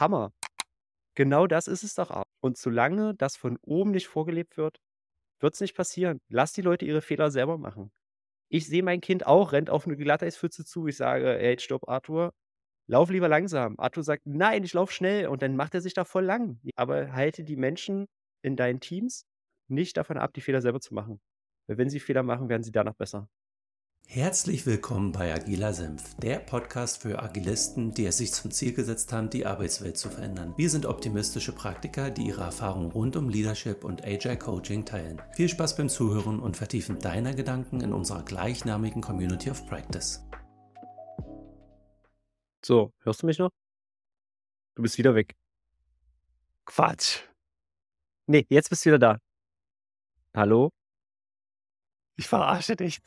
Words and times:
Hammer. 0.00 0.32
Genau 1.16 1.46
das 1.46 1.68
ist 1.68 1.82
es 1.84 1.94
doch 1.94 2.10
auch. 2.10 2.24
Und 2.42 2.58
solange 2.58 3.14
das 3.14 3.36
von 3.36 3.58
oben 3.62 3.92
nicht 3.92 4.08
vorgelebt 4.08 4.56
wird, 4.56 4.78
wird 5.40 5.54
es 5.54 5.60
nicht 5.60 5.76
passieren. 5.76 6.20
Lass 6.30 6.52
die 6.52 6.62
Leute 6.62 6.86
ihre 6.86 7.02
Fehler 7.02 7.30
selber 7.30 7.58
machen. 7.58 7.92
Ich 8.50 8.66
sehe 8.68 8.82
mein 8.82 9.00
Kind 9.02 9.26
auch, 9.26 9.52
rennt 9.52 9.70
auf 9.70 9.86
eine 9.86 9.96
Glatteeispfütze 9.96 10.64
zu. 10.64 10.86
Ich 10.88 10.96
sage: 10.98 11.38
„Ey, 11.40 11.58
stopp, 11.60 11.88
Arthur, 11.88 12.32
lauf 12.88 13.10
lieber 13.10 13.28
langsam.“ 13.28 13.76
Arthur 13.78 14.04
sagt: 14.04 14.22
„Nein, 14.26 14.64
ich 14.64 14.74
laufe 14.74 14.92
schnell.“ 14.94 15.28
Und 15.28 15.42
dann 15.42 15.56
macht 15.56 15.74
er 15.74 15.80
sich 15.82 15.94
da 15.94 16.04
voll 16.04 16.24
lang. 16.24 16.60
Aber 16.76 17.12
halte 17.14 17.44
die 17.44 17.56
Menschen 17.56 18.06
in 18.42 18.56
deinen 18.56 18.80
Teams 18.80 19.24
nicht 19.68 19.96
davon 19.98 20.18
ab, 20.18 20.32
die 20.34 20.42
Fehler 20.42 20.62
selber 20.62 20.80
zu 20.80 20.94
machen. 20.94 21.20
Weil 21.68 21.78
wenn 21.78 21.90
sie 21.90 22.00
Fehler 22.00 22.22
machen, 22.24 22.48
werden 22.50 22.64
sie 22.64 22.72
danach 22.72 22.94
besser. 22.94 23.28
Herzlich 24.12 24.66
willkommen 24.66 25.12
bei 25.12 25.32
Agiler 25.32 25.72
Senf, 25.72 26.16
der 26.16 26.40
Podcast 26.40 27.00
für 27.00 27.22
Agilisten, 27.22 27.94
die 27.94 28.06
es 28.06 28.18
sich 28.18 28.32
zum 28.32 28.50
Ziel 28.50 28.72
gesetzt 28.72 29.12
haben, 29.12 29.30
die 29.30 29.46
Arbeitswelt 29.46 29.96
zu 29.96 30.10
verändern. 30.10 30.52
Wir 30.56 30.68
sind 30.68 30.84
optimistische 30.84 31.52
Praktiker, 31.52 32.10
die 32.10 32.26
ihre 32.26 32.42
Erfahrungen 32.42 32.90
rund 32.90 33.14
um 33.14 33.28
Leadership 33.28 33.84
und 33.84 34.04
Agile 34.04 34.36
Coaching 34.36 34.84
teilen. 34.84 35.22
Viel 35.36 35.48
Spaß 35.48 35.76
beim 35.76 35.88
Zuhören 35.88 36.40
und 36.40 36.56
Vertiefen 36.56 36.98
deiner 36.98 37.34
Gedanken 37.34 37.82
in 37.82 37.92
unserer 37.92 38.24
gleichnamigen 38.24 39.00
Community 39.00 39.48
of 39.48 39.64
Practice. 39.68 40.26
So, 42.64 42.92
hörst 43.04 43.22
du 43.22 43.26
mich 43.26 43.38
noch? 43.38 43.50
Du 44.74 44.82
bist 44.82 44.98
wieder 44.98 45.14
weg. 45.14 45.36
Quatsch. 46.64 47.20
Nee, 48.26 48.44
jetzt 48.48 48.70
bist 48.70 48.84
du 48.84 48.90
wieder 48.90 48.98
da. 48.98 49.18
Hallo? 50.34 50.70
Ich 52.16 52.26
verarsche 52.26 52.74
dich. 52.74 53.00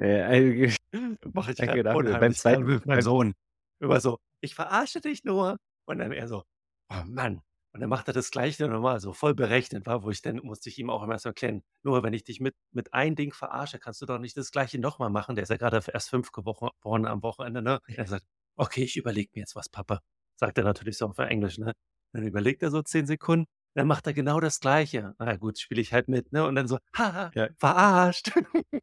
Äh, 0.00 0.70
Mache 1.32 1.50
ich 1.52 1.56
Danke 1.58 1.82
dafür. 1.82 2.18
Beim 2.18 2.32
zweiten- 2.32 2.64
mit 2.64 2.86
meinem 2.86 3.02
Sohn. 3.02 3.34
Immer 3.80 4.00
so, 4.00 4.18
ich 4.40 4.54
verarsche 4.54 5.00
dich 5.00 5.24
nur. 5.24 5.56
Und 5.86 5.98
dann 5.98 6.12
er 6.12 6.28
so, 6.28 6.44
oh 6.90 7.02
Mann. 7.06 7.40
Und 7.74 7.80
dann 7.80 7.90
macht 7.90 8.08
er 8.08 8.14
das 8.14 8.30
Gleiche 8.30 8.66
nochmal, 8.66 8.98
so 8.98 9.12
voll 9.12 9.34
berechnet 9.34 9.86
war, 9.86 10.02
wo 10.02 10.10
ich 10.10 10.22
dann 10.22 10.36
musste 10.38 10.68
ich 10.70 10.78
ihm 10.78 10.88
auch 10.90 11.02
immer 11.02 11.12
erst 11.12 11.26
erklären, 11.26 11.62
nur 11.82 12.02
wenn 12.02 12.12
ich 12.14 12.24
dich 12.24 12.40
mit, 12.40 12.54
mit 12.72 12.94
ein 12.94 13.14
Ding 13.14 13.32
verarsche, 13.32 13.78
kannst 13.78 14.00
du 14.00 14.06
doch 14.06 14.18
nicht 14.18 14.36
das 14.36 14.50
Gleiche 14.50 14.78
nochmal 14.80 15.10
machen. 15.10 15.36
Der 15.36 15.42
ist 15.42 15.50
ja 15.50 15.58
gerade 15.58 15.80
erst 15.92 16.08
fünf 16.10 16.32
geworden 16.32 17.06
am 17.06 17.22
Wochenende, 17.22 17.60
ne? 17.62 17.78
Er 17.86 18.06
sagt, 18.06 18.24
okay, 18.56 18.82
ich 18.84 18.96
überlege 18.96 19.30
mir 19.34 19.40
jetzt 19.40 19.54
was, 19.54 19.68
Papa. 19.68 20.00
Sagt 20.40 20.56
er 20.58 20.64
natürlich 20.64 20.96
so 20.96 21.06
auf 21.06 21.18
Englisch, 21.18 21.58
ne? 21.58 21.72
Dann 22.14 22.26
überlegt 22.26 22.62
er 22.62 22.70
so 22.70 22.80
zehn 22.82 23.06
Sekunden, 23.06 23.46
dann 23.74 23.86
macht 23.86 24.06
er 24.06 24.14
genau 24.14 24.40
das 24.40 24.60
Gleiche. 24.60 25.14
Na 25.18 25.36
gut, 25.36 25.58
spiele 25.58 25.80
ich 25.82 25.92
halt 25.92 26.08
mit, 26.08 26.32
ne? 26.32 26.46
Und 26.46 26.54
dann 26.54 26.68
so, 26.68 26.78
haha, 26.96 27.30
Ja. 27.34 27.48
verarscht. 27.58 28.30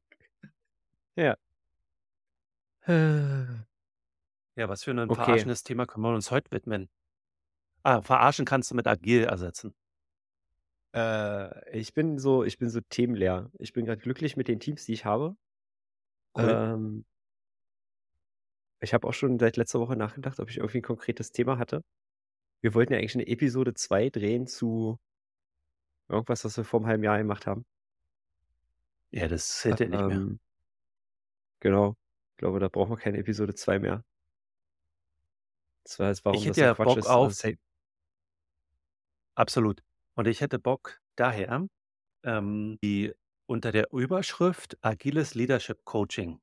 Ja. 1.16 1.36
Äh, 2.88 3.46
Ja, 4.58 4.68
was 4.70 4.84
für 4.84 4.92
ein 4.92 5.10
Okay. 5.10 5.16
verarschendes 5.16 5.64
Thema 5.64 5.86
können 5.86 6.04
wir 6.04 6.14
uns 6.14 6.30
heute 6.32 6.52
widmen? 6.52 6.90
Ah, 7.84 8.02
verarschen 8.02 8.46
kannst 8.46 8.72
du 8.72 8.76
mit 8.76 8.86
agil 8.88 9.24
ersetzen. 9.24 9.74
Äh, 10.94 11.78
ich 11.78 11.94
bin 11.94 12.18
so, 12.20 12.44
ich 12.44 12.58
bin 12.58 12.70
so 12.70 12.80
themenleer. 12.82 13.52
Ich 13.60 13.74
bin 13.74 13.86
gerade 13.86 14.02
glücklich 14.02 14.38
mit 14.38 14.48
den 14.48 14.60
Teams, 14.60 14.86
die 14.86 14.94
ich 14.94 15.06
habe. 15.06 15.36
Cool. 16.38 16.74
Ähm, 16.74 17.06
ich 18.80 18.94
habe 18.94 19.08
auch 19.08 19.14
schon 19.14 19.38
seit 19.40 19.58
letzter 19.58 19.80
Woche 19.82 19.96
nachgedacht, 19.98 20.40
ob 20.40 20.50
ich 20.50 20.58
irgendwie 20.58 20.78
ein 20.80 20.84
konkretes 20.84 21.32
Thema 21.32 21.58
hatte. 21.58 21.82
Wir 22.62 22.74
wollten 22.76 22.94
ja 22.94 23.00
eigentlich 23.00 23.16
eine 23.16 23.28
Episode 23.28 23.74
2 23.76 24.10
drehen 24.10 24.48
zu 24.48 25.00
irgendwas, 26.10 26.44
was 26.46 26.58
wir 26.58 26.64
vor 26.64 26.80
einem 26.80 26.88
halben 26.88 27.04
Jahr 27.04 27.18
gemacht 27.20 27.46
haben. 27.48 27.64
Ja, 29.12 29.28
das 29.28 29.48
zählt 29.60 29.80
ja 29.80 29.88
nicht 29.88 30.06
mehr. 30.06 30.18
Ähm, 30.18 30.40
genau. 31.66 31.96
Ich 32.34 32.38
glaube, 32.38 32.60
da 32.60 32.68
brauchen 32.70 32.92
wir 32.92 32.98
keine 32.98 33.18
Episode 33.18 33.56
2 33.56 33.80
mehr. 33.80 34.04
Das 35.84 35.98
war 36.00 36.10
jetzt, 36.10 36.24
warum 36.24 36.38
Ich 36.40 36.46
hätte 36.46 36.56
so 36.56 36.62
ja 36.62 36.74
Quatsch 36.76 36.86
Bock 36.86 36.98
ist. 37.00 37.08
auf- 37.08 37.26
Also, 37.44 37.50
Absolut. 39.36 39.82
Und 40.16 40.28
ich 40.28 40.42
hätte 40.42 40.60
Bock 40.60 41.02
daher, 41.16 41.68
ähm, 42.24 42.78
die 42.84 43.14
unter 43.48 43.72
der 43.72 43.92
Überschrift 43.92 44.78
agiles 44.82 45.34
Leadership 45.36 45.84
Coaching. 45.86 46.40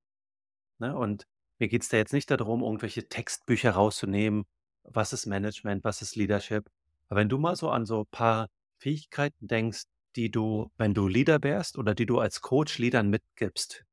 Ne? 0.79 0.97
Und 0.97 1.27
mir 1.59 1.69
geht 1.69 1.83
es 1.83 1.89
da 1.89 1.97
jetzt 1.97 2.13
nicht 2.13 2.31
darum, 2.31 2.63
irgendwelche 2.63 3.09
Textbücher 3.09 3.71
rauszunehmen. 3.73 4.45
Was 4.85 5.13
ist 5.13 5.27
Management, 5.27 5.85
was 5.85 6.03
ist 6.03 6.17
Leadership? 6.17 6.69
Aber 7.09 7.21
wenn 7.21 7.29
du 7.29 7.39
mal 7.39 7.57
so 7.57 7.71
an 7.71 7.87
so 7.87 8.01
ein 8.03 8.07
paar 8.11 8.49
Fähigkeiten 8.79 9.47
denkst, 9.49 9.85
die 10.17 10.31
du, 10.31 10.71
wenn 10.77 10.93
du 10.95 11.07
Leader 11.09 11.43
wärst 11.43 11.79
oder 11.79 11.95
die 11.95 12.07
du 12.07 12.19
als 12.19 12.41
Coach 12.41 12.79
Leadern 12.79 13.09
mitgibst, 13.09 13.85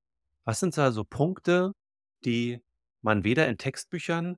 was 0.49 0.59
sind 0.59 0.75
da 0.75 0.91
so 0.91 1.03
Punkte, 1.03 1.73
die 2.25 2.59
man 3.03 3.23
weder 3.23 3.47
in 3.47 3.59
Textbüchern 3.59 4.35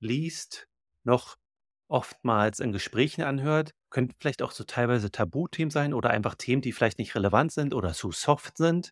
liest, 0.00 0.66
noch 1.04 1.36
oftmals 1.86 2.58
in 2.58 2.72
Gesprächen 2.72 3.22
anhört, 3.22 3.70
könnten 3.88 4.16
vielleicht 4.18 4.42
auch 4.42 4.50
so 4.50 4.64
teilweise 4.64 5.12
Tabuthemen 5.12 5.70
sein 5.70 5.94
oder 5.94 6.10
einfach 6.10 6.34
Themen, 6.34 6.62
die 6.62 6.72
vielleicht 6.72 6.98
nicht 6.98 7.14
relevant 7.14 7.52
sind 7.52 7.74
oder 7.74 7.92
zu 7.92 8.10
soft 8.10 8.56
sind. 8.56 8.90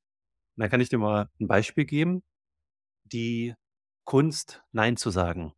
Und 0.54 0.62
da 0.62 0.68
kann 0.68 0.80
ich 0.80 0.88
dir 0.88 0.98
mal 0.98 1.28
ein 1.40 1.48
Beispiel 1.48 1.86
geben. 1.86 2.22
Die 3.02 3.56
Kunst, 4.04 4.62
Nein 4.70 4.96
zu 4.96 5.10
sagen. 5.10 5.52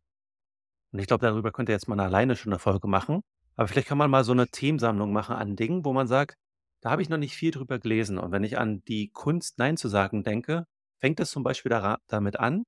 Und 0.93 0.97
ich 0.97 1.05
glaube, 1.05 1.27
darüber 1.27 1.51
könnte 1.51 1.73
jetzt 1.73 1.87
mal 1.87 1.99
alleine 1.99 2.35
schon 2.35 2.51
eine 2.53 2.59
Folge 2.59 2.87
machen. 2.87 3.21
Aber 3.55 3.67
vielleicht 3.67 3.87
kann 3.87 3.99
man 3.99 4.09
mal 4.09 4.23
so 4.23 4.31
eine 4.31 4.47
Themensammlung 4.47 5.13
machen 5.13 5.35
an 5.35 5.55
Dingen, 5.55 5.85
wo 5.85 5.93
man 5.93 6.07
sagt, 6.07 6.37
da 6.81 6.89
habe 6.89 7.03
ich 7.03 7.09
noch 7.09 7.19
nicht 7.19 7.35
viel 7.35 7.51
drüber 7.51 7.77
gelesen. 7.77 8.17
Und 8.17 8.31
wenn 8.31 8.43
ich 8.43 8.57
an 8.57 8.83
die 8.85 9.11
Kunst, 9.11 9.59
Nein 9.59 9.77
zu 9.77 9.89
sagen 9.89 10.23
denke, 10.23 10.65
fängt 11.03 11.19
es 11.19 11.31
zum 11.31 11.43
Beispiel 11.43 11.69
damit 12.07 12.39
an, 12.39 12.63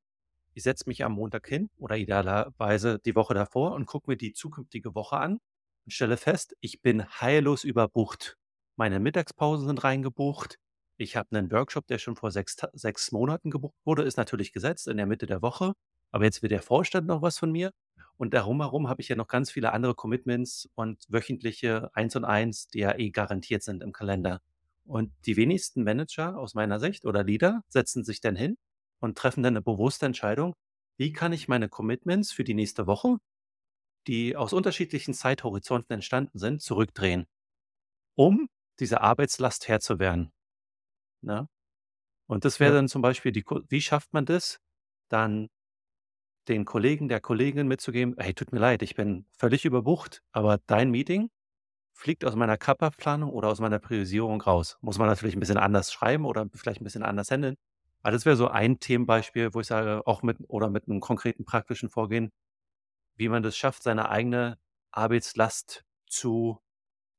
ich 0.54 0.64
setze 0.64 0.86
mich 0.88 1.06
am 1.06 1.14
Montag 1.14 1.48
hin 1.48 1.70
oder 1.78 1.98
idealerweise 1.98 3.00
die 3.00 3.16
Woche 3.16 3.34
davor 3.34 3.74
und 3.74 3.86
gucke 3.86 4.12
mir 4.12 4.18
die 4.18 4.34
zukünftige 4.34 4.94
Woche 4.94 5.18
an 5.18 5.40
und 5.86 5.94
stelle 5.94 6.18
fest, 6.18 6.56
ich 6.60 6.82
bin 6.82 7.06
heillos 7.22 7.64
überbucht. 7.64 8.38
Meine 8.78 9.00
Mittagspausen 9.00 9.68
sind 9.68 9.86
reingebucht. 9.86 10.58
Ich 10.98 11.16
habe 11.16 11.38
einen 11.38 11.50
Workshop, 11.52 11.88
der 11.88 11.98
schon 11.98 12.18
vor 12.18 12.32
sechs, 12.32 12.58
sechs 12.74 13.14
Monaten 13.14 13.52
gebucht 13.52 13.76
wurde, 13.86 14.04
ist 14.04 14.18
natürlich 14.18 14.52
gesetzt 14.52 14.88
in 14.90 14.98
der 14.98 15.06
Mitte 15.06 15.28
der 15.28 15.42
Woche. 15.42 15.74
Aber 16.12 16.26
jetzt 16.26 16.42
will 16.44 16.50
der 16.50 16.62
Vorstand 16.62 17.08
noch 17.08 17.22
was 17.22 17.40
von 17.40 17.54
mir. 17.54 17.72
Und 18.18 18.34
darum 18.34 18.62
herum 18.62 18.90
habe 18.90 19.02
ich 19.02 19.08
ja 19.10 19.16
noch 19.16 19.28
ganz 19.30 19.50
viele 19.52 19.72
andere 19.74 19.96
Commitments 19.96 20.70
und 20.76 21.06
wöchentliche 21.08 21.90
Eins 21.94 22.16
und 22.18 22.26
Eins, 22.26 22.68
die 22.68 22.80
ja 22.80 22.98
eh 22.98 23.12
garantiert 23.12 23.64
sind 23.64 23.82
im 23.82 23.94
Kalender. 23.94 24.42
Und 24.88 25.14
die 25.26 25.38
wenigsten 25.38 25.84
Manager 25.84 26.38
aus 26.38 26.54
meiner 26.54 26.80
Sicht 26.80 27.06
oder 27.06 27.24
Leader 27.24 27.62
setzen 27.70 28.04
sich 28.04 28.22
dann 28.22 28.36
hin 28.36 28.56
und 29.02 29.18
treffen 29.18 29.44
dann 29.44 29.54
eine 29.56 29.62
bewusste 29.64 30.06
Entscheidung, 30.06 30.54
wie 30.98 31.12
kann 31.14 31.34
ich 31.34 31.48
meine 31.48 31.70
Commitments 31.70 32.32
für 32.32 32.44
die 32.44 32.54
nächste 32.54 32.88
Woche, 32.88 33.18
die 34.08 34.36
aus 34.36 34.54
unterschiedlichen 34.54 35.14
Zeithorizonten 35.14 35.94
entstanden 35.94 36.40
sind, 36.40 36.62
zurückdrehen, 36.62 37.26
um 38.16 38.50
dieser 38.80 39.02
Arbeitslast 39.02 39.68
Herr 39.68 39.80
zu 39.80 40.00
werden. 40.00 40.32
Ne? 41.24 41.48
Und 42.28 42.46
das 42.46 42.60
wäre 42.60 42.74
Ja. 42.74 42.76
dann 42.76 42.88
zum 42.90 43.02
Beispiel, 43.04 43.32
die, 43.34 43.46
wie 43.70 43.82
schafft 43.82 44.14
man 44.14 44.26
das, 44.26 44.60
dann 45.10 45.50
den 46.48 46.66
Kollegen, 46.66 47.08
der 47.10 47.22
Kollegin 47.22 47.68
mitzugeben, 47.68 48.16
hey, 48.18 48.34
tut 48.34 48.52
mir 48.52 48.60
leid, 48.60 48.82
ich 48.84 48.96
bin 48.96 49.26
völlig 49.38 49.66
überbucht, 49.66 50.22
aber 50.32 50.60
dein 50.68 50.92
Meeting 50.92 51.30
fliegt 51.96 52.26
aus 52.26 52.36
meiner 52.36 52.58
Kappa-Planung 52.58 53.32
oder 53.32 53.48
aus 53.48 53.60
meiner 53.60 53.80
Priorisierung 53.80 54.42
raus. 54.42 54.78
Muss 54.82 54.98
man 54.98 55.08
natürlich 55.08 55.36
ein 55.36 55.40
bisschen 55.40 55.58
anders 55.58 55.92
schreiben 55.92 56.26
oder 56.26 56.46
vielleicht 56.54 56.82
ein 56.82 56.84
bisschen 56.84 57.04
anders 57.04 57.32
handeln. 57.32 57.56
Aber 58.04 58.12
das 58.12 58.26
wäre 58.26 58.36
so 58.36 58.50
ein 58.50 58.80
Themenbeispiel, 58.80 59.54
wo 59.54 59.62
ich 59.62 59.68
sage, 59.68 60.06
auch 60.06 60.22
mit 60.22 60.38
oder 60.48 60.70
mit 60.70 60.88
einem 60.88 61.00
konkreten 61.00 61.46
praktischen 61.46 61.90
Vorgehen, 61.90 62.32
wie 63.16 63.30
man 63.30 63.42
das 63.44 63.58
schafft, 63.58 63.82
seine 63.82 64.10
eigene 64.10 64.58
Arbeitslast 64.92 65.86
zu 66.06 66.60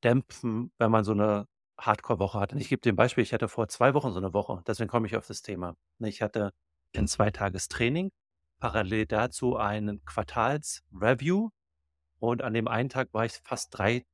dämpfen, 0.04 0.70
wenn 0.78 0.90
man 0.90 1.04
so 1.04 1.12
eine 1.12 1.48
Hardcore-Woche 1.78 2.38
hat. 2.38 2.52
Und 2.52 2.60
ich 2.60 2.68
gebe 2.68 2.88
ein 2.88 2.96
Beispiel, 2.96 3.22
ich 3.24 3.32
hatte 3.32 3.48
vor 3.48 3.68
zwei 3.68 3.94
Wochen 3.94 4.12
so 4.12 4.18
eine 4.18 4.32
Woche, 4.32 4.62
deswegen 4.66 4.88
komme 4.88 5.06
ich 5.06 5.16
auf 5.16 5.26
das 5.26 5.42
Thema. 5.42 5.74
Ich 6.00 6.22
hatte 6.22 6.52
ein 6.94 7.08
Zweitagestraining, 7.08 8.12
parallel 8.60 9.06
dazu 9.06 9.56
einen 9.56 10.04
Quartals-Review 10.04 11.50
und 12.18 12.42
an 12.42 12.54
dem 12.54 12.68
einen 12.68 12.88
Tag 12.88 13.08
war 13.12 13.24
ich 13.24 13.32
fast 13.42 13.76
drei, 13.76 14.04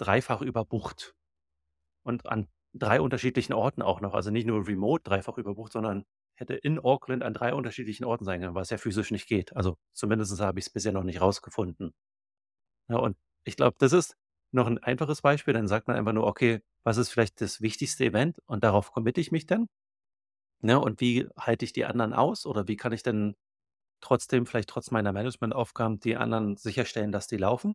dreifach 0.00 0.42
überbucht. 0.42 1.14
Und 2.04 2.26
an 2.26 2.48
drei 2.74 3.00
unterschiedlichen 3.00 3.52
Orten 3.52 3.82
auch 3.82 4.00
noch. 4.00 4.14
Also 4.14 4.30
nicht 4.30 4.46
nur 4.46 4.66
remote 4.66 5.02
dreifach 5.04 5.38
überbucht, 5.38 5.72
sondern 5.72 6.04
hätte 6.36 6.54
in 6.54 6.78
Auckland 6.78 7.22
an 7.22 7.34
drei 7.34 7.54
unterschiedlichen 7.54 8.04
Orten 8.04 8.24
sein 8.24 8.40
können, 8.40 8.54
was 8.54 8.70
ja 8.70 8.78
physisch 8.78 9.10
nicht 9.10 9.28
geht. 9.28 9.56
Also 9.56 9.76
zumindest 9.92 10.40
habe 10.40 10.58
ich 10.58 10.66
es 10.66 10.70
bisher 10.72 10.92
noch 10.92 11.04
nicht 11.04 11.20
rausgefunden. 11.20 11.92
Ja, 12.88 12.96
und 12.98 13.16
ich 13.44 13.56
glaube, 13.56 13.76
das 13.78 13.92
ist 13.92 14.16
noch 14.52 14.66
ein 14.66 14.78
einfaches 14.78 15.22
Beispiel. 15.22 15.54
Dann 15.54 15.68
sagt 15.68 15.88
man 15.88 15.96
einfach 15.96 16.12
nur, 16.12 16.26
okay, 16.26 16.60
was 16.84 16.96
ist 16.98 17.10
vielleicht 17.10 17.40
das 17.40 17.60
wichtigste 17.60 18.04
Event 18.04 18.38
und 18.46 18.64
darauf 18.64 18.92
committe 18.92 19.20
ich 19.20 19.32
mich 19.32 19.46
dann? 19.46 19.68
Ne, 20.62 20.80
und 20.80 21.00
wie 21.00 21.28
halte 21.38 21.64
ich 21.64 21.72
die 21.72 21.84
anderen 21.86 22.12
aus 22.14 22.46
oder 22.46 22.68
wie 22.68 22.76
kann 22.76 22.92
ich 22.92 23.02
denn 23.02 23.36
trotzdem, 24.00 24.46
vielleicht 24.46 24.70
trotz 24.70 24.90
meiner 24.92 25.12
Managementaufgaben, 25.12 26.00
die 26.00 26.16
anderen 26.16 26.56
sicherstellen, 26.56 27.12
dass 27.12 27.28
die 27.28 27.38
laufen? 27.38 27.74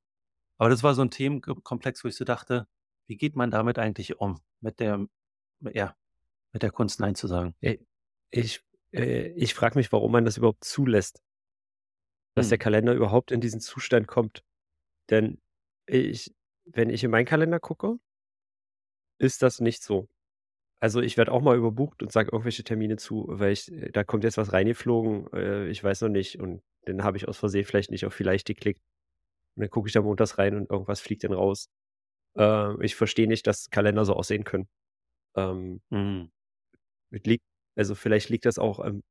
Aber 0.57 0.69
das 0.69 0.83
war 0.83 0.93
so 0.93 1.01
ein 1.01 1.11
Themenkomplex, 1.11 2.03
wo 2.03 2.07
ich 2.07 2.15
so 2.15 2.25
dachte, 2.25 2.67
wie 3.07 3.17
geht 3.17 3.35
man 3.35 3.51
damit 3.51 3.77
eigentlich 3.77 4.19
um? 4.19 4.39
Mit 4.61 4.79
der, 4.79 5.05
ja, 5.73 5.95
mit 6.53 6.63
der 6.63 6.71
Kunst 6.71 6.99
Nein 6.99 7.15
zu 7.15 7.27
sagen. 7.27 7.55
ich 8.31 8.61
äh, 8.93 9.27
ich 9.29 9.53
frage 9.53 9.77
mich, 9.77 9.91
warum 9.91 10.11
man 10.11 10.25
das 10.25 10.37
überhaupt 10.37 10.63
zulässt, 10.63 11.21
dass 12.35 12.49
der 12.49 12.57
Hm. 12.57 12.61
Kalender 12.63 12.93
überhaupt 12.93 13.31
in 13.31 13.41
diesen 13.41 13.59
Zustand 13.61 14.07
kommt. 14.07 14.43
Denn 15.09 15.39
ich 15.87 16.33
wenn 16.65 16.89
ich 16.89 17.03
in 17.03 17.11
meinen 17.11 17.25
Kalender 17.25 17.59
gucke 17.59 17.99
ist 19.19 19.41
das 19.41 19.59
nicht 19.59 19.83
so. 19.83 20.07
Also, 20.81 21.01
ich 21.01 21.17
werde 21.17 21.31
auch 21.31 21.41
mal 21.41 21.57
überbucht 21.57 22.03
und 22.03 22.11
sage 22.11 22.29
irgendwelche 22.31 22.63
Termine 22.63 22.97
zu, 22.97 23.25
weil 23.29 23.53
ich 23.53 23.71
äh, 23.71 23.91
da 23.91 24.03
kommt 24.03 24.23
jetzt 24.23 24.37
was 24.37 24.53
reingeflogen, 24.53 25.31
äh, 25.33 25.67
ich 25.69 25.83
weiß 25.83 26.01
noch 26.01 26.09
nicht 26.09 26.39
und 26.39 26.61
dann 26.85 27.03
habe 27.03 27.17
ich 27.17 27.27
aus 27.27 27.37
Versehen 27.37 27.65
vielleicht 27.65 27.91
nicht 27.91 28.05
auf 28.05 28.13
vielleicht 28.13 28.47
geklickt. 28.47 28.81
Und 29.57 29.61
dann 29.63 29.69
gucke 29.69 29.87
ich 29.87 29.93
da 29.93 30.01
montags 30.01 30.37
rein 30.37 30.55
und 30.57 30.69
irgendwas 30.71 31.01
fliegt 31.01 31.23
dann 31.23 31.33
raus. 31.33 31.67
Äh, 32.37 32.83
ich 32.85 32.95
verstehe 32.95 33.27
nicht, 33.27 33.47
dass 33.47 33.69
Kalender 33.71 34.05
so 34.05 34.13
aussehen 34.15 34.43
können. 34.45 34.67
Ähm 35.37 35.81
Mhm. 35.91 36.31
liegt 37.11 37.43
also, 37.77 37.95
vielleicht 37.95 38.29
liegt 38.29 38.45
das 38.45 38.59
auch 38.59 38.79
an 38.79 39.01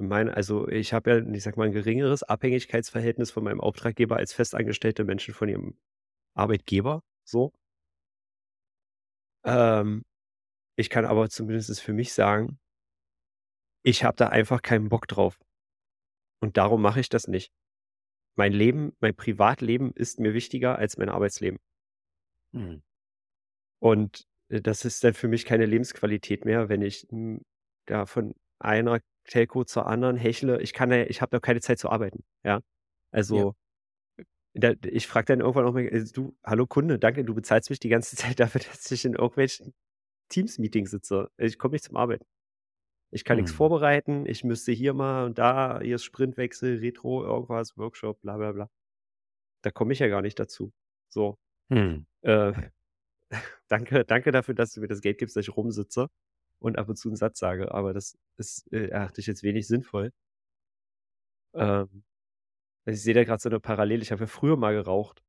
meine 0.00 0.34
also, 0.36 0.68
ich 0.68 0.92
habe 0.92 1.10
ja, 1.10 1.18
ich 1.34 1.42
sage 1.42 1.58
mal, 1.58 1.66
'n 1.68 1.72
geringeres 1.72 2.22
Abhängigkeitsverhältnis 2.22 3.30
von 3.30 3.44
meinem 3.44 3.60
Auftraggeber 3.60 4.16
als 4.16 4.32
festangestellte 4.32 5.04
Menschen 5.04 5.34
von 5.34 5.48
ihrem 5.48 5.74
Arbeitgeber, 6.34 7.02
so. 7.24 7.52
Ähm, 9.44 10.02
ich 10.76 10.90
kann 10.90 11.06
aber 11.06 11.30
zumindest 11.30 11.80
für 11.82 11.92
mich 11.94 12.12
sagen 12.14 12.58
ich 13.84 14.04
habe 14.04 14.16
da 14.16 14.28
einfach 14.28 14.62
keinen 14.62 14.88
Bock 14.88 15.08
drauf. 15.08 15.36
Und 16.42 16.56
darum 16.56 16.82
mache 16.82 16.98
ich 17.00 17.08
das 17.08 17.28
nicht. 17.28 17.48
Mein 18.36 18.52
Leben 18.52 18.92
mein 19.00 19.14
Privatleben 19.16 19.92
ist 19.94 20.20
mir 20.20 20.34
wichtiger 20.34 20.78
als 20.78 20.98
mein 20.98 21.08
Arbeitsleben. 21.08 21.58
Mhm. 22.52 22.82
Und, 23.80 24.26
äh, 24.48 24.60
das 24.60 24.84
ist 24.84 25.02
dann 25.04 25.14
für 25.14 25.28
mich 25.28 25.44
keine 25.44 25.66
Lebensqualität 25.66 26.44
mehr, 26.44 26.68
wenn 26.68 26.82
ich, 26.82 27.06
da 27.86 28.06
von 28.06 28.34
einer 28.58 29.00
Telco 29.28 29.64
zur 29.64 29.86
anderen 29.86 30.16
hechle. 30.16 30.60
Ich 30.62 30.72
kann 30.72 30.90
ja 30.92 31.04
ich 31.04 31.20
habe 31.22 31.30
doch 31.36 31.42
keine 31.42 31.60
Zeit 31.60 31.78
zu 31.78 31.90
arbeiten, 31.90 32.24
ja? 32.44 32.60
Ja. 33.28 33.44
Also, 33.44 33.54
da 34.54 34.72
ich 34.84 35.06
frage 35.08 35.26
dann 35.26 35.40
irgendwann 35.40 35.66
auch 35.66 35.72
mal: 35.74 35.82
„Äh, 35.86 36.04
du, 36.12 36.36
hallo 36.44 36.66
Kunde, 36.66 36.98
danke, 36.98 37.24
du 37.24 37.34
bezahlst 37.34 37.70
mich 37.70 37.80
die 37.80 37.88
ganze 37.88 38.16
Zeit 38.36 38.40
dafür, 38.40 38.60
dass 38.62 38.90
ich 38.90 39.04
in 39.04 39.14
irgendwelchen 39.14 39.74
Teams-Meetings 40.30 40.90
sitze. 40.92 41.30
Ich 41.38 41.58
komme 41.58 41.72
nicht 41.74 41.84
zum 41.84 41.96
Arbeiten. 41.96 42.26
Ich 43.14 43.24
kann 43.24 43.38
Mhm. 43.38 43.52
vorbereiten, 43.52 44.24
ich 44.26 44.42
müsste 44.44 44.72
hier 44.72 44.94
mal 44.94 45.26
und 45.26 45.38
da, 45.38 45.80
hier 45.82 45.96
ist 45.96 46.04
Sprintwechsel, 46.04 46.78
Retro, 46.78 47.22
irgendwas, 47.24 47.76
Workshop, 47.76 48.20
bla 48.22 48.38
bla 48.38 48.52
bla. 48.52 48.68
Da 49.62 49.70
komme 49.70 49.92
ich 49.94 50.00
ja 50.00 50.08
gar 50.08 50.22
nicht 50.22 50.38
dazu. 50.40 50.72
So, 51.10 51.38
Mhm. 51.70 52.04
äh, 52.22 52.52
danke 53.68 54.04
danke 54.06 54.32
dafür, 54.32 54.54
dass 54.54 54.72
du 54.72 54.80
mir 54.80 54.88
das 54.88 55.00
Geld 55.02 55.18
gibst, 55.18 55.36
dass 55.36 55.42
ich 55.48 55.56
rumsitze 55.56 56.08
und 56.60 56.78
ab 56.78 56.88
und 56.88 56.96
zu 56.96 57.10
'n 57.10 57.16
Satz 57.16 57.38
sage, 57.40 57.72
aber 57.74 57.92
das 57.94 58.16
ist, 58.38 58.72
äh, 58.72 58.88
erachte 58.88 59.20
ich 59.20 59.26
jetzt 59.28 59.42
wenig 59.44 59.66
sinnvoll. 59.68 60.12
Ähm, 61.54 62.04
ich 62.86 63.02
sehe 63.02 63.14
da 63.14 63.24
grad 63.24 63.40
so 63.42 63.48
'ne 63.50 63.60
Parallele. 63.60 64.02
Ich 64.02 64.12
habe 64.12 64.22
ja 64.22 64.26
früher 64.28 64.56
mal 64.56 64.74
geraucht, 64.74 65.22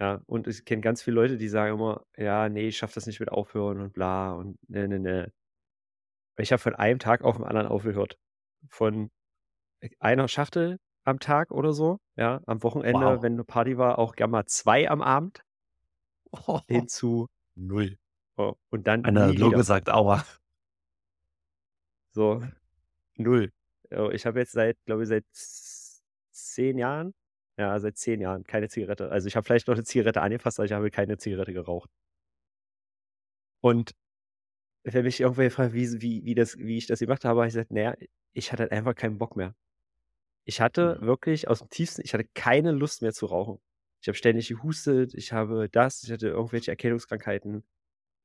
ja, 0.00 0.22
und 0.26 0.48
ich 0.48 0.64
kenne 0.66 0.82
ganz 0.82 1.02
viele 1.02 1.16
Leute, 1.16 1.38
die 1.38 1.48
sagen 1.48 1.74
immer: 1.76 2.04
„Ja, 2.18 2.48
ne, 2.50 2.62
ich 2.68 2.78
schaffe 2.78 2.94
das 2.96 3.06
nicht 3.06 3.20
mit 3.20 3.30
Aufhören 3.30 3.80
und 3.82 3.92
bla 3.94 4.32
und 4.34 4.58
ne, 4.70 4.88
ne, 4.88 5.00
ne.“ 5.00 5.32
Ich 6.40 6.52
habe 6.52 6.60
von 6.62 6.74
einem 6.76 7.00
Tag 7.00 7.22
auf 7.22 7.36
'n 7.38 7.44
anderen 7.44 7.66
aufgehört. 7.66 8.16
Von, 8.68 9.10
einer 10.00 10.28
Schachtel 10.28 10.78
am 11.04 11.20
Tag 11.20 11.52
oder 11.52 11.72
so, 11.74 11.98
ja, 12.16 12.42
am 12.46 12.62
Wochenende, 12.64 13.06
Wow. 13.06 13.22
wenn 13.22 13.36
'ne 13.36 13.44
Party 13.44 13.78
war, 13.78 13.98
auch 13.98 14.16
gern 14.16 14.30
mal 14.30 14.46
2 14.46 14.90
am 14.90 15.02
Abend 15.02 15.42
hin 16.70 16.86
zu 16.88 17.28
0. 17.56 17.98
So, 18.38 18.56
und 18.70 18.86
dann 18.86 19.08
Lunge 19.08 19.36
wieder. 19.38 19.64
sagt 19.64 19.88
Aua. 19.90 20.24
So, 22.14 22.42
0. 23.16 23.50
Äh, 23.90 24.14
ich 24.14 24.26
habe 24.26 24.40
jetzt 24.40 24.52
seit 24.52 24.78
glaube 24.86 25.02
ich, 25.04 25.08
seit 25.08 25.24
z 25.32 26.02
10 26.32 26.78
Jahren 26.78 27.14
ja, 27.58 27.78
seit 27.80 27.96
10 27.98 28.20
Jahren 28.20 28.44
keine 28.44 28.68
Zigarette. 28.68 29.10
Also, 29.10 29.28
ich 29.28 29.36
habe 29.36 29.44
vielleicht 29.46 29.68
noch 29.68 29.76
'ne 29.76 29.84
Zigarette 29.84 30.22
angefasst, 30.22 30.60
aber 30.60 30.66
ich 30.66 30.72
habe 30.72 30.90
keine 30.90 31.18
Zigarette 31.18 31.52
geraucht. 31.52 31.88
Und 33.64 33.92
wenn 34.84 35.04
mich 35.04 35.20
irgendwer 35.20 35.50
fragt, 35.50 35.74
wie 35.74 36.00
wie 36.02 36.24
wie 36.24 36.34
das 36.34 36.58
wie 36.58 36.78
ich 36.78 36.86
das 36.86 37.00
gemacht 37.00 37.24
habe, 37.24 37.40
habe 37.40 37.48
ich 37.48 37.54
gesagt: 37.54 37.70
„Na 37.72 37.80
ja, 37.82 37.94
ich 38.32 38.52
hatte 38.52 38.64
halt 38.64 38.72
einfach 38.72 38.94
keinen 38.94 39.18
Bock 39.18 39.36
mehr.“ 39.36 39.54
Ich 40.46 40.60
hatte 40.60 40.98
Mhm. 41.00 41.06
wirklich 41.06 41.48
aus'm 41.50 41.68
Tiefsten 41.70 42.02
ich 42.04 42.14
hatte 42.14 42.26
keine 42.34 42.72
Lust 42.72 43.02
mehr 43.02 43.12
zu 43.12 43.26
rauchen. 43.26 43.60
Ich 44.02 44.08
habe 44.08 44.16
ständig 44.16 44.48
gehustet, 44.48 45.14
ich 45.14 45.32
habe 45.32 45.68
das, 45.70 46.02
ich 46.04 46.12
hatte 46.12 46.28
irgendwelche 46.28 46.70
Erkältungskrankheiten 46.72 47.64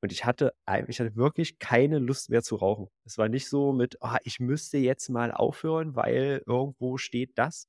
und 0.01 0.11
ich 0.13 0.25
hatte 0.25 0.53
ich 0.87 0.99
hatte 1.01 1.15
wirklich 1.17 1.59
keine 1.59 1.99
Lust 1.99 2.29
mehr 2.31 2.43
zu 2.43 2.57
rauchen. 2.57 2.89
Es 3.05 3.17
war 3.19 3.29
nicht 3.29 3.49
so 3.49 3.73
mit: 3.73 3.97
„Ah, 4.03 4.19
ich 4.23 4.39
müsste 4.41 4.77
jetzt 4.79 5.09
mal 5.09 5.31
aufhören, 5.33 5.95
weil 5.95 6.43
irgendwo 6.47 6.97
steht 6.97 7.33
das.“ 7.37 7.67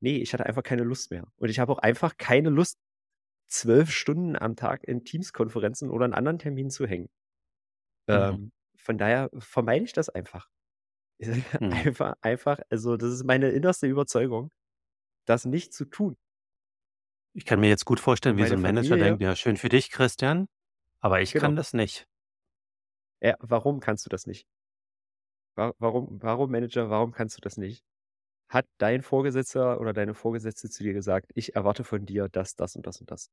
Ne, 0.00 0.18
ich 0.20 0.32
hatte 0.34 0.46
einfach 0.46 0.62
keine 0.62 0.82
Lust 0.84 1.10
mehr. 1.10 1.26
Und 1.36 1.48
ich 1.50 1.58
habe 1.58 1.72
auch 1.72 1.78
einfach 1.78 2.16
keine 2.18 2.50
Lust, 2.50 2.78
12 3.48 3.90
Stunden 3.90 4.36
am 4.36 4.56
Tag 4.56 4.84
in 4.84 5.04
Teams-Konferenzen 5.04 5.90
oder 5.90 6.06
in 6.06 6.14
anderen 6.14 6.38
Terminen 6.40 6.70
zu 6.70 6.86
hängen. 6.86 7.08
Mhm. 8.12 8.38
Ähm, 8.38 8.52
von 8.78 8.98
daher 8.98 9.30
vermeide 9.38 9.84
ich 9.84 9.92
das 9.92 10.08
einfach. 10.08 10.48
Mhm. 11.60 11.86
Einfach 11.86 12.14
einfach 12.22 12.60
also, 12.70 12.96
das 12.96 13.12
ist 13.12 13.24
meine 13.24 13.50
innerste 13.50 13.86
Überzeugung, 13.88 14.50
das 15.26 15.44
nicht 15.46 15.74
zu 15.74 15.86
tun. 15.86 16.16
Ich 17.34 17.44
kann 17.44 17.60
mir 17.60 17.68
jetzt 17.68 17.84
gut 17.84 18.00
vorstellen, 18.00 18.36
wie 18.36 18.46
so 18.46 18.54
meine 18.54 18.56
'n 18.56 18.58
Manager 18.58 18.96
Familie 18.98 18.98
denkt: 18.98 19.22
„Ja, 19.22 19.36
schön 19.36 19.56
für 19.56 19.68
dich, 19.68 19.90
Christian, 19.92 20.48
aber 21.00 21.20
ich 21.20 21.34
Genau. 21.34 21.36
kann 21.36 21.56
das 21.56 21.72
nicht.“ 21.74 22.06
Ja, 23.22 23.36
warum 23.40 23.80
kannst 23.80 24.06
du 24.06 24.10
das 24.10 24.26
nicht? 24.26 24.46
Wa 25.58 25.72
warum 25.78 26.18
warum 26.22 26.50
Manager, 26.50 26.90
warum 26.90 27.12
kannst 27.12 27.36
du 27.36 27.40
das 27.40 27.56
nicht? 27.56 27.82
Hat 28.50 28.66
dein 28.78 29.02
Vorgesetzter 29.02 29.80
oder 29.80 29.92
deine 29.94 30.14
Vorgesetzte 30.14 30.70
zu 30.70 30.82
dir 30.84 30.94
gesagt: 30.94 31.32
„Ich 31.34 31.56
erwarte 31.56 31.84
von 31.84 32.06
dir 32.06 32.28
das, 32.30 32.56
das 32.56 32.76
und 32.76 32.86
das 32.86 33.00
und 33.00 33.10
das?“ 33.10 33.28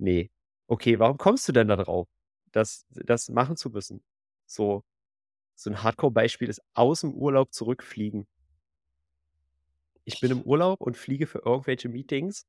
Ne. 0.00 0.28
Okay, 0.68 0.98
warum 0.98 1.16
kommst 1.18 1.48
du 1.48 1.52
denn 1.52 1.68
da 1.68 1.76
drauf, 1.76 2.08
das 2.56 2.86
das 2.90 3.28
machen 3.30 3.56
zu 3.56 3.70
müssen? 3.70 4.02
So 4.46 4.84
so 5.56 5.70
'n 5.70 5.82
Hardcore-Beispiel 5.84 6.48
ist 6.50 6.62
aus'm 6.76 7.12
Urlaub 7.14 7.52
zurückfliegen. 7.54 8.26
Ich 10.08 10.20
bin 10.20 10.30
im 10.30 10.42
Urlaub 10.42 10.80
und 10.82 10.96
fliege 10.96 11.26
für 11.26 11.40
irgendwelche 11.44 11.88
Meetings, 11.88 12.46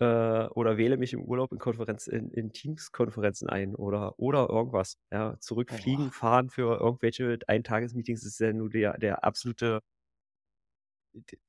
äh, 0.00 0.04
oder 0.48 0.76
wähle 0.78 0.96
mich 0.98 1.12
im 1.14 1.24
Urlaub 1.24 1.52
in 1.52 1.58
Konferenz 1.58 2.06
in 2.08 2.30
in 2.30 2.52
Teams-Konferenzen 2.52 3.48
ein 3.50 3.74
oder 3.76 4.18
oder 4.18 4.48
irgendwas, 4.50 4.98
ja? 5.12 5.36
Zurückfliegen, 5.40 6.10
Boah. 6.10 6.12
fahren 6.12 6.50
für 6.50 6.78
irgendwelche 6.80 7.38
Ein-Tages-Meetings 7.48 8.24
ist 8.24 8.40
ja 8.40 8.52
nur 8.52 8.70
der 8.70 8.98
der 8.98 9.24
absolute 9.24 9.80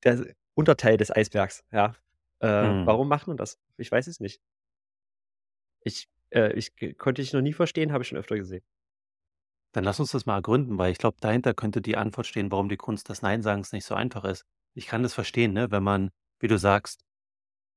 der 0.04 0.34
Unterteil 0.54 0.96
des 0.96 1.10
Eisbergs, 1.14 1.64
ja? 1.72 1.94
Äh, 2.40 2.46
Mhm. 2.60 2.84
warum 2.84 3.08
macht 3.08 3.26
man 3.28 3.36
das? 3.36 3.58
Ich 3.78 3.90
weiß 3.90 4.06
es 4.06 4.20
nicht. 4.20 4.38
Ich 5.84 6.08
äh, 6.30 6.52
ich 6.54 6.72
konnte 6.98 7.22
ich 7.22 7.32
noch 7.32 7.42
nie 7.42 7.52
verstehen, 7.52 7.92
habe 7.92 8.02
ich 8.02 8.08
schon 8.08 8.18
öfter 8.18 8.36
gesehen. 8.36 8.62
Dann 9.74 9.84
lass 9.84 10.00
uns 10.00 10.10
das 10.12 10.26
mal 10.26 10.36
ergründen, 10.36 10.78
weil 10.78 10.90
ich 10.92 10.98
glaube, 10.98 11.18
dahinter 11.20 11.54
könnte 11.54 11.80
die 11.82 11.96
Antwort 11.96 12.26
stehen, 12.26 12.50
warum 12.50 12.68
die 12.68 12.76
Kunst 12.76 13.08
des 13.08 13.22
Nein-Sagens 13.22 13.72
nicht 13.72 13.84
so 13.84 13.94
einfach 13.94 14.24
ist. 14.24 14.44
Ich 14.74 14.86
kann 14.86 15.02
das 15.02 15.14
verstehen, 15.14 15.52
ne, 15.52 15.70
wenn 15.70 15.82
man, 15.82 16.10
wie 16.40 16.48
du 16.48 16.58
sagst 16.58 17.02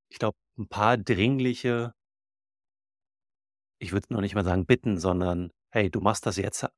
ich 0.10 0.20
glaube, 0.20 0.38
'n 0.60 0.68
paar 0.70 0.98
dringliche 0.98 1.94
ich 3.82 3.92
würde 3.94 4.08
noch 4.14 4.22
nicht 4.22 4.36
mal 4.36 4.44
sagen 4.44 4.66
Bitten, 4.66 4.98
sondern: 5.00 5.52
„Hey, 5.72 5.90
du 5.90 6.02
machst 6.02 6.26
das 6.26 6.38
jetzt.“ 6.38 6.64
A 6.66 6.70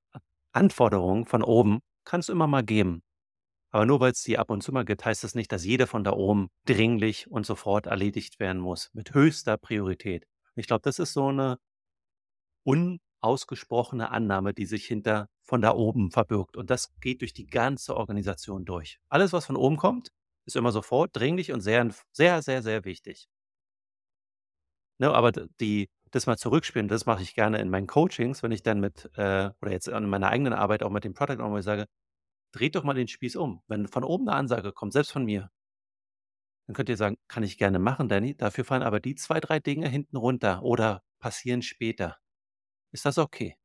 Anforderungen 0.53 1.25
von 1.25 1.43
oben 1.43 1.79
kann's 2.05 2.29
immer 2.29 2.47
mal 2.47 2.63
geben. 2.63 3.03
Aber 3.71 3.85
nur 3.87 3.99
weil's 4.01 4.23
die 4.23 4.37
ab 4.39 4.51
und 4.51 4.63
zu 4.63 4.71
mal 4.73 4.85
gibt, 4.85 5.05
heißt 5.05 5.23
das 5.23 5.35
nicht, 5.35 5.51
dass 5.51 5.65
jede 5.65 5.87
von 5.87 6.03
da 6.03 6.13
oben 6.13 6.49
dringlich 6.65 7.29
und 7.31 7.45
sofort 7.45 7.87
erledigt 7.87 8.39
werden 8.39 8.61
muss 8.61 8.89
mit 8.93 9.13
höchster 9.15 9.57
Priorität. 9.57 10.25
Ich 10.57 10.67
glaube, 10.67 10.81
das 10.83 10.99
ist 10.99 11.13
so 11.13 11.31
'ne 11.31 11.57
unausgesprochene 12.67 14.11
Annahme, 14.11 14.53
die 14.53 14.65
sich 14.65 14.85
hinter 14.85 15.27
„von 15.43 15.61
da 15.61 15.73
oben“ 15.73 16.11
verbirgt. 16.11 16.55
Und 16.57 16.69
das 16.69 16.91
geht 17.01 17.21
durch 17.21 17.33
die 17.33 17.47
ganze 17.47 17.97
Organisation 17.97 18.65
durch. 18.65 18.99
Alles, 19.09 19.33
was 19.33 19.45
von 19.47 19.55
oben 19.55 19.77
kommt, 19.77 20.09
ist 20.45 20.55
immer 20.55 20.71
sofort 20.71 21.11
dringlich 21.15 21.51
und 21.51 21.61
sehr 21.61 21.89
sehr, 22.11 22.41
sehr, 22.41 22.61
sehr 22.61 22.85
wichtig. 22.85 23.25
Ne, 25.01 25.11
aber 25.13 25.31
die 25.31 25.89
das 26.11 26.25
mal 26.27 26.37
zurückspielen, 26.37 26.87
das 26.89 27.05
mache 27.05 27.23
ich 27.23 27.33
gerne 27.33 27.59
in 27.59 27.69
meinen 27.69 27.87
Coachings, 27.87 28.43
wenn 28.43 28.51
ich 28.51 28.63
dann 28.63 28.79
mit 28.81 29.09
äh, 29.15 29.49
oder 29.61 29.71
jetzt 29.71 29.87
an 29.89 30.07
meiner 30.09 30.27
eigenen 30.29 30.53
Arbeit 30.53 30.83
auch 30.83 30.89
mit 30.91 31.05
dem 31.05 31.13
Product 31.13 31.39
Owner, 31.41 31.61
sage: 31.63 31.85
„Dreht 32.53 32.75
doch 32.75 32.83
mal 32.83 32.93
den 32.95 33.07
Spieß 33.09 33.35
um. 33.37 33.61
Wenn 33.67 33.87
von 33.87 34.03
oben 34.03 34.25
'ne 34.25 34.33
Ansage 34.33 34.73
kommt, 34.73 34.93
selbst 34.93 35.11
von 35.13 35.25
mir“ 35.25 35.49
dann 36.67 36.75
könnt 36.75 36.89
ihr 36.89 36.97
sagen: 36.97 37.17
„Kann 37.27 37.43
ich 37.43 37.57
gerne 37.57 37.79
machen, 37.79 38.09
Danny. 38.09 38.35
Dafür 38.37 38.65
fallen 38.65 38.83
aber 38.83 38.99
die 38.99 39.15
2, 39.15 39.39
3 39.39 39.59
Dinge 39.59 39.89
hinten 39.89 40.17
runter 40.17 40.63
oder 40.63 41.03
passieren 41.19 41.61
später. 41.61 42.17
Ist 42.91 43.05
das 43.05 43.17
okay?“ 43.17 43.55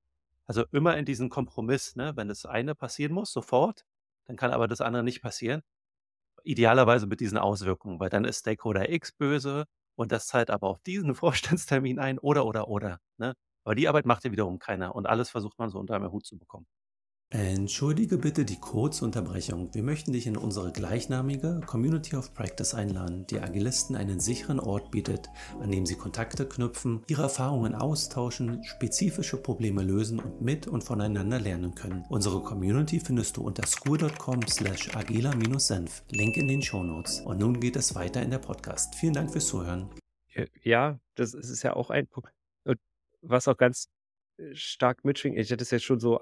Also, 0.47 0.65
immer 0.73 0.97
in 0.99 1.05
diesen 1.07 1.31
Kompromiss, 1.31 1.97
ne? 1.97 2.13
Wenn 2.17 2.29
das 2.29 2.47
eine 2.47 2.75
passieren 2.77 3.13
muss 3.15 3.33
sofort, 3.33 3.85
dann 4.27 4.37
kann 4.37 4.53
aber 4.53 4.69
das 4.69 4.81
andere 4.83 5.05
nicht 5.05 5.23
passieren. 5.23 5.63
Idealerweise 6.45 7.07
mit 7.07 7.21
diesen 7.21 7.39
Auswirkungen, 7.39 8.01
weil 8.01 8.11
dann 8.11 8.25
ist 8.25 8.41
Stakeholder 8.41 8.91
X 8.91 9.13
böse 9.13 9.67
und 9.97 10.13
das 10.13 10.27
zahlt 10.29 10.51
aber 10.51 10.69
auf 10.69 10.81
diesen 10.83 11.15
Vorstandstermin 11.17 11.99
ein 11.99 12.19
oder, 12.19 12.47
oder, 12.47 12.69
oder, 12.69 13.01
ne? 13.19 13.35
Aber 13.65 13.75
die 13.75 13.89
Arbeit 13.89 14.07
macht 14.07 14.25
ja 14.25 14.33
wiederum 14.33 14.59
keiner 14.61 14.95
und 14.95 15.07
alles 15.07 15.31
versucht 15.31 15.59
man 15.59 15.71
so 15.71 15.79
unter 15.81 15.97
einem 15.97 16.13
Hut 16.13 16.25
zu 16.27 16.39
bekommen. 16.39 16.67
Entschuldige 17.31 18.19
bitte 18.19 18.45
die 18.45 18.61
kurze 18.61 19.05
Unterbrechung. 19.05 19.75
Wir 19.75 19.83
möchten 19.83 20.13
dich 20.13 20.29
in 20.29 20.37
unsere 20.37 20.71
gleichnamige 20.71 21.61
Community 21.67 22.15
of 22.15 22.33
Practice 22.35 22.73
einladen, 22.73 23.27
die 23.27 23.41
Agilisten 23.41 23.97
einen 23.97 24.21
sicheren 24.21 24.61
Ort 24.61 24.93
bietet, 24.93 25.29
an 25.61 25.73
dem 25.73 25.87
sie 25.87 25.97
Kontakte 25.97 26.49
knüpfen, 26.49 27.03
ihre 27.09 27.23
Erfahrungen 27.23 27.75
austauschen, 27.75 28.63
spezifische 28.63 29.39
Probleme 29.39 29.83
lösen 29.83 30.21
und 30.21 30.41
mit 30.41 30.69
und 30.69 30.85
voneinander 30.85 31.41
lernen 31.41 31.75
können. 31.75 32.05
Unsere 32.11 32.41
Community 32.45 33.01
findest 33.01 33.37
du 33.37 33.43
unter 33.43 33.67
school.com 33.67 34.43
slash 34.47 34.95
agila-senf. 34.95 36.05
Link 36.13 36.37
in 36.37 36.47
den 36.47 36.63
Shownotes. 36.63 37.23
Und 37.23 37.41
nun 37.41 37.59
geht 37.59 37.75
es 37.75 37.97
weiter 37.97 38.23
in 38.23 38.31
der 38.31 38.39
Podcast. 38.39 38.95
Vielen 38.95 39.15
Dank 39.15 39.33
fürs 39.33 39.49
Zuhören. 39.49 39.91
Ja, 40.63 41.01
das 41.17 41.35
ist 41.35 41.65
ja 41.65 41.75
auch 41.75 41.91
ein 41.91 42.07
Punkt. 42.07 42.31
Und 42.65 42.79
was 43.21 43.49
auch 43.49 43.57
ganz 43.57 43.89
äh, 44.39 44.55
stark 44.55 45.05
mitschwingt, 45.05 45.37
ich 45.39 45.51
hatte 45.51 45.65
es 45.65 45.73
ja 45.73 45.81
schon 45.81 45.99
so 45.99 46.21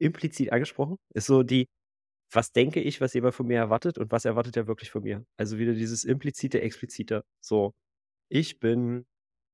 implizit 0.00 0.52
angesprochen, 0.52 0.96
ist 1.14 1.26
so 1.26 1.42
die, 1.42 1.68
was 2.32 2.52
denke 2.52 2.80
ich, 2.80 3.00
was 3.00 3.14
jemand 3.14 3.34
von 3.34 3.46
mir 3.46 3.58
erwartet 3.58 3.98
und 3.98 4.12
was 4.12 4.24
erwartet 4.24 4.56
er 4.56 4.66
wirklich 4.66 4.90
von 4.90 5.02
mir? 5.02 5.24
Also 5.36 5.58
wieder 5.58 5.74
dieses 5.74 6.04
implizite, 6.04 6.60
explizite. 6.60 7.24
So, 7.40 7.74
ich 8.28 8.60
bin 8.60 9.06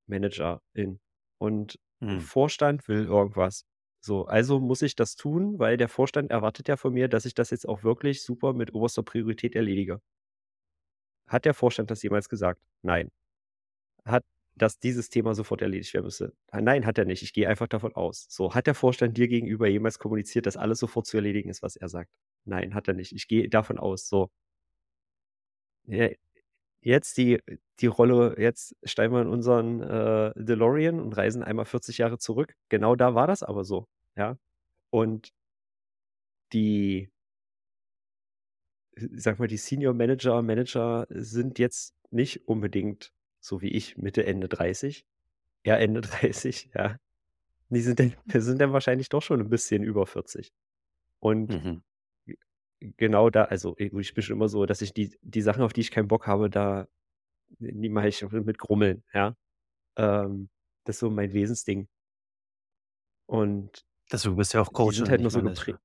Managerin 0.07 0.99
und 1.39 1.79
hm. 2.01 2.21
Vorstand 2.21 2.87
will 2.87 3.05
irgendwas. 3.05 3.65
So, 4.01 4.25
also 4.25 4.59
muss 4.59 4.81
ich 4.83 4.95
das 4.95 5.15
tun, 5.15 5.59
weil 5.59 5.77
der 5.77 5.89
Vorstand 5.89 6.31
erwartet 6.31 6.67
ja 6.67 6.77
von 6.77 6.93
mir, 6.93 7.07
dass 7.07 7.25
ich 7.25 7.33
das 7.33 7.49
jetzt 7.49 7.67
auch 7.67 7.83
wirklich 7.83 8.23
super 8.23 8.53
mit 8.53 8.73
oberster 8.73 9.03
Priorität 9.03 9.55
erledige. 9.55 10.01
Hat 11.27 11.45
der 11.45 11.53
Vorstand 11.53 11.91
das 11.91 12.03
jemals 12.03 12.29
gesagt? 12.29 12.61
Nein. 12.83 13.09
Hat 14.05 14.23
dass 14.57 14.79
dieses 14.79 15.09
Thema 15.09 15.35
sofort 15.35 15.61
erledigt 15.61 15.93
werden 15.93 16.05
müsse. 16.05 16.33
Nein, 16.51 16.85
hat 16.85 16.97
er 16.97 17.05
nicht. 17.05 17.23
Ich 17.23 17.33
gehe 17.33 17.47
einfach 17.47 17.67
davon 17.67 17.95
aus. 17.95 18.25
So, 18.29 18.53
hat 18.55 18.67
der 18.67 18.75
Vorstand 18.75 19.17
dir 19.17 19.27
gegenüber 19.27 19.67
jemals 19.67 19.99
kommuniziert, 19.99 20.45
dass 20.45 20.57
alles 20.57 20.79
sofort 20.79 21.05
zu 21.05 21.17
erledigen 21.17 21.49
ist, 21.49 21.61
was 21.61 21.75
er 21.75 21.89
sagt? 21.89 22.11
Nein, 22.45 22.73
hat 22.73 22.87
er 22.87 22.93
nicht. 22.93 23.13
Ich 23.13 23.27
gehe 23.27 23.49
davon 23.49 23.77
aus. 23.77 24.07
So. 24.09 24.29
Ja, 25.85 26.09
jetzt 26.81 27.17
die, 27.17 27.39
die 27.79 27.87
Rolle, 27.87 28.35
jetzt 28.39 28.75
steigen 28.83 29.13
wir 29.13 29.21
in 29.21 29.27
unseren 29.27 29.81
äh, 29.81 30.33
DeLorean 30.35 30.99
und 30.99 31.15
reisen 31.15 31.43
einmal 31.43 31.65
40 31.65 31.97
Jahre 31.99 32.17
zurück. 32.17 32.55
Genau 32.69 32.95
da 32.95 33.15
war 33.15 33.27
das 33.27 33.43
aber 33.43 33.63
so. 33.63 33.87
Ja. 34.15 34.37
Und 34.89 35.31
die, 36.53 37.09
sag 38.95 39.39
mal, 39.39 39.47
die 39.47 39.57
Senior 39.57 39.93
Manager, 39.93 40.41
Manager 40.41 41.07
sind 41.09 41.59
jetzt 41.59 41.95
nicht 42.11 42.47
unbedingt 42.47 43.11
so 43.47 43.61
wie 43.61 43.69
ich, 43.69 43.97
Mitte, 43.97 44.25
Ende 44.25 44.47
30. 44.47 45.05
Er 45.63 45.79
Ende 45.79 46.01
30, 46.01 46.71
ja. 46.75 46.97
Die 47.69 47.81
sind 47.81 47.99
dann, 47.99 48.13
wir 48.25 48.41
sind 48.41 48.59
dann 48.59 48.73
wahrscheinlich 48.73 49.09
doch 49.09 49.21
schon 49.21 49.39
ein 49.39 49.49
bisschen 49.49 49.83
über 49.83 50.05
40. 50.05 50.53
Und 51.19 51.49
mhm. 51.49 51.83
genau 52.97 53.29
da, 53.29 53.45
also 53.45 53.75
ich 53.77 54.13
bin 54.13 54.23
schon 54.23 54.35
immer 54.35 54.49
so, 54.49 54.65
dass 54.65 54.81
ich 54.81 54.93
die, 54.93 55.17
die 55.21 55.41
Sachen, 55.41 55.63
auf 55.63 55.73
die 55.73 55.81
ich 55.81 55.91
keinen 55.91 56.07
Bock 56.07 56.27
habe, 56.27 56.49
da, 56.49 56.87
die 57.59 57.89
mache 57.89 58.09
ich 58.09 58.21
mit 58.29 58.57
Grummeln, 58.57 59.03
ja. 59.13 59.35
Ähm, 59.95 60.49
das 60.83 60.97
ist 60.97 60.99
so 60.99 61.09
mein 61.09 61.33
Wesensding. 61.33 61.87
Und 63.25 63.85
das, 64.09 64.21
du 64.21 64.35
bist 64.35 64.53
ja 64.53 64.61
auch 64.61 64.71
Coach. 64.71 64.95
Die 64.95 64.97
sind 64.99 65.09
halt 65.09 65.21
nur 65.21 65.31
so 65.31 65.41
geprägt. 65.41 65.79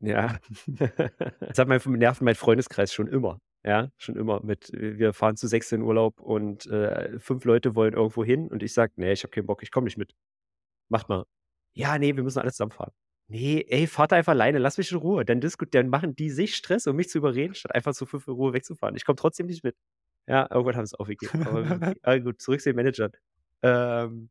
Ja. 0.00 0.38
das 0.66 1.58
hat 1.58 1.68
mein 1.68 1.80
nervt 1.86 2.20
mein 2.22 2.34
Freundeskreis 2.34 2.92
schon 2.92 3.06
immer. 3.06 3.40
Ja, 3.64 3.90
schon 3.96 4.16
immer 4.16 4.42
mit, 4.42 4.72
wir 4.72 5.12
fahren 5.12 5.36
zu 5.36 5.46
sechs 5.46 5.70
in 5.70 5.82
Urlaub 5.82 6.20
und 6.20 6.66
äh, 6.66 7.18
fünf 7.20 7.44
Leute 7.44 7.76
wollen 7.76 7.94
irgendwo 7.94 8.24
hin 8.24 8.48
und 8.48 8.62
ich 8.62 8.74
sage, 8.74 8.92
nee, 8.96 9.12
ich 9.12 9.22
habe 9.22 9.30
keinen 9.30 9.46
Bock, 9.46 9.62
ich 9.62 9.70
komme 9.70 9.84
nicht 9.84 9.98
mit. 9.98 10.14
Macht 10.88 11.08
mal. 11.08 11.24
Ja, 11.74 11.96
nee, 11.98 12.16
wir 12.16 12.24
müssen 12.24 12.40
alle 12.40 12.50
zusammenfahren. 12.50 12.92
Nee, 13.28 13.64
ey, 13.68 13.86
fahrt 13.86 14.12
einfach 14.12 14.32
alleine, 14.32 14.58
lass 14.58 14.78
mich 14.78 14.92
in 14.92 14.98
Ruhe. 14.98 15.24
Dann, 15.24 15.40
diskut, 15.40 15.74
dann 15.74 15.88
machen 15.88 16.14
die 16.16 16.28
sich 16.28 16.56
Stress, 16.56 16.86
um 16.86 16.96
mich 16.96 17.08
zu 17.08 17.18
überreden, 17.18 17.54
statt 17.54 17.74
einfach 17.74 17.94
zu 17.94 18.04
fünf 18.04 18.26
in 18.26 18.34
Ruhe 18.34 18.52
wegzufahren. 18.52 18.96
Ich 18.96 19.04
komme 19.04 19.16
trotzdem 19.16 19.46
nicht 19.46 19.64
mit. 19.64 19.76
Ja, 20.26 20.48
irgendwann 20.50 20.76
haben 20.76 20.86
sie 20.86 20.94
es 20.94 21.00
aufgegeben. 21.00 21.46
Aber 21.46 21.94
ah, 22.02 22.18
gut, 22.18 22.42
zurück 22.42 22.60
zu 22.60 22.70
den 22.70 22.76
Managern. 22.76 23.12
Ähm, 23.62 24.28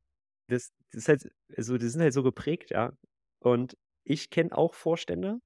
das, 0.48 0.72
das, 0.92 1.04
ist 1.04 1.10
halt, 1.10 1.32
also, 1.58 1.78
die 1.78 1.88
sind 1.88 2.02
halt 2.02 2.14
so 2.14 2.22
geprägt, 2.22 2.72
ja. 2.72 2.94
Und 3.40 3.78
ich 4.04 4.30
kenne 4.30 4.56
auch 4.56 4.74
Vorstände, 4.74 5.40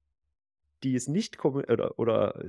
die 0.83 0.95
es 0.95 1.07
nicht 1.07 1.43
oder, 1.45 1.97
oder 1.97 2.43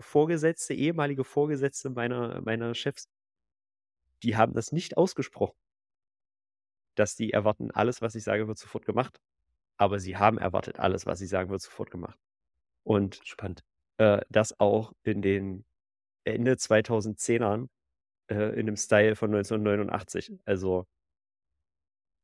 Vorgesetzte, 0.00 0.74
ehemalige 0.74 1.24
Vorgesetzte 1.24 1.90
meiner, 1.90 2.40
meiner 2.42 2.74
Chefs, 2.74 3.08
die 4.22 4.36
haben 4.36 4.54
das 4.54 4.72
nicht 4.72 4.96
ausgesprochen. 4.96 5.56
Dass 6.94 7.14
die 7.14 7.32
erwarten, 7.32 7.70
alles, 7.70 8.00
was 8.02 8.14
ich 8.14 8.24
sage, 8.24 8.48
wird 8.48 8.58
sofort 8.58 8.86
gemacht. 8.86 9.20
Aber 9.76 9.98
sie 9.98 10.16
haben 10.16 10.38
erwartet, 10.38 10.78
alles, 10.78 11.06
was 11.06 11.20
ich 11.20 11.28
sagen, 11.28 11.50
wird 11.50 11.60
sofort 11.60 11.90
gemacht. 11.90 12.18
Und 12.82 13.20
spannend, 13.24 13.64
äh, 13.98 14.22
das 14.30 14.58
auch 14.58 14.92
in 15.02 15.20
den 15.22 15.64
Ende 16.24 16.54
2010ern 16.54 17.68
äh, 18.28 18.58
in 18.58 18.66
dem 18.66 18.76
Style 18.76 19.16
von 19.16 19.34
1989. 19.34 20.40
Also 20.44 20.86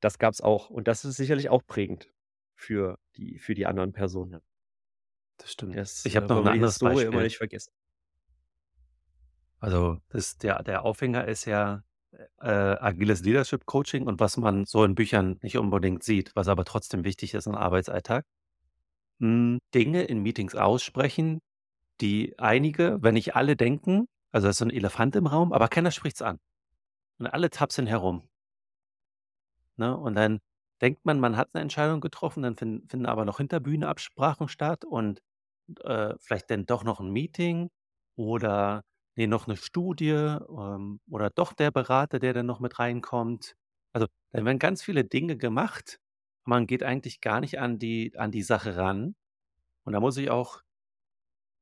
das 0.00 0.18
gab 0.18 0.32
es 0.34 0.40
auch. 0.40 0.70
Und 0.70 0.88
das 0.88 1.04
ist 1.04 1.16
sicherlich 1.16 1.48
auch 1.48 1.64
prägend 1.66 2.12
für 2.54 2.98
die, 3.16 3.38
für 3.38 3.54
die 3.54 3.66
anderen 3.66 3.92
Personen. 3.92 4.40
Das 5.42 5.52
stimmt. 5.52 5.76
Das, 5.76 6.04
ich 6.04 6.16
habe 6.16 6.26
äh, 6.26 6.28
noch 6.28 6.44
ein 6.44 6.48
anderes 6.48 6.76
Story 6.76 6.94
Beispiel. 6.94 7.12
immer 7.12 7.22
nicht 7.22 7.36
vergessen. 7.36 7.72
Also 9.58 9.98
das, 10.08 10.38
der, 10.38 10.62
der 10.62 10.84
Aufhänger 10.84 11.26
ist 11.26 11.44
ja 11.44 11.82
äh, 12.40 12.48
agiles 12.48 13.22
Leadership 13.22 13.66
Coaching 13.66 14.06
und 14.06 14.20
was 14.20 14.36
man 14.36 14.64
so 14.64 14.84
in 14.84 14.94
Büchern 14.94 15.38
nicht 15.42 15.58
unbedingt 15.58 16.02
sieht, 16.02 16.34
was 16.34 16.48
aber 16.48 16.64
trotzdem 16.64 17.04
wichtig 17.04 17.34
ist 17.34 17.46
im 17.46 17.54
Arbeitsalltag. 17.54 18.24
Hm, 19.20 19.58
Dinge 19.74 20.02
in 20.04 20.22
Meetings 20.22 20.54
aussprechen, 20.54 21.40
die 22.00 22.38
einige, 22.38 22.98
wenn 23.02 23.14
nicht 23.14 23.36
alle 23.36 23.56
denken, 23.56 24.06
also 24.32 24.48
es 24.48 24.54
ist 24.54 24.58
so 24.58 24.64
ein 24.64 24.70
Elefant 24.70 25.16
im 25.16 25.26
Raum, 25.26 25.52
aber 25.52 25.68
keiner 25.68 25.90
spricht 25.90 26.16
es 26.16 26.22
an. 26.22 26.38
Und 27.18 27.26
alle 27.26 27.50
tapsen 27.50 27.86
herum. 27.86 28.28
Ne? 29.76 29.96
Und 29.96 30.14
dann 30.14 30.40
denkt 30.80 31.04
man, 31.04 31.20
man 31.20 31.36
hat 31.36 31.50
eine 31.52 31.62
Entscheidung 31.62 32.00
getroffen, 32.00 32.42
dann 32.42 32.56
finden, 32.56 32.88
finden 32.88 33.06
aber 33.06 33.24
noch 33.24 33.38
Hinterbühne 33.38 33.88
Absprachen 33.88 34.48
statt 34.48 34.84
und 34.84 35.20
äh, 35.80 36.14
vielleicht 36.20 36.50
dann 36.50 36.66
doch 36.66 36.84
noch 36.84 37.00
ein 37.00 37.10
Meeting 37.10 37.70
oder 38.16 38.82
nee, 39.16 39.26
noch 39.26 39.46
eine 39.46 39.56
Studie 39.56 40.10
ähm, 40.10 41.00
oder 41.10 41.30
doch 41.30 41.52
der 41.52 41.70
Berater, 41.70 42.18
der 42.18 42.32
dann 42.34 42.46
noch 42.46 42.60
mit 42.60 42.78
reinkommt. 42.78 43.54
Also 43.92 44.06
dann 44.32 44.44
werden 44.44 44.58
ganz 44.58 44.82
viele 44.82 45.04
Dinge 45.04 45.36
gemacht. 45.36 45.98
Man 46.46 46.66
geht 46.66 46.82
eigentlich 46.82 47.20
gar 47.20 47.40
nicht 47.40 47.58
an 47.60 47.78
die, 47.78 48.16
an 48.16 48.30
die 48.32 48.42
Sache 48.42 48.76
ran. 48.76 49.14
Und 49.84 49.92
da 49.94 50.00
muss 50.00 50.16
ich 50.16 50.30
auch, 50.30 50.62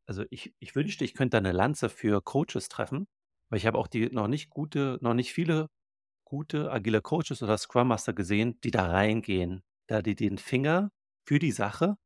also 0.07 0.25
ich, 0.31 0.55
ich 0.59 0.75
wünschte, 0.75 1.05
ich 1.05 1.15
könnte 1.15 1.37
eine 1.39 1.53
Lanze 1.53 1.89
für 1.89 2.21
Coaches 2.23 2.69
treffen, 2.69 3.07
weil 3.51 3.59
ich 3.59 3.67
habe 3.67 3.79
auch 3.79 3.87
die 3.89 4.11
noch 4.11 4.29
nicht 4.29 4.51
gute, 4.51 4.99
noch 5.03 5.15
nicht 5.15 5.33
viele 5.33 5.69
gute 6.25 6.73
agile 6.73 7.03
Coaches 7.03 7.43
oder 7.43 7.59
Scrum 7.59 7.89
Master 7.89 8.13
gesehen, 8.15 8.61
die 8.63 8.71
da 8.73 8.87
reingehen, 8.87 9.63
da 9.89 10.03
die 10.03 10.17
den 10.17 10.39
Finger 10.39 10.91
für 11.27 11.39
die 11.39 11.53
Sache 11.53 11.97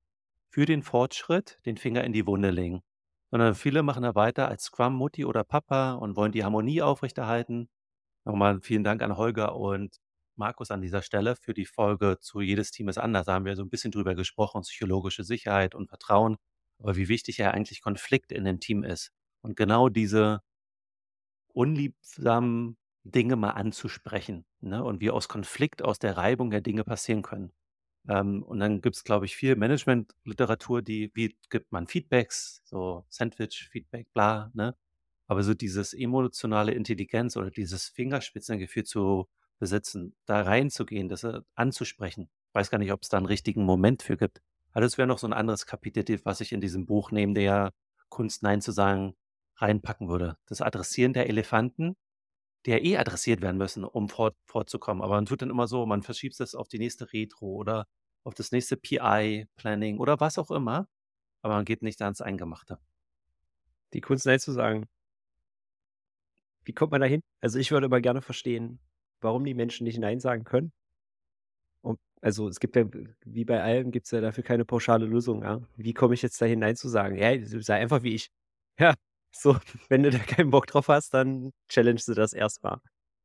für 0.54 0.66
den 0.66 0.84
Fortschritt 0.84 1.58
den 1.66 1.76
Finger 1.76 2.04
in 2.04 2.12
die 2.12 2.28
Wunde 2.28 2.50
legen. 2.50 2.84
Sondern 3.32 3.56
viele 3.56 3.82
machen 3.82 4.04
da 4.04 4.14
weiter 4.14 4.46
als 4.46 4.66
Scrum-Mutti 4.66 5.24
oder 5.24 5.42
Papa 5.42 5.94
und 5.94 6.14
wollen 6.14 6.30
die 6.30 6.44
Harmonie 6.44 6.80
aufrechterhalten. 6.80 7.68
Nochmal 8.24 8.60
vielen 8.60 8.84
Dank 8.84 9.02
an 9.02 9.16
Holger 9.16 9.56
und 9.56 9.96
Markus 10.36 10.70
an 10.70 10.80
dieser 10.80 11.02
Stelle 11.02 11.34
für 11.34 11.54
die 11.54 11.66
Folge 11.66 12.18
zu 12.20 12.40
Jedes 12.40 12.70
Team 12.70 12.88
ist 12.88 12.98
anders. 12.98 13.26
Da 13.26 13.34
haben 13.34 13.46
wir 13.46 13.56
so 13.56 13.64
ein 13.64 13.68
bisschen 13.68 13.90
drüber 13.90 14.14
gesprochen, 14.14 14.62
psychologische 14.62 15.24
Sicherheit 15.24 15.74
und 15.74 15.88
Vertrauen, 15.88 16.36
aber 16.78 16.94
wie 16.94 17.08
wichtig 17.08 17.38
ja 17.38 17.50
eigentlich 17.50 17.82
Konflikt 17.82 18.30
in 18.30 18.44
dem 18.44 18.60
Team 18.60 18.84
ist. 18.84 19.10
Und 19.40 19.56
genau 19.56 19.88
diese 19.88 20.40
unliebsamen 21.48 22.76
Dinge 23.02 23.34
mal 23.34 23.50
anzusprechen 23.50 24.44
ne? 24.60 24.84
und 24.84 25.00
wie 25.00 25.10
aus 25.10 25.26
Konflikt, 25.28 25.82
aus 25.82 25.98
der 25.98 26.16
Reibung 26.16 26.52
der 26.52 26.60
Dinge 26.60 26.84
passieren 26.84 27.22
können. 27.22 27.52
Ähm, 28.08 28.42
und 28.42 28.60
dann 28.60 28.80
gibt 28.80 28.96
es, 28.96 29.04
glaube 29.04 29.26
ich, 29.26 29.36
viel 29.36 29.56
Management-Literatur, 29.56 30.82
die, 30.82 31.10
wie 31.14 31.36
gibt 31.50 31.72
man 31.72 31.86
Feedbacks, 31.86 32.62
so 32.64 33.04
Sandwich-Feedback, 33.08 34.12
bla, 34.12 34.50
ne? 34.54 34.76
Aber 35.26 35.42
so 35.42 35.54
dieses 35.54 35.94
emotionale 35.94 36.72
Intelligenz 36.72 37.36
oder 37.36 37.50
dieses 37.50 37.88
Fingerspitzengefühl 37.88 38.84
zu 38.84 39.28
besitzen, 39.58 40.14
da 40.26 40.42
reinzugehen, 40.42 41.08
das 41.08 41.24
äh, 41.24 41.40
anzusprechen. 41.54 42.28
Weiß 42.52 42.70
gar 42.70 42.78
nicht, 42.78 42.92
ob 42.92 43.02
es 43.02 43.08
da 43.08 43.16
einen 43.16 43.26
richtigen 43.26 43.64
Moment 43.64 44.02
für 44.02 44.16
gibt. 44.16 44.42
Aber 44.72 44.82
das 44.82 44.98
wäre 44.98 45.08
noch 45.08 45.18
so 45.18 45.26
ein 45.26 45.32
anderes 45.32 45.66
Kapitel, 45.66 46.20
was 46.24 46.40
ich 46.40 46.52
in 46.52 46.60
diesem 46.60 46.84
Buch 46.86 47.10
neben 47.10 47.34
der 47.34 47.72
Kunst 48.10 48.42
Nein 48.42 48.60
zu 48.60 48.72
sagen 48.72 49.14
reinpacken 49.56 50.08
würde. 50.08 50.36
Das 50.46 50.60
Adressieren 50.60 51.12
der 51.12 51.28
Elefanten 51.28 51.96
ja 52.72 52.78
eh 52.78 52.96
adressiert 52.98 53.40
werden 53.42 53.56
müssen, 53.58 53.84
um 53.84 54.08
fort, 54.08 54.36
fortzukommen. 54.46 55.02
Aber 55.02 55.14
man 55.16 55.26
tut 55.26 55.42
dann 55.42 55.50
immer 55.50 55.66
so, 55.68 55.86
man 55.86 56.02
verschiebt 56.02 56.38
es 56.40 56.54
auf 56.54 56.68
die 56.68 56.78
nächste 56.78 57.12
Retro 57.12 57.46
oder 57.54 57.86
auf 58.24 58.34
das 58.34 58.52
nächste 58.52 58.76
PI-Planning 58.76 59.98
oder 59.98 60.20
was 60.20 60.38
auch 60.38 60.50
immer. 60.50 60.88
Aber 61.42 61.54
man 61.56 61.64
geht 61.66 61.82
nicht 61.82 62.02
ans 62.02 62.20
Eingemachte. 62.22 62.78
Die 63.94 64.02
Kunst 64.02 64.26
nein 64.26 64.38
zu 64.40 64.52
sagen. 64.52 64.86
Wie 66.64 66.72
kommt 66.74 66.92
man 66.92 67.00
da 67.00 67.06
hin? 67.06 67.22
Also 67.40 67.58
ich 67.58 67.70
würde 67.70 67.86
immer 67.86 68.00
gerne 68.02 68.20
verstehen, 68.22 68.78
warum 69.20 69.44
die 69.44 69.54
Menschen 69.54 69.84
nicht 69.84 69.98
Nein 69.98 70.20
sagen 70.20 70.44
können. 70.44 70.72
Und 71.82 71.98
also, 72.22 72.48
es 72.48 72.60
gibt 72.60 72.76
ja 72.76 72.84
wie 73.24 73.44
bei 73.44 73.62
allem 73.62 73.90
gibt's 73.90 74.10
ja 74.10 74.20
dafür 74.20 74.42
keine 74.44 74.64
pauschale 74.64 75.04
Lösung, 75.06 75.42
ja? 75.42 75.60
Wie 75.76 75.92
komme 75.94 76.14
ich 76.14 76.22
jetzt 76.22 76.40
da 76.40 76.46
hinein 76.46 76.76
zu 76.76 76.88
sagen: 76.88 77.16
„Hey, 77.16 77.44
sei 77.44 77.74
einfach 77.76 78.02
wie 78.02 78.14
ich.“ 78.14 78.30
Ja, 78.78 78.94
so, 79.34 79.56
wenn 79.88 80.02
du 80.02 80.10
da 80.10 80.18
keinen 80.18 80.50
Bock 80.50 80.66
drauf 80.66 80.88
hast, 80.88 81.14
dann 81.14 81.52
challengest 81.68 82.08
du 82.08 82.14
das 82.14 82.32
erst 82.32 82.62
mal. 82.62 82.80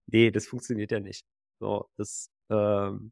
Ne, 0.08 0.32
das 0.32 0.48
funktioniert 0.48 0.92
ja 0.92 1.00
nicht. 1.00 1.26
So, 1.60 1.88
das, 1.98 2.30
ähm 2.50 3.12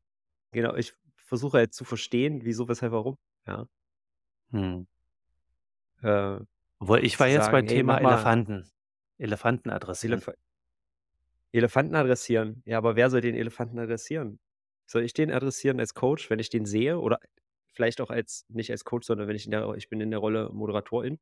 genau, 0.53 0.75
ich 0.75 0.95
versuche 1.17 1.59
halt 1.59 1.73
zu 1.75 1.85
verstehen, 1.85 2.45
wieso, 2.45 2.67
weshalb, 2.69 2.93
warum, 2.93 3.17
ja? 3.47 3.67
Mhm. 4.51 4.85
Äh, 6.01 6.39
Obwohl, 6.79 7.03
ich 7.05 7.19
war 7.19 7.27
jetzt 7.27 7.51
beim 7.51 7.65
sagen: 7.65 7.67
„Ey, 7.67 7.83
Thema 7.83 7.97
mal“ 7.97 8.31
Elefanten. 8.37 8.67
Elefanten 9.19 9.69
adressieren. 9.69 10.21
Elefa 10.21 10.33
Elefanten 11.51 11.95
adressieren. 11.95 12.61
Ja, 12.65 12.77
aber 12.77 12.95
wer 12.95 13.09
soll 13.09 13.21
den 13.21 13.35
Elefanten 13.35 13.79
adressieren? 13.79 14.39
Soll 14.85 15.03
ich 15.03 15.13
den 15.13 15.31
adressieren 15.31 15.79
als 15.79 15.93
Coach, 15.93 16.29
wenn 16.29 16.39
ich 16.39 16.49
den 16.49 16.65
sehe 16.65 16.99
oder 16.99 17.19
vielleicht 17.73 18.01
auch 18.01 18.09
als 18.09 18.45
nicht 18.49 18.71
als 18.71 18.85
Coach, 18.85 19.05
sondern 19.07 19.27
wenn 19.27 19.35
ich 19.35 19.45
in 19.45 19.51
der 19.51 19.69
ich 19.75 19.89
bin 19.89 20.01
in 20.01 20.11
der 20.11 20.19
Rolle 20.19 20.49
Moderatorin, 20.51 21.19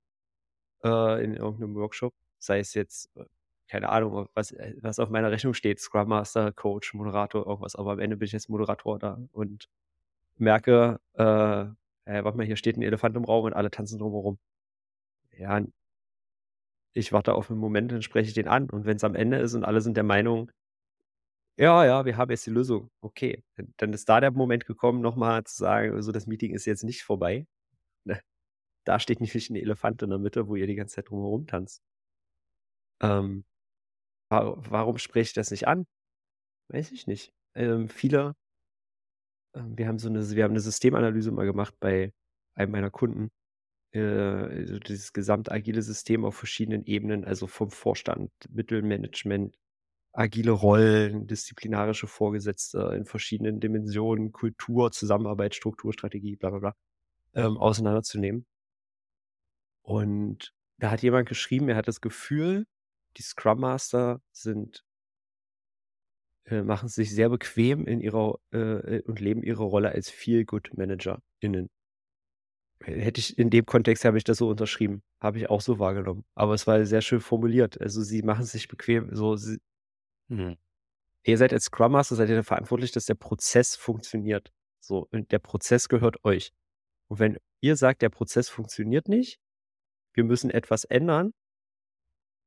äh, 0.84 1.24
in 1.24 1.36
irgend 1.36 1.60
'nem 1.60 1.76
Workshop, 1.76 2.14
sei 2.40 2.60
es 2.60 2.74
jetzt, 2.74 3.10
äh, 3.18 3.26
keine 3.70 3.90
Ahnung, 3.90 4.28
was 4.34 4.52
äh, 4.52 4.76
was 4.82 5.00
auf 5.00 5.10
meiner 5.10 5.32
Rechnung 5.32 5.54
steht, 5.54 5.80
Scrum 5.80 6.10
Master, 6.10 6.52
Coach, 6.52 6.94
Moderator, 6.94 7.46
irgendwas, 7.48 7.76
aber 7.76 7.94
am 7.94 8.00
Ende 8.00 8.18
bin 8.18 8.28
ich 8.28 8.34
als 8.34 8.50
Moderator 8.50 9.00
da 9.00 9.20
und 9.32 9.68
merke, 10.38 11.00
äh: 11.16 11.24
„Äh, 12.06 12.24
warte 12.24 12.38
mal, 12.38 12.46
hier 12.46 12.58
steht 12.58 12.78
'n 12.78 12.84
Elefant 12.84 13.16
im 13.18 13.26
Raum 13.26 13.46
und 13.46 13.54
alle 13.54 13.72
tanzen 13.72 14.00
drum 14.00 14.14
herum.“ 14.14 14.40
Ja, 15.38 15.62
ich 16.94 17.12
warte 17.14 17.36
auf 17.36 17.52
'n 17.52 17.58
Moment, 17.60 17.92
dann 17.92 18.02
spreche 18.02 18.28
ich 18.30 18.34
den 18.34 18.48
an 18.48 18.72
und 18.72 18.86
wenn's 18.86 19.04
am 19.04 19.14
Ende 19.14 19.38
ist 19.38 19.54
und 19.54 19.64
alle 19.64 19.82
sind 19.82 19.98
der 19.98 20.04
Meinung 20.04 20.50
Ja, 21.58 21.86
ja, 21.86 22.04
wir 22.06 22.18
haben 22.18 22.32
jetzt 22.32 22.46
die 22.46 22.50
Lösung. 22.50 22.90
Okay, 23.02 23.42
dann 23.78 23.94
ist 23.94 24.10
da 24.10 24.20
der 24.20 24.32
Moment 24.32 24.66
gekommen, 24.66 25.00
noch 25.02 25.16
mal 25.16 25.44
zu 25.46 25.56
sagen: 25.56 25.94
„Also, 25.96 26.12
das 26.12 26.28
Meeting 26.28 26.54
ist 26.54 26.66
jetzt 26.66 26.84
nicht 26.84 27.04
vorbei.“ 27.04 27.40
Ne? 27.40 27.55
Da 28.88 29.00
steht 29.00 29.20
nämlich 29.20 29.50
'n 29.50 29.56
Elefant 29.56 30.02
in 30.04 30.12
der 30.12 30.20
Mitte, 30.20 30.48
wo 30.48 30.56
ihr 30.56 30.68
die 30.68 30.76
ganze 30.76 30.96
Zeit 30.98 31.10
drum 31.10 31.20
herum 31.22 31.48
tanzt. 31.48 31.78
Ähm, 33.02 33.44
wa 34.30 34.56
warum 34.58 34.98
spreche 35.00 35.30
ich 35.30 35.34
das 35.34 35.52
nicht 35.52 35.68
an? 35.68 35.86
Weiß 36.70 36.92
ich 36.92 37.08
nicht. 37.08 37.34
Ähm, 37.56 37.90
viele 37.90 38.36
ähm, 39.56 39.78
wir 39.78 39.88
haben 39.88 40.00
so 40.00 40.10
'ne 40.10 40.30
wir 40.36 40.44
haben 40.44 40.54
'ne 40.54 40.60
Systemanalyse 40.60 41.32
mal 41.32 41.46
gemacht 41.46 41.76
bei 41.80 42.12
einem 42.56 42.72
meiner 42.72 42.92
Kunden. 42.92 43.30
Äh, 43.94 44.66
so 44.68 44.80
dieses 44.80 45.14
gesamte 45.14 45.52
agile 45.52 45.82
System 45.84 46.26
auf 46.26 46.36
verschiedenen 46.38 46.86
Ebenen, 46.86 47.26
also 47.26 47.48
vom 47.48 47.72
Vorstand, 47.72 48.32
Mittelmanagement, 48.52 49.56
agile 50.14 50.52
Rollen, 50.52 51.28
disziplinarische 51.28 52.08
Vorgesetzte 52.08 52.94
in 52.98 53.06
verschiedenen 53.06 53.60
Dimensionen, 53.62 54.32
Kultur, 54.34 54.92
Zusammenarbeit, 54.94 55.56
Struktur, 55.56 55.94
Strategie, 55.94 56.36
bla 56.38 56.52
bla 56.52 56.60
bla, 56.60 56.76
ähm, 57.36 57.58
auseinanderzunehmen. 57.58 58.46
Und 59.86 60.54
da 60.80 60.92
hat 60.92 61.04
jemand 61.04 61.30
geschrieben, 61.30 61.70
er 61.70 61.76
hat 61.76 61.88
das 61.88 62.02
Gefühl, 62.02 62.66
die 63.18 63.22
Scrum 63.22 63.60
Master 63.60 64.22
sind 64.32 64.84
äh, 66.46 66.64
machen 66.64 66.90
sich 66.90 67.12
sehr 67.12 67.30
bequem 67.30 67.86
in 67.86 68.02
ihrer 68.02 68.40
äh, 68.52 69.02
und 69.04 69.20
leben 69.20 69.44
ihre 69.44 69.64
Rolle 69.64 69.90
als 69.92 70.10
Feel-Good-ManagerInnen. 70.10 71.70
Äh, 72.80 73.02
hätte 73.02 73.20
ich 73.20 73.38
in 73.38 73.50
dem 73.50 73.66
Kontext 73.66 74.06
habe 74.06 74.18
ich 74.18 74.24
das 74.24 74.38
so 74.40 74.50
unterschrieben. 74.50 75.04
Habe 75.20 75.38
ich 75.40 75.50
auch 75.50 75.62
so 75.62 75.80
wahrgenommen. 75.80 76.26
Aber 76.36 76.54
es 76.54 76.68
war 76.68 76.84
sehr 76.86 77.02
schön 77.02 77.22
formuliert. 77.22 77.80
Also, 77.80 78.02
sie 78.02 78.22
machen 78.24 78.46
sich 78.46 78.68
bequem, 78.68 79.14
so 79.16 79.36
sie 79.36 79.60
Mhm. 80.28 80.58
Ihr 81.24 81.38
seid 81.38 81.54
als 81.54 81.66
Scrum 81.66 81.92
Master 81.94 82.16
seid 82.16 82.30
ihr 82.30 82.44
verantwortlich, 82.44 82.92
dass 82.92 83.06
der 83.06 83.16
Prozess 83.16 83.76
funktioniert. 83.76 84.52
So, 84.80 85.08
und 85.12 85.32
der 85.32 85.40
Prozess 85.40 85.90
gehört 85.90 86.24
euch. 86.24 86.52
Und 87.08 87.20
wenn 87.20 87.38
ihr 87.62 87.76
sagt, 87.76 88.02
der 88.02 88.10
Prozess 88.10 88.50
funktioniert 88.50 89.08
nicht, 89.10 89.40
wir 90.16 90.24
müssen 90.26 90.50
etwas 90.52 90.86
ändern 90.86 91.32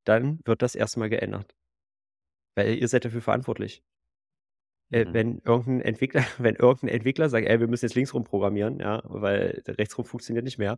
dann 0.07 0.41
wird 0.45 0.63
das 0.63 0.75
erst 0.75 0.97
mal 0.97 1.09
geändert. 1.11 1.53
Weil 2.57 2.75
ihr 2.79 2.89
seid 2.89 3.05
dafür 3.05 3.23
verantwortlich. 3.23 3.81
Äh, 4.93 5.05
Mhm. 5.05 5.13
wenn 5.13 5.41
irgend 5.45 5.69
'n 5.69 5.81
Entwickler 5.83 6.25
wenn 6.39 6.55
irgend 6.57 6.83
'n 6.85 6.89
Entwickler 6.89 7.29
sagt: 7.29 7.47
„Ey, 7.47 7.61
wir 7.61 7.69
müssen 7.69 7.85
jetzt 7.85 7.95
links 7.95 8.15
rum 8.15 8.25
programmieren, 8.25 8.79
ja, 8.81 9.03
weil 9.05 9.63
rechts 9.69 9.97
rum 9.99 10.05
funktioniert 10.07 10.45
nicht 10.45 10.59
mehr“, 10.59 10.77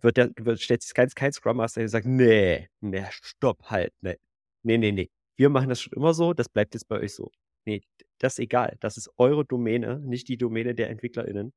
wird 0.00 0.16
der 0.16 0.30
wird 0.38 0.60
stellt 0.60 0.82
sich 0.82 0.94
kein 0.94 1.08
kein 1.10 1.32
Scrum 1.32 1.56
Master 1.58 1.80
und 1.82 1.88
sagt: 1.88 2.06
„Ne, 2.06 2.68
ne, 2.80 3.06
stopp, 3.10 3.64
halt, 3.70 3.92
ne. 4.02 4.16
Ne, 4.64 4.78
ne, 4.78 4.92
ne. 4.92 5.08
Wir 5.36 5.50
machen 5.50 5.68
das 5.68 5.80
schon 5.82 5.92
immer 5.94 6.14
so, 6.14 6.34
das 6.34 6.48
bleibt 6.48 6.74
jetzt 6.74 6.88
bei 6.88 7.00
euch 7.00 7.14
so. 7.14 7.30
Ne, 7.66 7.80
d 7.80 7.86
das 8.20 8.34
ist 8.34 8.40
egal. 8.40 8.76
Das 8.80 8.96
ist 8.96 9.10
eure 9.18 9.44
Domäne, 9.44 10.00
nicht 10.00 10.28
die 10.28 10.36
Domäne 10.38 10.74
der 10.74 10.90
EntwicklerInnen. 10.90 11.52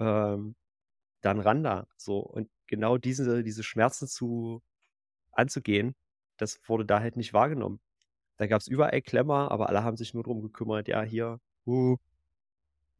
Ähm, 0.00 0.56
dann 1.22 1.40
ran 1.40 1.62
da“, 1.64 1.86
so. 1.96 2.18
Und 2.20 2.50
genau 2.66 2.98
diese 2.98 3.42
diese 3.44 3.62
Schmerzen 3.64 4.08
zu 4.08 4.62
anzugehen, 5.32 5.94
das 6.38 6.60
wurde 6.68 6.86
da 6.86 7.00
halt 7.00 7.16
nicht 7.16 7.34
wahrgenommen. 7.34 7.80
Da 8.38 8.46
gab's 8.48 8.68
überall 8.68 9.02
Klemmer, 9.02 9.50
aber 9.52 9.68
alle 9.70 9.84
haben 9.84 9.96
sich 9.98 10.14
nur 10.14 10.24
drum 10.24 10.42
gekümmert: 10.42 10.88
„Ja, 10.88 11.02
hier, 11.04 11.40
uh, 11.66 11.96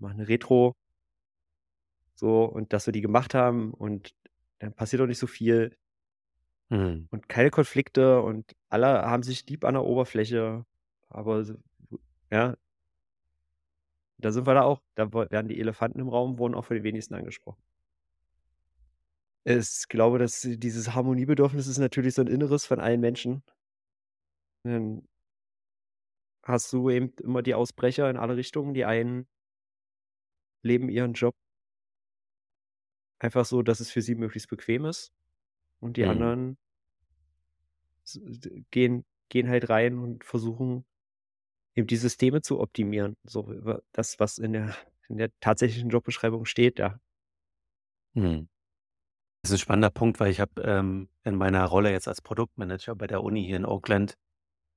mach 0.00 0.14
'ne 0.14 0.28
Retro“ 0.28 0.74
so, 2.18 2.44
und 2.44 2.72
dass 2.72 2.87
wir 2.87 2.92
die 2.92 3.00
gemacht 3.00 3.35
haben 3.35 3.72
und 3.72 4.14
dann 4.59 4.74
passiert 4.74 5.02
auch 5.02 5.06
nicht 5.06 5.18
so 5.18 5.26
viel 5.26 5.74
Mhm. 6.70 7.09
und 7.12 7.28
keine 7.28 7.50
Konflikte 7.50 8.22
und 8.22 8.54
alle 8.68 8.87
haben 9.02 9.22
sich 9.22 9.46
lieb 9.48 9.64
an 9.64 9.74
der 9.74 9.85
Oberfläche, 9.85 10.64
aber 11.09 11.44
ja 12.30 12.56
da 14.18 14.33
sind 14.33 14.46
wir 14.46 14.54
da 14.54 14.62
auch 14.62 14.83
da 14.96 15.12
werden 15.12 15.48
die 15.48 15.59
Elefanten 15.61 16.00
im 16.00 16.09
Raum 16.09 16.38
wurden 16.38 16.54
auch 16.54 16.64
von 16.64 16.76
den 16.76 16.85
wenigsten 16.85 17.14
angesprochen. 17.14 17.61
Es 19.46 19.88
glaube, 19.88 20.18
dass 20.18 20.42
dieses 20.46 20.94
Harmoniebedürfnis 20.94 21.66
ist 21.66 21.79
natürlich 21.79 22.14
so 22.14 22.20
'n 22.22 22.26
Inneres 22.29 22.66
von 22.66 22.79
allen 22.79 23.00
Menschen. 23.00 23.42
Ähm 24.64 25.03
hast 26.44 26.72
du 26.72 26.88
eben 26.90 27.12
immer 27.22 27.42
die 27.42 27.55
Ausbrecher 27.55 28.09
in 28.11 28.16
alle 28.16 28.37
Richtungen. 28.37 28.74
Die 28.74 28.85
einen 28.85 29.26
leben 30.64 30.88
ihren 30.90 31.12
Job 31.14 31.35
einfach 33.22 33.44
so, 33.44 33.62
dass 33.62 33.81
es 33.81 33.90
für 33.90 34.00
sie 34.03 34.14
möglichst 34.14 34.48
bequem 34.48 34.87
ist 34.87 35.12
und 35.81 35.96
die 35.98 36.07
Mhm. 36.07 36.07
anderen 36.07 36.57
gehen 38.70 39.05
gehen 39.29 39.48
halt 39.48 39.68
rein 39.70 39.98
und 39.98 40.24
versuchen, 40.24 40.85
eben 41.76 41.87
die 41.88 41.96
Systeme 41.96 42.42
zu 42.42 42.61
optimieren, 42.61 43.16
so 43.24 43.53
das, 43.92 44.20
was 44.20 44.38
in 44.38 44.53
der 44.55 44.76
in 45.09 45.18
der 45.18 45.31
tatsächlichen 45.40 45.90
Jobbeschreibung 45.90 46.46
steht, 46.46 46.79
ja. 46.81 47.00
Mhm. 48.14 48.46
Das 49.44 49.50
ist 49.53 49.61
'n 49.61 49.62
spannender 49.62 49.90
Punkt, 49.90 50.20
weil 50.20 50.31
ich 50.31 50.40
habe, 50.40 50.61
ähm, 50.62 51.09
in 51.24 51.35
meiner 51.37 51.64
Rolle 51.64 51.90
jetzt 51.90 52.09
als 52.09 52.20
Produktmanager 52.20 52.94
bei 52.94 53.07
der 53.07 53.22
Uni 53.22 53.44
hier 53.44 53.57
in 53.57 53.64
Oakland, 53.66 54.14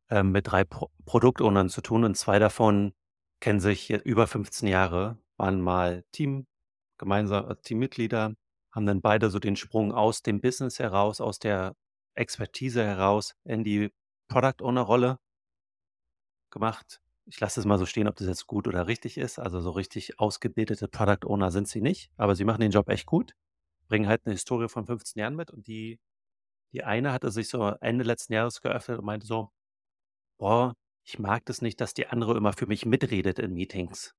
ähm, 0.09 0.31
mit 0.31 0.47
3 0.51 0.63
Pro 0.65 0.89
Produkt-Ownern 1.05 1.69
zu 1.69 1.81
tun 1.81 2.03
und 2.05 2.15
2 2.17 2.39
davon 2.39 2.93
kennen 3.41 3.59
sich 3.61 3.91
über 3.91 4.27
15 4.27 4.67
Jahre, 4.69 5.17
waren 5.37 5.61
mal 5.61 6.03
Team 6.13 6.47
gemeinsam 6.99 7.49
äh, 7.51 7.55
Teammitglieder, 7.57 8.35
haben 8.73 8.85
dann 8.87 9.01
beide 9.01 9.29
so 9.31 9.39
den 9.39 9.55
Sprung 9.57 9.93
aus 9.93 10.21
dem 10.23 10.41
Business 10.41 10.79
heraus, 10.79 11.21
aus 11.21 11.39
der 11.39 11.75
Expertise 12.15 12.83
heraus 12.85 13.35
in 13.45 13.63
die 13.65 13.91
Product-Owner-Rolle 14.29 15.19
gemacht. 16.51 17.01
Ich 17.25 17.39
lasse 17.39 17.59
es 17.59 17.65
mal 17.65 17.77
so 17.79 17.85
stehen, 17.85 18.07
ob 18.07 18.15
das 18.15 18.27
jetzt 18.27 18.47
gut 18.47 18.67
oder 18.67 18.87
richtig 18.87 19.17
ist. 19.17 19.39
Also, 19.39 19.59
so 19.61 19.71
richtig 19.71 20.19
ausgebildete 20.19 20.87
Product-Owner 20.87 21.51
sind 21.51 21.67
sie 21.67 21.81
nicht, 21.81 22.11
aber 22.17 22.35
sie 22.35 22.43
machen 22.45 22.61
den 22.61 22.71
Job 22.71 22.89
echt 22.89 23.05
gut, 23.05 23.33
bringen 23.93 24.07
halt 24.09 24.25
'ne 24.25 24.33
Historie 24.33 24.69
von 24.69 24.85
15 24.87 25.21
Jahren 25.21 25.35
mit 25.35 25.51
und 25.51 25.67
die 25.67 25.99
die 26.73 26.83
eine 26.85 27.13
hatte 27.13 27.31
sich 27.31 27.49
so 27.49 27.63
Ende 27.81 28.03
letzten 28.05 28.33
Jahres 28.33 28.61
geöffnet 28.61 28.99
und 28.99 29.05
meinte 29.05 29.27
so: 29.27 29.51
„Boah, 30.39 30.73
ich 31.05 31.19
mag 31.19 31.45
das 31.45 31.61
nicht, 31.61 31.81
dass 31.81 31.93
die 31.93 32.07
andere 32.07 32.37
immer 32.37 32.53
für 32.53 32.67
mich 32.67 32.85
mitredet 32.85 33.39
in 33.39 33.53
Meetings. 33.53 34.13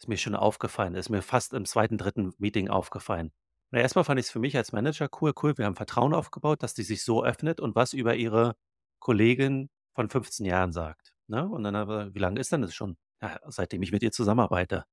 Ist 0.00 0.08
mir 0.08 0.18
schon 0.18 0.36
aufgefallen, 0.36 0.94
ist 0.96 1.10
mir 1.10 1.22
fast 1.22 1.54
im 1.54 1.66
2., 1.66 1.98
3. 1.98 2.34
Meeting 2.38 2.68
aufgefallen.“ 2.70 3.32
Na, 3.72 3.80
erst 3.80 3.96
mal 3.96 4.04
fand 4.04 4.20
ich's 4.20 4.30
für 4.32 4.40
mich 4.40 4.56
als 4.56 4.72
Manager 4.72 5.08
cool 5.22 5.32
cool, 5.42 5.58
wir 5.58 5.66
haben 5.66 5.76
Vertrauen 5.76 6.14
aufgebaut, 6.14 6.62
dass 6.64 6.74
die 6.74 6.84
sich 6.84 7.04
so 7.04 7.24
öffnet 7.24 7.60
und 7.60 7.74
was 7.76 7.92
über 7.94 8.16
ihre 8.16 8.56
Kollegin 9.00 9.70
von 9.96 10.10
15 10.10 10.46
Jahren 10.46 10.72
sagt, 10.72 11.14
ne? 11.28 11.48
Und 11.48 11.64
dann 11.64 11.76
haben 11.76 11.90
wir: 11.90 12.14
„Wie 12.14 12.20
lang 12.20 12.36
ist 12.38 12.52
denn 12.52 12.62
das 12.62 12.74
schon?“ 12.74 12.96
„Ja, 13.22 13.38
seitdem 13.48 13.82
ich 13.82 13.92
mit 13.92 14.02
ihr 14.04 14.12
zusammenarbeite.“ 14.12 14.84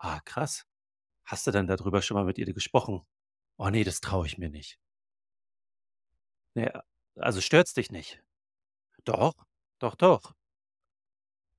„Ah, 0.00 0.20
krass. 0.26 0.64
Hast 1.26 1.46
du 1.46 1.52
denn 1.52 1.66
da 1.68 1.76
drüber 1.76 2.02
schon 2.02 2.16
mal 2.16 2.24
mit 2.26 2.38
ihr 2.38 2.52
gesprochen?“ 2.54 3.04
„Oh 3.60 3.68
ne, 3.70 3.84
das 3.84 4.00
traue 4.00 4.26
ich 4.26 4.38
mir 4.38 4.50
nicht.“ 4.50 4.76
„Ja, 6.56 6.82
also 7.16 7.40
stört's 7.40 7.74
dich 7.74 7.90
nicht?“ 7.90 8.22
„Doch, 9.04 9.34
doch, 9.80 9.94
doch.“ 9.96 10.34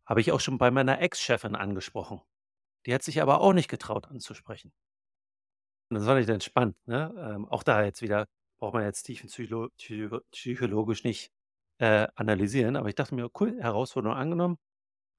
„Habe 0.08 0.22
ich 0.22 0.32
auch 0.32 0.40
schon 0.40 0.58
bei 0.60 0.70
meiner 0.70 1.02
Ex-Chefin 1.02 1.56
angesprochen. 1.56 2.22
Die 2.86 2.94
hat 2.94 3.04
sich 3.04 3.22
aber 3.22 3.42
auch 3.42 3.54
nicht 3.54 3.70
getraut 3.70 4.08
anzusprechen.“ 4.10 4.72
Und 5.92 5.96
das 5.98 6.06
fand 6.06 6.20
ich 6.22 6.28
dann 6.28 6.42
spannend, 6.42 6.76
ne? 6.88 7.14
Ähm, 7.18 7.48
auch 7.48 7.64
da 7.64 7.84
jetzt 7.84 8.02
wieder 8.02 8.28
braucht 8.58 8.74
man 8.74 8.84
jetzt 8.84 9.04
tiefenpsycholo 9.04 9.70
psycho 9.78 10.20
psychologisch 10.32 11.04
nicht, 11.04 11.32
äh, 11.80 12.08
analysieren, 12.16 12.76
aber 12.76 12.90
ich 12.90 12.96
dachte 12.96 13.14
mir: 13.16 13.30
„Cool, 13.40 13.58
Herausforderung 13.62 14.18
angenommen. 14.18 14.58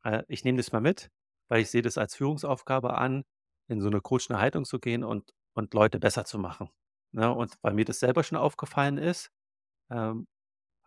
Äh, 0.04 0.24
ich 0.28 0.44
nehme 0.44 0.58
das 0.58 0.72
mal 0.72 0.80
mit, 0.80 1.10
weil 1.48 1.62
ich 1.62 1.70
sehe 1.70 1.82
das 1.82 1.98
als 1.98 2.16
Führungsaufgabe 2.16 2.94
an, 2.98 3.24
in 3.68 3.80
so 3.82 3.90
'ne 3.90 4.00
coachende 4.02 4.40
Haltung 4.40 4.64
zu 4.66 4.80
gehen 4.80 5.04
und 5.04 5.32
und 5.56 5.74
Leute 5.74 6.00
besser 6.00 6.24
zu 6.26 6.38
machen, 6.38 6.70
ne? 7.12 7.32
Und 7.34 7.56
weil 7.62 7.74
mir 7.74 7.84
das 7.86 8.00
selber 8.00 8.24
schon 8.24 8.38
aufgefallen 8.38 8.98
ist, 8.98 9.30
ähm, 9.90 10.26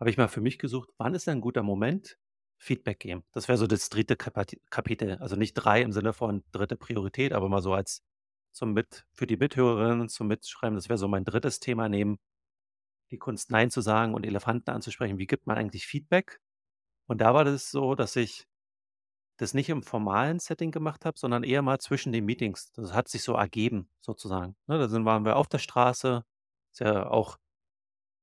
habe 0.00 0.10
ich 0.10 0.18
mal 0.18 0.28
für 0.28 0.40
mich 0.42 0.58
gesucht: 0.58 0.90
„Wann 0.98 1.14
ist 1.14 1.26
denn 1.28 1.38
'n 1.38 1.42
guter 1.42 1.62
Moment? 1.64 2.18
Feedback 2.58 3.00
geben.“ 3.00 3.24
Das 3.32 3.48
wäre 3.48 3.58
so 3.58 3.66
das 3.68 3.88
3. 3.90 4.16
Kapati 4.16 4.60
Kapitel. 4.70 5.18
Also, 5.20 5.36
nicht 5.36 5.54
3 5.54 5.82
im 5.82 5.92
Sinne 5.92 6.12
von 6.14 6.44
3. 6.52 6.76
Priorität, 6.76 7.32
aber 7.34 7.48
mal 7.50 7.62
so 7.62 7.74
als 7.74 8.02
zum 8.52 8.72
mit 8.74 9.06
für 9.14 9.26
die 9.28 9.36
Mithörerinnen 9.38 10.08
zum 10.10 10.28
Mitschreiben. 10.28 10.76
Das 10.76 10.88
wäre 10.90 10.98
so 10.98 11.08
mein 11.08 11.24
3. 11.26 11.60
Thema 11.60 11.88
neben 11.90 12.18
die 13.12 13.18
Kunst, 13.18 13.50
nein 13.52 13.70
zu 13.70 13.80
sagen 13.82 14.14
und 14.14 14.26
Elefanten 14.26 14.70
anzusprechen. 14.72 15.18
Wie 15.18 15.26
gibt 15.28 15.46
man 15.48 15.58
eigentlich 15.58 15.86
Feedback? 15.86 16.40
Und 17.08 17.20
da 17.22 17.34
war 17.34 17.44
das 17.44 17.70
so, 17.72 17.94
dass 17.96 18.16
ich 18.16 18.44
das 19.40 19.54
nicht 19.54 19.68
im 19.70 19.82
formalen 19.82 20.38
Setting 20.40 20.70
gemacht 20.72 21.04
habe, 21.06 21.18
sondern 21.18 21.44
eher 21.44 21.62
mal 21.62 21.78
zwischen 21.80 22.12
den 22.12 22.24
Meetings. 22.26 22.72
Das 22.72 22.92
hat 22.94 23.08
sich 23.08 23.22
so 23.22 23.34
ergeben 23.34 23.88
sozusagen, 24.00 24.56
ne? 24.66 24.78
Da 24.78 24.88
sind 24.88 25.04
waren 25.06 25.24
wir 25.24 25.36
auf 25.36 25.48
der 25.48 25.58
Straße. 25.58 26.24
Ist 26.72 26.80
ja 26.80 27.08
auch 27.10 27.38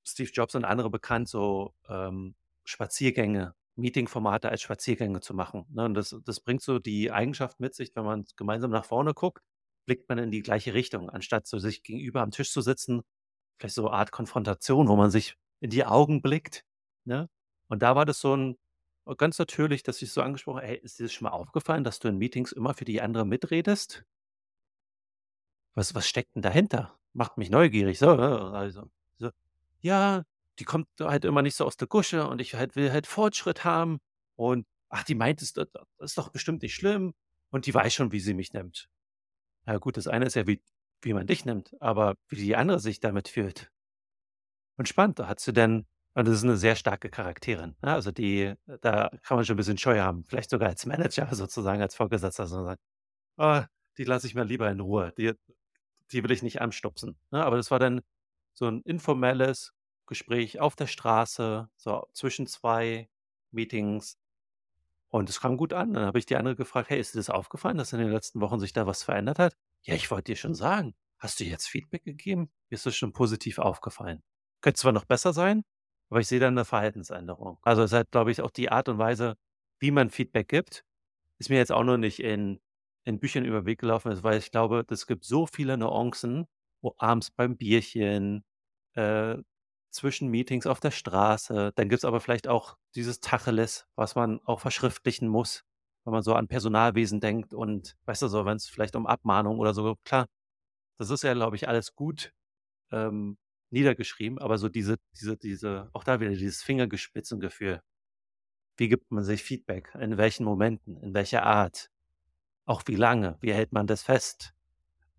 Steve 0.06 0.30
Jobs 0.32 0.56
und 0.56 0.66
andere 0.66 0.90
bekannt, 0.90 1.28
so, 1.30 1.74
ähm, 1.90 2.36
Spaziergänge, 2.66 3.56
Meetingformate 3.76 4.50
als 4.50 4.62
Spaziergänge 4.62 5.22
zu 5.22 5.34
machen, 5.34 5.66
ne? 5.70 5.86
Und 5.86 5.94
das 5.96 6.16
das 6.26 6.40
bringt 6.42 6.62
so 6.64 6.80
die 6.80 7.12
Eigenschaft 7.12 7.60
mit 7.60 7.76
sich, 7.76 7.96
wenn 7.96 8.06
man 8.06 8.26
gemeinsam 8.38 8.72
nach 8.72 8.86
vorne 8.86 9.14
guckt, 9.14 9.44
blickt 9.86 10.10
man 10.10 10.18
in 10.20 10.32
die 10.32 10.42
gleiche 10.42 10.74
Richtung, 10.74 11.10
anstatt 11.10 11.48
so 11.48 11.60
sich 11.60 11.84
gegenüber 11.84 12.22
am 12.22 12.32
Tisch 12.32 12.52
zu 12.52 12.62
sitzen. 12.62 13.02
Vielleicht 13.60 13.76
so 13.76 13.90
Art 13.92 14.12
Konfrontation, 14.12 14.88
wo 14.90 14.96
man 14.96 15.12
sich 15.12 15.36
in 15.62 15.70
die 15.72 15.86
Augen 15.86 16.22
blickt, 16.22 16.64
ne? 17.06 17.30
Und 17.70 17.82
da 17.84 17.96
war 17.96 18.06
das 18.06 18.20
so 18.22 18.34
'n 18.36 18.58
ganz 19.16 19.40
natürlich, 19.40 19.84
dass 19.84 20.02
ich 20.02 20.12
so 20.12 20.22
angesprochen: 20.22 20.62
„Hey, 20.62 20.78
ist 20.78 21.00
dir 21.00 21.04
das 21.04 21.14
schon 21.14 21.26
mal 21.26 21.32
aufgefallen, 21.32 21.84
dass 21.84 22.00
du 22.00 22.08
in 22.10 22.18
Meetings 22.18 22.52
immer 22.52 22.74
für 22.74 22.86
die 22.86 23.02
anderen 23.02 23.30
mitredest?“ 23.30 24.04
„Was 25.76 25.94
was 25.96 26.08
steckt 26.08 26.36
'n 26.36 26.42
dahinter?“ 26.42 26.98
Macht 27.14 27.38
mich 27.38 27.50
neugierig, 27.50 28.00
so, 28.00 28.16
ne? 28.16 28.52
Also, 28.54 28.90
so: 29.18 29.30
„Ja, 29.82 30.24
die 30.60 30.66
kommt 30.66 30.88
halt 31.00 31.24
immer 31.26 31.42
nicht 31.42 31.56
so 31.56 31.66
aus 31.66 31.78
der 31.78 31.88
Gusche 31.88 32.28
und 32.28 32.42
ich 32.42 32.56
halt 32.56 32.76
will 32.76 32.92
halt 32.92 33.08
Fortschritt 33.08 33.64
haben 33.64 34.00
und 34.36 34.66
ach, 34.90 35.04
die 35.04 35.16
meint 35.16 35.42
es 35.42 35.54
das 35.54 35.68
ist 36.00 36.18
doch 36.18 36.30
bestimmt 36.30 36.62
nicht 36.64 36.76
schlimm 36.76 37.14
und 37.52 37.66
die 37.66 37.74
weiß 37.74 37.94
schon, 37.94 38.12
wie 38.12 38.20
sie 38.20 38.34
mich 38.34 38.54
nimmt.“ 38.54 38.90
Ja 39.68 39.78
gut, 39.80 39.98
das 39.98 40.08
eine 40.08 40.26
ist 40.28 40.36
ja, 40.36 40.48
wie 40.48 40.62
wie 41.04 41.14
man 41.14 41.28
dich 41.28 41.46
nimmt, 41.46 41.72
aber 41.82 42.16
wie 42.30 42.38
die 42.38 42.56
andere 42.58 42.80
sich 42.82 43.00
damit 43.02 43.30
fühlt 43.30 43.70
und 44.78 44.88
spannend, 44.88 45.20
da 45.20 45.28
hat 45.28 45.40
sie 45.40 45.54
denn 45.54 45.86
und 46.18 46.28
das 46.28 46.36
ist 46.38 46.44
'ne 46.46 46.58
sehr 46.58 46.76
starke 46.78 47.10
Charakterin, 47.12 47.76
ne? 47.84 47.94
Also, 47.94 48.12
die 48.12 48.56
da 48.82 49.10
kann 49.24 49.38
man 49.38 49.46
schon 49.46 49.56
'n 49.56 49.58
bisschen 49.58 49.78
Scheu 49.80 50.00
haben, 50.02 50.26
vielleicht 50.26 50.50
sogar 50.52 50.70
als 50.70 50.86
Manager 50.88 51.28
sozusagen, 51.36 51.82
als 51.82 51.96
Vorgesetzter, 51.96 52.44
dass 52.46 52.54
man 52.54 52.66
sagt: 52.66 52.82
„Ah, 53.38 53.68
die 53.98 54.06
lasse 54.06 54.28
ich 54.28 54.36
mal 54.36 54.48
lieber 54.48 54.70
in 54.72 54.80
Ruhe. 54.82 55.14
Die 55.18 55.34
die 56.14 56.24
will 56.24 56.32
ich 56.32 56.44
nicht 56.44 56.62
anstupsen“, 56.62 57.18
ne? 57.32 57.44
Aber 57.46 57.58
das 57.58 57.72
war 57.72 57.80
dann 57.80 58.02
so 58.54 58.68
'n 58.68 58.82
informelles 58.84 59.74
Gespräch 60.08 60.60
auf 60.62 60.76
der 60.76 60.88
Straße, 60.88 61.70
so 61.78 62.08
zwischen 62.14 62.48
2 62.48 63.10
Meetings. 63.52 64.18
Und 65.10 65.30
es 65.30 65.40
kam 65.40 65.58
gut 65.58 65.74
an. 65.74 65.94
Dann 65.94 66.06
habe 66.06 66.20
ich 66.20 66.26
die 66.26 66.36
andere 66.36 66.56
gefragt: 66.56 66.90
„Hey, 66.90 67.00
ist 67.00 67.14
dir 67.16 67.20
das 67.20 67.30
aufgefallen, 67.30 67.78
dass 67.78 67.94
in 67.94 68.00
den 68.00 68.12
letzten 68.12 68.42
Wochen 68.42 68.60
sich 68.60 68.74
da 68.74 68.88
was 68.88 69.04
verändert 69.04 69.40
hat?“ 69.40 69.56
„Ja, 69.84 69.96
ich 69.96 70.12
wollte 70.12 70.32
dir 70.32 70.36
schon 70.36 70.56
sagen. 70.56 70.96
Hast 71.20 71.40
du 71.40 71.46
jetzt 71.46 71.68
Feedback 71.68 72.04
gegeben? 72.04 72.52
Mir 72.70 72.76
ist 72.76 72.86
das 72.86 72.96
schon 72.96 73.14
positiv 73.14 73.58
aufgefallen. 73.60 74.22
Könnte 74.62 74.80
zwar 74.80 74.92
noch 74.92 75.06
besser 75.06 75.34
sein, 75.34 75.64
aber 76.10 76.20
ich 76.22 76.28
sehe 76.28 76.40
da 76.40 76.50
'ne 76.52 76.66
Verhaltensänderung.“ 76.66 77.58
Also, 77.64 77.84
ist 77.84 77.94
halt, 77.94 78.12
glaube 78.12 78.32
ich, 78.32 78.42
auch 78.42 78.52
die 78.52 78.72
Art 78.72 78.90
und 78.90 78.98
Weise, 79.00 79.36
wie 79.80 79.92
man 79.92 80.10
Feedback 80.12 80.48
gibt, 80.50 80.84
ist 81.40 81.50
mir 81.52 81.58
jetzt 81.58 81.72
auch 81.74 81.84
noch 81.86 81.98
nicht 81.98 82.20
in 82.22 82.60
in 83.06 83.20
Büchern 83.20 83.46
über 83.46 83.60
'n 83.60 83.66
Weg 83.68 83.80
gelaufen 83.82 84.12
ist, 84.14 84.24
weil 84.24 84.38
ich 84.40 84.52
glaube, 84.52 84.84
das 84.88 85.08
gibt 85.08 85.26
so 85.26 85.48
viele 85.48 85.78
Nuancen, 85.78 86.48
wo 86.82 86.96
abends 87.00 87.32
beim 87.32 87.58
Bierchen, 87.58 88.44
äh, 88.96 89.38
zwischen 89.92 90.30
Meetings 90.30 90.68
auf 90.68 90.80
der 90.82 90.92
Straße, 90.92 91.72
dann 91.76 91.90
gibt's 91.90 92.06
aber 92.06 92.20
vielleicht 92.22 92.48
auch 92.50 92.78
dieses 92.96 93.20
Tacheles, 93.22 93.88
was 93.96 94.16
man 94.16 94.42
auch 94.46 94.60
verschriftlichen 94.62 95.28
muss, 95.30 95.64
wenn 96.06 96.14
man 96.14 96.24
so 96.24 96.36
an 96.36 96.48
Personalwesen 96.50 97.22
denkt 97.22 97.54
und 97.56 97.98
weißt 98.06 98.22
du, 98.24 98.28
so, 98.30 98.46
wenn's 98.46 98.68
vielleicht 98.70 98.96
um 98.98 99.08
Abmahnung 99.08 99.60
oder 99.60 99.74
so 99.76 99.96
klar, 100.06 100.28
das 101.00 101.10
ist 101.12 101.24
ja, 101.24 101.34
glaube 101.36 101.56
ich, 101.58 101.68
alles 101.70 101.96
gut, 101.96 102.34
ähm, 102.92 103.38
niedergeschrieben, 103.72 104.40
aber 104.40 104.58
so 104.58 104.70
diese 104.70 104.98
diese 105.20 105.38
diese 105.38 105.90
auch 105.94 106.04
da 106.04 106.20
wieder 106.22 106.32
dieses 106.32 106.64
Fingerspitzengefühl. 106.64 107.82
Wie 108.78 108.90
gibt 108.90 109.12
man 109.12 109.24
sich 109.26 109.44
Feedback? 109.44 109.94
In 110.02 110.18
welchen 110.18 110.46
Momenten? 110.46 110.98
In 111.04 111.14
welcher 111.16 111.44
Art? 111.46 111.90
Auch 112.66 112.84
wie 112.88 112.96
lange? 112.96 113.38
Wie 113.42 113.54
hält 113.54 113.74
man 113.74 113.88
das 113.88 114.04
fest? 114.04 114.54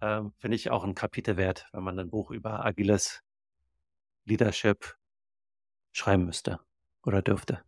Ähm, 0.02 0.32
finde 0.38 0.56
ich 0.56 0.70
auch 0.70 0.84
'n 0.84 0.94
Kapitel 0.96 1.36
wert, 1.38 1.66
wenn 1.72 1.84
man 1.84 1.96
'nen 1.96 2.10
Buch 2.10 2.30
über 2.32 2.64
agiles 2.66 3.20
Leadership 4.26 4.94
schreiben 5.92 6.26
müsste 6.26 6.60
oder 7.04 7.22
dürfte. 7.22 7.62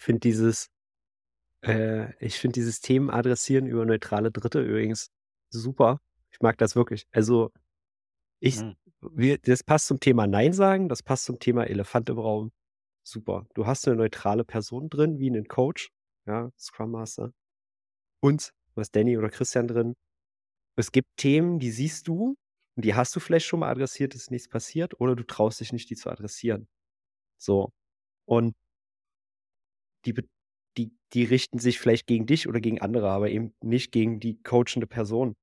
Ich 0.00 0.04
finde 0.04 0.20
dieses 0.20 0.68
äh, 1.64 2.12
ich 2.24 2.38
finde 2.38 2.54
dieses 2.54 2.80
Themen 2.80 3.10
adressieren 3.10 3.66
über 3.66 3.86
neutrale 3.86 4.30
Dritte 4.32 4.60
übrigens 4.62 5.10
super. 5.50 6.00
Ich 6.30 6.40
mag 6.40 6.58
das 6.58 6.76
wirklich. 6.76 7.06
Also, 7.12 7.52
ich 8.40 8.62
Mhm. 8.62 8.78
Wir 9.02 9.38
das 9.38 9.62
passt 9.64 9.86
zum 9.86 10.00
Thema 10.00 10.26
„Nein 10.26 10.52
sagen“, 10.52 10.88
das 10.88 11.02
passt 11.02 11.24
zum 11.24 11.38
Thema 11.38 11.64
„Elefant 11.66 12.08
im 12.10 12.18
Raum“. 12.18 12.52
Super. 13.04 13.46
Du 13.54 13.66
hast 13.66 13.86
'ne 13.86 13.96
neutrale 13.96 14.44
Person 14.44 14.90
drin 14.90 15.18
wie 15.18 15.30
'nen 15.30 15.48
Coach, 15.48 15.90
ja, 16.26 16.50
Scrum 16.58 16.92
Master. 16.92 17.32
Und 18.20 18.52
hast 18.76 18.96
Danny 18.96 19.18
oder 19.18 19.30
Christian 19.30 19.68
drin. 19.68 19.94
Es 20.76 20.92
gibt 20.92 21.08
Themen, 21.18 21.58
die 21.60 21.70
siehst 21.72 22.08
du 22.08 22.36
und 22.76 22.84
die 22.86 22.94
hast 22.94 23.16
du 23.16 23.20
vielleicht 23.20 23.46
schon 23.46 23.60
mal 23.60 23.70
adressiert, 23.70 24.14
ist 24.16 24.30
nichts 24.32 24.48
passiert 24.48 25.00
oder 25.00 25.16
du 25.16 25.24
traust 25.24 25.60
dich 25.60 25.72
nicht, 25.72 25.90
die 25.90 25.96
zu 25.96 26.10
adressieren. 26.10 26.68
So. 27.38 27.70
Und 28.26 28.54
die 30.06 30.14
die 30.76 30.92
die 31.14 31.24
richten 31.24 31.58
sich 31.58 31.78
vielleicht 31.80 32.06
gegen 32.06 32.26
dich 32.26 32.48
oder 32.48 32.60
gegen 32.60 32.80
andere, 32.80 33.08
aber 33.08 33.30
eben 33.30 33.54
nicht 33.62 33.92
gegen 33.92 34.20
die 34.20 34.40
coachende 34.42 34.86
Person. 34.86 35.34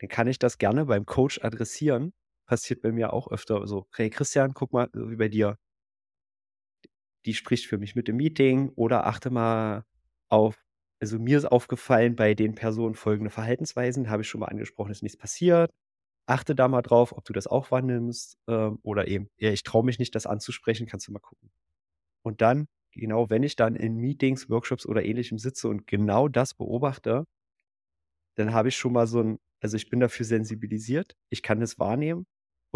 Dann 0.00 0.08
kann 0.10 0.28
ich 0.28 0.38
das 0.38 0.58
gerne 0.58 0.86
beim 0.86 1.06
Coach 1.06 1.40
adressieren. 1.42 2.12
Passiert 2.48 2.80
bei 2.80 2.92
mir 2.92 3.12
auch 3.12 3.28
öfter 3.32 3.66
so: 3.66 3.86
„Hey 3.94 4.08
Christian, 4.08 4.54
guck 4.54 4.72
mal, 4.72 4.88
wie 4.94 5.16
bei 5.16 5.28
dir“ 5.28 5.58
„die 7.24 7.34
spricht 7.34 7.66
für 7.66 7.78
mich 7.78 7.94
mit 7.96 8.08
im 8.08 8.16
Meeting“ 8.16 8.70
oder 8.76 9.06
„achte 9.06 9.30
mal 9.30 9.84
auf 10.28 10.62
also, 10.98 11.18
mir 11.18 11.36
ist 11.36 11.44
aufgefallen 11.44 12.16
bei 12.16 12.32
den 12.34 12.54
Personen 12.54 12.94
folgende 12.94 13.28
Verhaltensweisen, 13.30 14.08
habe 14.08 14.22
ich 14.22 14.28
schon 14.30 14.40
mal 14.40 14.46
angesprochen, 14.46 14.90
ist 14.92 15.02
nichts 15.02 15.18
passiert. 15.18 15.70
Achte 16.26 16.54
da 16.54 16.68
mal 16.68 16.82
drauf, 16.82 17.12
ob 17.16 17.24
du 17.26 17.32
das 17.34 17.46
auch 17.48 17.70
wahrnimmst.“ 17.72 18.38
Ähm, 18.48 18.78
oder 18.82 19.08
eben: 19.08 19.28
„Ja, 19.38 19.50
ich 19.52 19.62
traue 19.64 19.84
mich 19.84 19.98
nicht, 19.98 20.14
das 20.14 20.26
anzusprechen, 20.26 20.86
kannst 20.86 21.08
du 21.08 21.12
mal 21.12 21.20
gucken.“ 21.20 21.50
Und 22.24 22.42
dann, 22.42 22.68
genau, 22.92 23.30
wenn 23.30 23.42
ich 23.44 23.56
dann 23.56 23.76
in 23.76 23.96
Meetings, 23.98 24.50
Workshops 24.50 24.86
oder 24.86 25.04
Ähnlichem 25.04 25.38
sitze 25.38 25.68
und 25.68 25.86
genau 25.88 26.28
das 26.28 26.54
beobachte 26.54 27.26
dann 28.38 28.52
habe 28.52 28.68
ich 28.68 28.76
schon 28.76 28.92
mal 28.92 29.06
so 29.06 29.20
'n 29.20 29.38
also, 29.60 29.76
ich 29.78 29.88
bin 29.88 30.00
dafür 30.00 30.26
sensibilisiert. 30.26 31.16
Ich 31.30 31.42
kann 31.42 31.60
das 31.60 31.78
wahrnehmen 31.78 32.26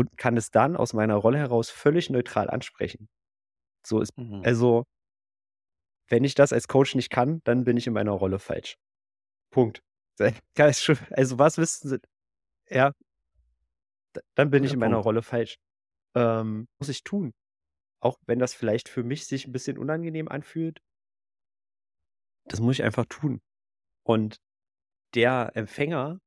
und 0.01 0.17
kann 0.19 0.37
es 0.37 0.51
dann 0.51 0.77
aus 0.77 0.93
meiner 0.95 1.17
Rolle 1.17 1.39
heraus 1.39 1.71
völlig 1.71 2.11
neutral 2.11 2.51
ansprechen. 2.51 3.09
So 3.87 4.01
ist 4.01 4.13
Mhm. 4.19 4.45
also 4.45 4.85
wenn 6.09 6.25
ich 6.25 6.35
das 6.35 6.53
als 6.53 6.69
Coach 6.69 6.95
nicht 6.95 7.11
kann, 7.11 7.41
dann 7.45 7.65
bin 7.65 7.77
ich 7.77 7.87
in 7.87 7.93
meiner 7.93 8.13
Rolle 8.13 8.39
falsch. 8.39 8.77
Punkt. 9.51 9.83
Also, 11.17 11.39
was 11.39 11.59
wissen 11.59 11.89
Sie 11.89 11.99
ja. 12.71 12.93
Dann 14.35 14.51
bin 14.51 14.65
ich 14.65 14.73
in 14.73 14.79
meiner. 14.79 14.97
Rolle 14.99 15.23
falsch. 15.23 15.57
Ähm, 16.17 16.69
muss 16.81 16.89
ich 16.89 17.05
tun. 17.05 17.33
Auch 18.01 18.19
wenn 18.27 18.39
das 18.41 18.55
vielleicht 18.55 18.89
für 18.89 19.05
mich 19.05 19.27
sich 19.27 19.47
'n 19.47 19.53
bisschen 19.53 19.79
unangenehm 19.79 20.29
anfühlt. 20.29 20.81
Das 22.51 22.61
muss 22.61 22.75
ich 22.77 22.83
einfach 22.83 23.07
tun. 23.07 23.41
Und 24.05 24.39
der 25.15 25.53
Empfänger, 25.55 26.21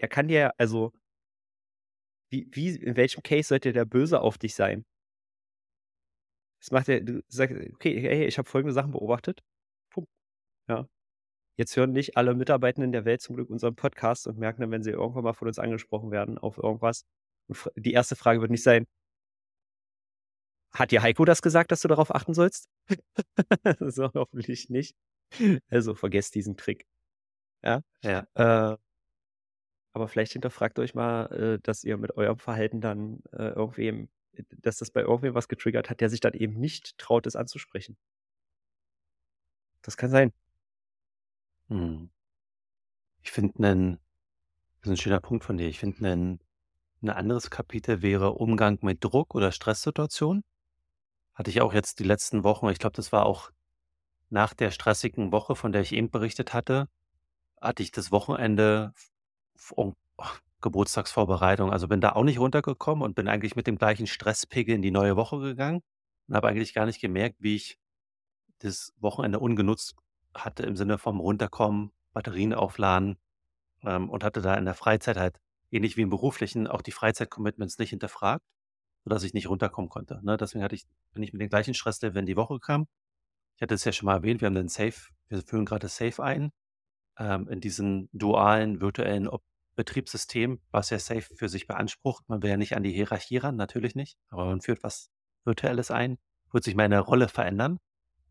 der 0.00 0.08
kann 0.08 0.28
dir 0.28 0.52
also 0.58 0.92
wie 2.30 2.48
wie 2.52 2.68
in 2.76 2.96
welchem 2.96 3.22
Case 3.22 3.48
sollte 3.48 3.72
der 3.72 3.84
böse 3.84 4.20
auf 4.20 4.38
dich 4.38 4.54
sein? 4.54 4.84
Das 6.62 6.70
macht 6.72 6.88
er 6.88 7.00
du 7.00 7.22
sagst: 7.28 7.54
„Okay, 7.74 8.00
hey, 8.00 8.24
ich 8.26 8.38
habe 8.38 8.48
folgende 8.48 8.72
Sachen 8.74 8.90
beobachtet.“ 8.92 9.42
Punkt. 9.90 10.10
Ja. 10.68 10.88
Jetzt 11.56 11.76
hören 11.76 11.92
nicht 11.92 12.16
alle 12.16 12.34
Mitarbeitenden 12.34 12.92
der 12.92 13.04
Welt 13.06 13.22
zum 13.22 13.36
Glück 13.36 13.50
unseren 13.50 13.76
Podcast 13.76 14.26
und 14.28 14.38
merken 14.38 14.62
dann, 14.62 14.72
wenn 14.72 14.82
sie 14.84 14.90
irgendwann 14.92 15.24
mal 15.24 15.34
von 15.34 15.48
uns 15.48 15.58
angesprochen 15.58 16.10
werden 16.12 16.38
auf 16.38 16.58
irgendwas 16.58 17.04
die 17.76 17.92
1. 17.94 18.16
Frage 18.16 18.40
wird 18.42 18.50
nicht 18.52 18.62
sein 18.64 18.86
„Hat 20.74 20.90
dir 20.90 21.02
Heiko 21.02 21.24
das 21.24 21.42
gesagt, 21.42 21.72
dass 21.72 21.80
du 21.80 21.88
darauf 21.88 22.14
achten 22.14 22.34
sollst?“ 22.34 22.68
So 23.92 24.10
hoffentlich 24.14 24.70
nicht. 24.70 24.96
Also, 25.70 25.94
vergesst 25.94 26.34
diesen 26.34 26.56
Trick. 26.56 26.86
Ja? 27.64 27.82
Ja. 28.04 28.26
Äh 28.74 28.78
aber 29.92 30.08
vielleicht 30.08 30.32
hinterfragt 30.32 30.78
euch 30.78 30.94
mal, 30.94 31.26
äh, 31.56 31.58
dass 31.62 31.84
ihr 31.84 31.96
mit 31.98 32.16
eurem 32.16 32.38
Verhalten 32.38 32.80
dann, 32.80 33.22
äh, 33.32 33.48
irgendwem 33.50 34.08
d 34.34 34.44
dass 34.62 34.78
das 34.78 34.90
bei 34.92 35.00
irgendwem 35.02 35.34
was 35.34 35.48
getriggert 35.48 35.90
hat, 35.90 36.00
der 36.00 36.10
sich 36.10 36.20
dann 36.20 36.34
eben 36.34 36.54
nicht 36.60 36.98
traut, 36.98 37.26
es 37.26 37.36
anzusprechen. 37.36 37.96
Das 39.84 39.96
kann 39.96 40.10
sein. 40.10 40.32
Mhm. 41.70 42.08
Ich 43.24 43.30
finde 43.30 43.60
'nen 43.62 43.98
Das 44.82 44.92
ist 44.92 44.98
'n 45.00 45.02
schöner 45.02 45.20
Punkt 45.20 45.44
von 45.44 45.58
dir. 45.58 45.68
Ich 45.68 45.78
finde 45.80 46.02
'nen 46.02 46.40
'n 47.02 47.10
anderes 47.10 47.50
Kapitel 47.50 48.02
wäre 48.02 48.32
Umgang 48.34 48.78
mit 48.82 49.04
Druck 49.04 49.34
oder 49.34 49.52
Stresssituationen. 49.52 50.44
Hatte 51.34 51.50
ich 51.50 51.60
auch 51.62 51.74
jetzt 51.74 52.00
die 52.00 52.04
letzten 52.04 52.44
Wochen 52.44 52.68
ich 52.70 52.78
glaube, 52.80 52.96
das 52.96 53.12
war 53.12 53.26
auch 53.26 53.50
nach 54.30 54.54
der 54.54 54.70
stressigen 54.72 55.32
Woche, 55.32 55.56
von 55.56 55.72
der 55.72 55.82
ich 55.82 55.92
eben 55.94 56.10
berichtet 56.10 56.54
hatte, 56.54 56.88
hatte 57.62 57.82
ich 57.84 57.92
das 57.92 58.12
Wochenende 58.12 58.92
Geburtstagsvorbereitung. 60.60 61.70
Also, 61.72 61.88
bin 61.88 62.00
da 62.00 62.12
auch 62.12 62.24
nicht 62.24 62.38
runtergekommen 62.38 63.02
und 63.04 63.14
bin 63.14 63.28
eigentlich 63.28 63.56
mit 63.56 63.66
dem 63.66 63.78
gleichen 63.78 64.06
Stresspegel 64.06 64.74
in 64.74 64.82
die 64.82 64.90
neue 64.90 65.16
Woche 65.16 65.38
gegangen 65.40 65.82
und 66.28 66.34
habe 66.34 66.48
eigentlich 66.48 66.74
gar 66.74 66.86
nicht 66.86 67.00
gemerkt, 67.00 67.36
wie 67.40 67.56
ich 67.56 67.78
das 68.60 68.92
Wochenende 68.98 69.38
ungenutzt 69.38 69.94
hatte 70.34 70.64
im 70.64 70.76
Sinne 70.76 70.98
vom 70.98 71.20
Runterkommen, 71.20 71.92
Batterien 72.12 72.54
aufladen, 72.54 73.18
ähm, 73.84 74.10
und 74.10 74.24
hatte 74.24 74.40
da 74.42 74.54
in 74.54 74.64
der 74.64 74.74
Freizeit 74.74 75.16
halt 75.16 75.40
ähnlich 75.70 75.96
wie 75.96 76.02
im 76.02 76.10
Beruflichen 76.10 76.66
auch 76.66 76.82
die 76.82 76.92
Freizeit-Commitments 76.92 77.78
nicht 77.78 77.90
hinterfragt, 77.90 78.44
sodass 79.04 79.22
ich 79.22 79.34
nicht 79.34 79.48
runterkommen 79.48 79.90
konnte, 79.90 80.20
ne? 80.24 80.36
Deswegen 80.36 80.64
hatte 80.64 80.74
ich 80.74 80.86
bin 81.12 81.22
ich 81.22 81.32
mit 81.32 81.42
dem 81.42 81.48
gleichen 81.50 81.74
Stresslevel 81.74 82.18
in 82.20 82.26
die 82.26 82.36
Woche 82.36 82.54
gekommen. 82.54 82.86
Ich 83.56 83.62
hatte 83.62 83.74
es 83.74 83.84
ja 83.84 83.92
schon 83.92 84.06
mal 84.06 84.16
erwähnt, 84.16 84.40
wir 84.40 84.46
haben 84.46 84.54
den 84.54 84.68
Safe 84.68 84.94
wir 85.28 85.42
führen 85.42 85.64
grad 85.66 85.84
das 85.84 85.96
Safe 85.96 86.22
ein, 86.22 86.52
ähm, 87.18 87.48
in 87.48 87.60
diesen 87.60 88.08
dualen 88.12 88.80
virtuellen 88.80 89.28
Ob 89.28 89.42
Betriebssystem, 89.76 90.60
was 90.72 90.90
ja 90.90 90.98
Safe 90.98 91.22
für 91.22 91.48
sich 91.48 91.66
beansprucht. 91.68 92.28
Man 92.28 92.42
will 92.42 92.50
ja 92.50 92.56
nicht 92.56 92.76
an 92.76 92.82
die 92.82 92.92
Hierarchie 92.92 93.38
ran, 93.38 93.56
natürlich 93.56 93.94
nicht, 93.94 94.18
aber 94.30 94.46
man 94.46 94.60
führt 94.60 94.82
was 94.82 95.10
Virtuelles 95.44 95.90
ein, 95.92 96.18
wird 96.52 96.64
sich 96.64 96.74
meine 96.76 97.00
Rolle 97.00 97.28
verändern 97.28 97.78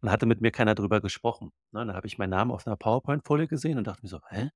und 0.02 0.12
hatte 0.12 0.26
mit 0.28 0.42
mir 0.42 0.52
keiner 0.52 0.76
drüber 0.76 1.02
gesprochen, 1.02 1.52
ne? 1.72 1.86
Dann 1.86 1.96
habe 1.96 2.08
ich 2.08 2.18
meinen 2.20 2.32
Namen 2.32 2.52
auf 2.52 2.66
'ner 2.66 2.78
PowerPoint-Folie 2.78 3.48
gesehen 3.48 3.78
und 3.80 3.88
dachte 3.88 4.04
mir 4.04 4.10
so: 4.10 4.20
„Hä? 4.30 4.50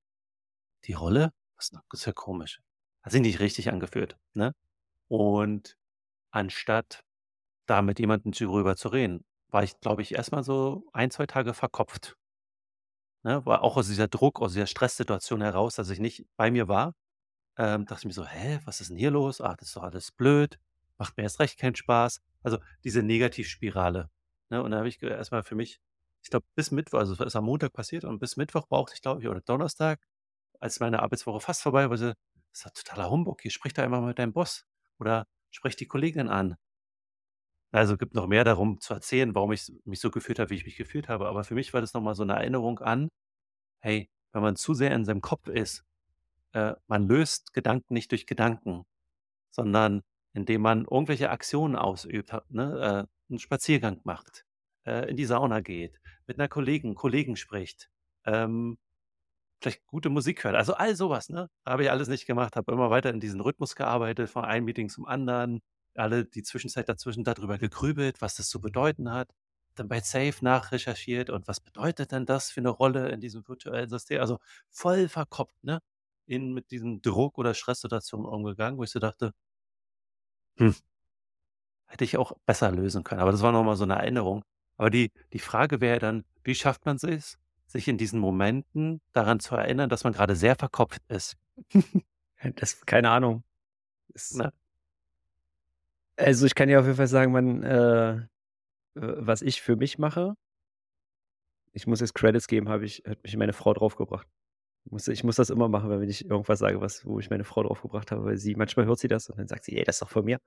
Die 0.86 0.92
Rolle? 0.94 1.32
Das 1.58 1.72
ist 1.92 2.06
ja 2.06 2.12
komisch.“ 2.12 2.60
Hat 3.02 3.12
sich 3.12 3.20
nicht 3.22 3.40
richtig 3.40 3.70
angefühlt, 3.70 4.16
ne? 4.34 4.54
Und 5.08 5.76
anstatt 6.32 7.04
da 7.66 7.82
mit 7.82 8.00
jemandem 8.00 8.32
drüber 8.32 8.76
zu 8.76 8.88
reden, 8.90 9.24
war 9.50 9.64
ich, 9.64 9.80
glaube 9.80 10.02
ich, 10.02 10.14
erst 10.14 10.32
mal 10.32 10.44
so 10.44 10.86
1, 10.94 11.10
2 11.10 11.26
Tage 11.26 11.54
verkopft. 11.54 12.16
Ne, 13.24 13.46
war 13.46 13.62
auch 13.62 13.76
aus 13.76 13.86
dieser 13.86 14.08
Druck, 14.08 14.40
aus 14.40 14.52
dieser 14.52 14.66
Stresssituation 14.66 15.42
heraus, 15.42 15.76
dass 15.76 15.90
ich 15.90 16.00
nicht 16.00 16.26
bei 16.36 16.50
mir 16.50 16.66
war, 16.66 16.94
ähm, 17.58 17.86
dachte 17.86 18.00
ich 18.02 18.06
mir 18.06 18.12
so: 18.14 18.26
„Hä, 18.26 18.60
was 18.66 18.80
ist 18.80 18.90
'n 18.90 18.96
hier 18.98 19.10
los? 19.12 19.40
Ach, 19.40 19.56
das 19.56 19.68
ist 19.68 19.76
doch 19.76 19.84
alles 19.84 20.12
blöd, 20.12 20.58
macht 20.98 21.16
mir 21.16 21.24
erst 21.24 21.40
recht 21.40 21.58
keinen 21.58 21.76
Spaß.“ 21.76 22.20
Also, 22.42 22.58
diese 22.84 23.02
Negativspirale, 23.02 24.10
ne? 24.50 24.62
Und 24.62 24.72
dann 24.72 24.78
habe 24.80 24.88
ich 24.88 24.98
ge 25.00 25.10
erst 25.10 25.32
mal 25.32 25.42
für 25.44 25.56
mich 25.56 25.80
ich 26.24 26.30
glaube, 26.30 26.46
bis 26.56 26.70
Mittwoch 26.72 26.98
also, 27.00 27.14
das 27.16 27.28
ist 27.28 27.36
am 27.36 27.44
Montag 27.46 27.72
passiert 27.74 28.04
und 28.04 28.18
bis 28.20 28.36
Mittwoch 28.36 28.66
brauchte 28.68 28.94
ich, 28.96 29.02
glaube 29.02 29.22
ich 29.22 29.28
oder 29.28 29.40
Donnerstag, 29.42 30.00
als 30.60 30.80
meine 30.80 31.02
Arbeitswoche 31.02 31.40
fast 31.40 31.62
vorbei 31.62 31.90
war, 31.90 31.96
so: 31.98 32.06
„Das 32.08 32.16
ist 32.54 32.66
doch 32.66 32.72
totaler 32.72 33.10
Humbug 33.10 33.42
hier, 33.42 33.50
sprich 33.52 33.74
doch 33.74 33.82
einfach 33.84 34.00
mal 34.00 34.08
mit 34.08 34.18
deinem 34.20 34.32
Boss 34.34 34.64
oder 35.00 35.26
sprech 35.52 35.76
die 35.76 35.86
Kollegin 35.88 36.28
an.“ 36.28 36.56
Also, 37.74 37.96
gibt 37.96 38.14
noch 38.14 38.26
mehr 38.26 38.44
darum 38.44 38.80
zu 38.80 38.92
erzählen, 38.92 39.34
warum 39.34 39.50
ich 39.52 39.72
mich 39.86 39.98
so 40.00 40.10
gefühlt 40.10 40.38
habe, 40.38 40.50
wie 40.50 40.56
ich 40.56 40.66
mich 40.66 40.76
gefühlt 40.76 41.08
habe. 41.08 41.26
Aber 41.26 41.42
für 41.42 41.54
mich 41.54 41.72
war 41.72 41.80
das 41.80 41.94
noch 41.94 42.02
mal 42.02 42.14
so 42.14 42.22
'ne 42.22 42.34
Erinnerung 42.34 42.80
an: 42.80 43.08
Hey, 43.80 44.08
wenn 44.32 44.42
man 44.42 44.56
zu 44.56 44.74
sehr 44.74 44.92
in 44.94 45.04
seinem 45.04 45.22
Kopf 45.22 45.48
ist 45.48 45.84
äh, 46.54 46.74
man 46.88 47.08
löst 47.08 47.52
Gedanken 47.54 47.94
nicht 47.94 48.10
durch 48.12 48.26
Gedanken, 48.26 48.84
sondern 49.52 50.02
indem 50.34 50.62
man 50.62 50.86
irgendwelche 50.90 51.30
Aktionen 51.30 51.76
ausübt, 51.76 52.34
ne, 52.50 53.08
äh, 53.30 53.34
'n 53.34 53.38
Spaziergang 53.40 54.00
macht, 54.04 54.44
äh, 54.86 55.10
in 55.10 55.16
die 55.16 55.26
Sauna 55.26 55.60
geht, 55.60 56.00
mit 56.28 56.38
'ner 56.38 56.48
Kollegin 56.48 56.94
Kollegen 56.96 57.36
spricht, 57.36 57.90
ähm, 58.26 58.78
vielleicht 59.62 59.86
gute 59.86 60.10
Musik 60.10 60.44
hört. 60.44 60.56
Also, 60.56 60.74
all 60.74 60.96
so 60.96 61.10
was, 61.10 61.28
ne? 61.30 61.48
Habe 61.66 61.84
ich 61.84 61.90
alles 61.92 62.08
nicht 62.08 62.26
gemacht, 62.26 62.56
habe 62.56 62.72
immer 62.72 62.90
weiter 62.90 63.10
in 63.10 63.20
diesem 63.20 63.40
Rhythmus 63.42 63.76
gearbeitet, 63.76 64.30
von 64.30 64.44
einem 64.46 64.66
Meeting 64.66 64.88
zum 64.90 65.06
anderen, 65.06 65.60
alle 65.96 66.24
die 66.24 66.42
Zwischenzeit 66.42 66.88
dazwischen 66.88 67.24
da 67.24 67.34
drüber 67.34 67.58
gegrübelt, 67.58 68.20
was 68.22 68.36
das 68.36 68.48
zu 68.48 68.60
bedeuten 68.60 69.10
hat. 69.12 69.30
Dann 69.76 69.88
bei 69.88 70.00
Safe 70.00 70.34
nachrecherchiert 70.42 71.30
und 71.30 71.48
was 71.48 71.60
bedeutet 71.60 72.12
denn 72.12 72.26
das 72.26 72.50
für 72.50 72.60
'ne 72.62 72.68
Rolle 72.70 73.08
in 73.10 73.20
diesem 73.20 73.46
virtuellen 73.48 73.88
System? 73.90 74.20
Also, 74.20 74.38
voll 74.70 75.08
verkopft, 75.08 75.62
ne? 75.64 75.80
In 76.26 76.52
mit 76.54 76.70
diesem 76.70 77.02
Druck 77.02 77.38
oder 77.38 77.54
Stresssituationen 77.54 78.26
umgegangen, 78.26 78.78
wo 78.78 78.84
ich 78.84 78.90
so 78.90 78.98
dachte 79.00 79.32
hm 80.58 80.72
hätte 81.88 82.04
ich 82.04 82.16
auch 82.16 82.32
besser 82.46 82.70
lösen 82.72 83.04
können. 83.04 83.20
Aber 83.20 83.32
das 83.32 83.42
war 83.42 83.52
noch 83.52 83.64
mal 83.64 83.76
so 83.76 83.84
'ne 83.84 83.94
Erinnerung. 83.94 84.42
Aber 84.76 84.90
die 84.90 85.10
die 85.32 85.38
Frage 85.38 85.80
wäre 85.80 85.98
dann: 85.98 86.24
Wie 86.44 86.54
schafft 86.54 86.84
man 86.86 86.98
sich's, 86.98 87.38
sich 87.66 87.88
in 87.88 87.98
diesen 87.98 88.20
Momenten 88.20 89.00
daran 89.12 89.40
zu 89.40 89.54
erinnern, 89.56 89.88
dass 89.88 90.04
man 90.04 90.12
grade 90.12 90.36
sehr 90.36 90.56
verkopft 90.56 91.02
ist? 91.08 91.36
Das 92.56 92.84
keine 92.86 93.08
Ahnung. 93.10 93.44
Es 94.14 94.34
Ne? 94.34 94.52
Also, 96.18 96.46
ich 96.46 96.54
kann 96.54 96.68
dir 96.68 96.78
auf 96.80 96.84
jeden 96.86 96.96
Fall 96.96 97.06
sagen, 97.06 97.32
man 97.32 97.62
äh, 97.62 98.20
was 98.96 99.42
ich 99.42 99.62
für 99.62 99.76
mich 99.76 99.98
mache 99.98 100.36
ich 101.74 101.86
muss 101.86 102.00
jetzt 102.00 102.14
Credits 102.14 102.46
geben, 102.48 102.68
habe 102.68 102.84
ich 102.84 103.02
hat 103.06 103.22
mich 103.22 103.36
meine 103.36 103.52
Frau 103.52 103.72
drauf 103.74 103.96
gebracht. 103.96 104.28
Muss 104.90 105.08
ich 105.08 105.24
muss 105.24 105.36
das 105.36 105.50
immer 105.50 105.68
machen, 105.68 105.90
wenn 105.90 106.08
ich 106.08 106.24
irgendwas 106.26 106.58
sage, 106.60 106.80
was 106.80 107.06
wo 107.06 107.20
ich 107.20 107.30
meine 107.30 107.44
Frau 107.44 107.62
drauf 107.64 107.82
gebracht 107.82 108.10
habe, 108.12 108.24
weil 108.24 108.38
sie 108.38 108.54
manchmal 108.56 108.86
hört 108.86 108.98
sie 109.00 109.08
das 109.08 109.30
und 109.30 109.38
dann 109.38 109.48
sagt 109.48 109.64
sie: 109.64 109.76
„Ey, 109.78 109.84
das 109.84 109.96
ist 109.96 110.02
doch 110.02 110.10
von 110.10 110.24
mir.“ 110.24 110.40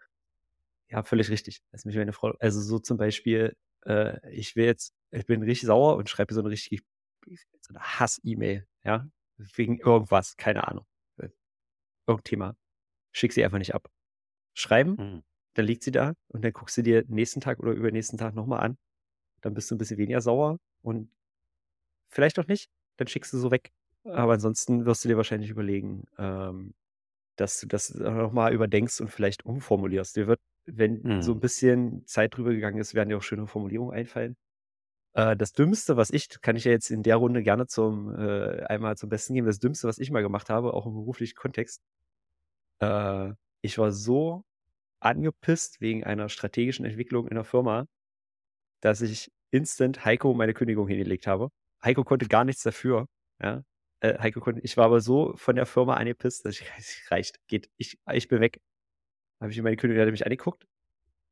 Ja, 0.91 1.03
völlig 1.03 1.29
richtig. 1.31 1.61
Dass 1.71 1.85
mich 1.85 1.95
meine 1.97 2.13
Frau 2.13 2.33
also, 2.39 2.61
so 2.61 2.79
zum 2.79 2.97
Beispiel, 2.97 3.55
äh, 3.85 4.19
ich 4.31 4.55
will 4.55 4.65
jetzt 4.65 4.93
ich 5.11 5.25
bin 5.27 5.43
richtig 5.43 5.67
sauer 5.67 5.97
und 5.97 6.09
schreibe 6.09 6.33
so 6.33 6.41
'ne 6.41 6.49
richtig 6.49 6.83
so 7.61 7.73
'ne 7.73 7.79
Hass-E-Mail, 7.81 8.67
ja, 8.85 9.07
wegen 9.55 9.79
irgendwas, 9.79 10.37
keine 10.37 10.67
Ahnung. 10.67 10.85
Äh, 11.19 11.29
irgend 12.07 12.25
Thema. 12.25 12.57
Schicke 13.13 13.33
sie 13.35 13.45
einfach 13.45 13.59
nicht 13.59 13.75
ab. 13.75 13.89
Schreiben, 14.55 14.99
Mhm. 14.99 15.21
Dann 15.55 15.65
liegt 15.67 15.83
sie 15.83 15.91
da 15.91 16.13
und 16.29 16.43
dann 16.45 16.53
guckst 16.53 16.77
du 16.77 16.83
dir 16.83 17.05
nächsten 17.09 17.41
Tag 17.41 17.59
oder 17.59 17.73
übernächsten 17.73 18.19
Tag 18.19 18.35
noch 18.35 18.47
mal 18.47 18.59
an. 18.59 18.77
Dann 19.41 19.53
bist 19.55 19.71
du 19.71 19.75
'n 19.75 19.79
bisschen 19.79 19.97
weniger 19.99 20.21
sauer 20.21 20.57
und 20.83 21.11
vielleicht 22.09 22.39
auch 22.39 22.47
nicht, 22.47 22.69
dann 22.97 23.07
schickst 23.07 23.33
du 23.33 23.37
so 23.37 23.51
weg. 23.51 23.71
Aber 24.11 24.33
ansonsten 24.33 24.85
wirst 24.85 25.03
du 25.03 25.09
dir 25.09 25.17
wahrscheinlich 25.17 25.49
überlegen, 25.49 26.05
ähm, 26.17 26.73
dass 27.37 27.59
du 27.61 27.67
das 27.67 27.93
noch 27.95 28.33
mal 28.33 28.53
überdenkst 28.53 29.01
und 29.01 29.09
vielleicht 29.09 29.45
umformulierst. 29.45 30.15
Dir 30.17 30.27
wird, 30.27 30.41
wenn 30.65 31.07
so 31.19 31.33
'n 31.33 31.39
Mhm. 31.39 31.41
bisschen 31.41 32.05
Zeit 32.07 32.37
drüber 32.37 32.53
gegangen 32.53 32.79
ist, 32.79 32.95
werden 32.95 33.09
dir 33.09 33.17
auch 33.17 33.23
schöne 33.23 33.47
Formulierungen 33.47 33.95
einfallen. 33.95 34.37
Äh, 35.15 35.37
das 35.37 35.53
Dümmste, 35.53 35.97
was 35.97 36.11
ich 36.11 36.29
kann 36.41 36.55
ich 36.57 36.65
ja 36.65 36.71
jetzt 36.73 36.91
in 36.91 37.03
der 37.03 37.17
Runde 37.17 37.43
gerne 37.43 37.67
zum 37.67 38.13
äh, 38.15 38.63
einmal 38.65 38.97
zum 38.97 39.09
Besten 39.09 39.35
geben. 39.35 39.47
Das 39.47 39.59
Dümmste, 39.59 39.87
was 39.87 39.99
ich 39.99 40.11
mal 40.11 40.23
gemacht 40.23 40.49
habe, 40.49 40.73
auch 40.75 40.85
im 40.87 40.93
beruflichen 40.93 41.35
Kontext 41.37 41.81
äh, 42.79 43.33
ich 43.61 43.77
war 43.77 43.91
so 43.91 44.43
angepisst 45.05 45.81
wegen 45.81 46.03
einer 46.05 46.29
strategischen 46.29 46.85
Entwicklung 46.85 47.27
in 47.27 47.35
der 47.35 47.45
Firma, 47.45 47.87
dass 48.81 49.01
ich 49.01 49.31
instant 49.51 50.05
Heiko 50.05 50.33
meine 50.33 50.53
Kündigung 50.53 50.87
hingelegt 50.87 51.27
habe. 51.27 51.49
Heiko 51.83 52.03
konnte 52.03 52.27
gar 52.27 52.45
nichts 52.45 52.63
dafür, 52.63 53.07
ja? 53.41 53.63
Äh, 54.01 54.17
Heiko 54.19 54.41
konnte 54.41 54.61
ich 54.63 54.77
war 54.77 54.85
aber 54.85 55.01
so 55.01 55.33
von 55.37 55.55
der 55.55 55.65
Firma 55.65 55.95
angepisst, 55.95 56.45
dass 56.45 56.59
ich: 56.59 56.67
„Es 56.77 57.01
reicht, 57.11 57.39
geht, 57.47 57.69
ich 57.77 57.97
ich 58.13 58.27
bin 58.27 58.41
weg.“ 58.41 58.59
Habe 59.41 59.51
ich 59.51 59.61
meine 59.61 59.77
Kündigung 59.77 60.03
hat 60.05 60.11
mich 60.11 60.25
angeguckt, 60.25 60.65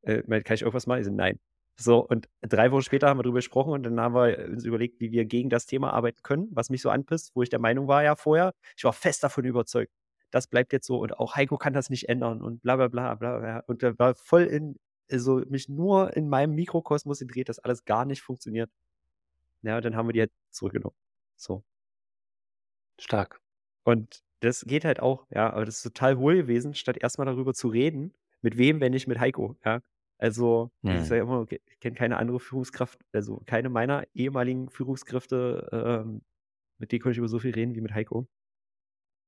äh, 0.02 0.22
„Kann 0.42 0.54
ich 0.56 0.62
irgendwas 0.62 0.86
machen?“ 0.86 1.00
Ich 1.00 1.06
so: 1.06 1.12
„Nein.“ 1.12 1.38
So, 1.80 2.06
und 2.06 2.28
3 2.42 2.72
Wochen 2.72 2.82
später 2.82 3.08
haben 3.08 3.18
wir 3.18 3.24
drüber 3.24 3.38
gesprochen 3.38 3.72
und 3.72 3.82
dann 3.84 4.00
haben 4.00 4.14
wir 4.14 4.46
uns 4.50 4.64
überlegt, 4.64 5.00
wie 5.00 5.12
wir 5.12 5.24
gegen 5.26 5.50
das 5.50 5.66
Thema 5.66 5.92
arbeiten 5.92 6.20
können, 6.22 6.48
was 6.52 6.70
mich 6.70 6.82
so 6.82 6.90
anpisst, 6.90 7.32
wo 7.34 7.42
ich 7.42 7.50
der 7.50 7.60
Meinung 7.60 7.88
war 7.88 8.04
ja 8.04 8.16
vorher 8.16 8.52
ich 8.76 8.84
war 8.84 8.92
fest 8.94 9.24
davon 9.24 9.44
überzeugt, 9.44 9.92
das 10.34 10.48
bleibt 10.48 10.72
jetzt 10.72 10.86
so 10.86 10.98
und 11.00 11.18
auch 11.18 11.36
Heiko 11.36 11.58
kann 11.58 11.72
das 11.74 11.90
nicht 11.90 12.08
ändern 12.08 12.42
und 12.42 12.62
bla 12.62 12.76
bla 12.76 12.88
bla 12.88 13.14
bla 13.16 13.38
bla. 13.38 13.60
Und 13.66 13.82
der 13.82 13.98
war 13.98 14.14
voll 14.14 14.44
in 14.44 14.76
also, 15.12 15.42
mich 15.48 15.68
nur 15.68 16.16
in 16.16 16.28
meinem 16.30 16.54
Mikrokosmos 16.54 17.20
gedreht, 17.20 17.48
dass 17.50 17.58
alles 17.58 17.84
gar 17.84 18.06
nicht 18.06 18.22
funktioniert. 18.22 18.70
Ja, 19.62 19.76
und 19.78 19.84
dann 19.84 19.96
haben 19.96 20.08
wir 20.08 20.12
die 20.14 20.20
halt 20.20 20.32
zurückgenommen. 20.50 20.96
So. 21.36 21.64
Stark. 23.00 23.40
Und 23.84 24.20
das 24.40 24.64
geht 24.66 24.84
halt 24.84 25.00
auch, 25.00 25.26
ja, 25.30 25.50
aber 25.52 25.64
das 25.64 25.76
ist 25.78 25.82
total 25.82 26.16
hohl 26.18 26.36
gewesen, 26.36 26.74
statt 26.74 26.96
erst 27.00 27.18
mal 27.18 27.24
darüber 27.24 27.54
zu 27.54 27.68
reden. 27.68 28.12
Mit 28.42 28.58
wem, 28.58 28.80
wenn 28.80 28.92
nicht 28.92 29.06
mit 29.08 29.18
Heiko, 29.18 29.56
ja? 29.64 29.80
Also, 30.18 30.70
ich 30.90 31.04
Mhm. 31.04 31.06
sage 31.06 31.22
immer, 31.22 31.40
okay, 31.40 31.60
ich 31.66 31.80
kenne 31.80 31.96
keine 31.96 32.16
andere 32.18 32.40
Führungskraft 32.40 33.00
also, 33.12 33.42
keine 33.46 33.68
meiner 33.70 34.04
ehemaligen 34.14 34.68
Führungskräfte, 34.70 35.68
ähm, 35.72 36.22
mit 36.78 36.92
denen 36.92 37.02
konnte 37.02 37.12
ich 37.14 37.18
über 37.18 37.28
so 37.28 37.38
viel 37.40 37.52
reden 37.54 37.74
wie 37.74 37.80
mit 37.80 37.94
Heiko. 37.94 38.28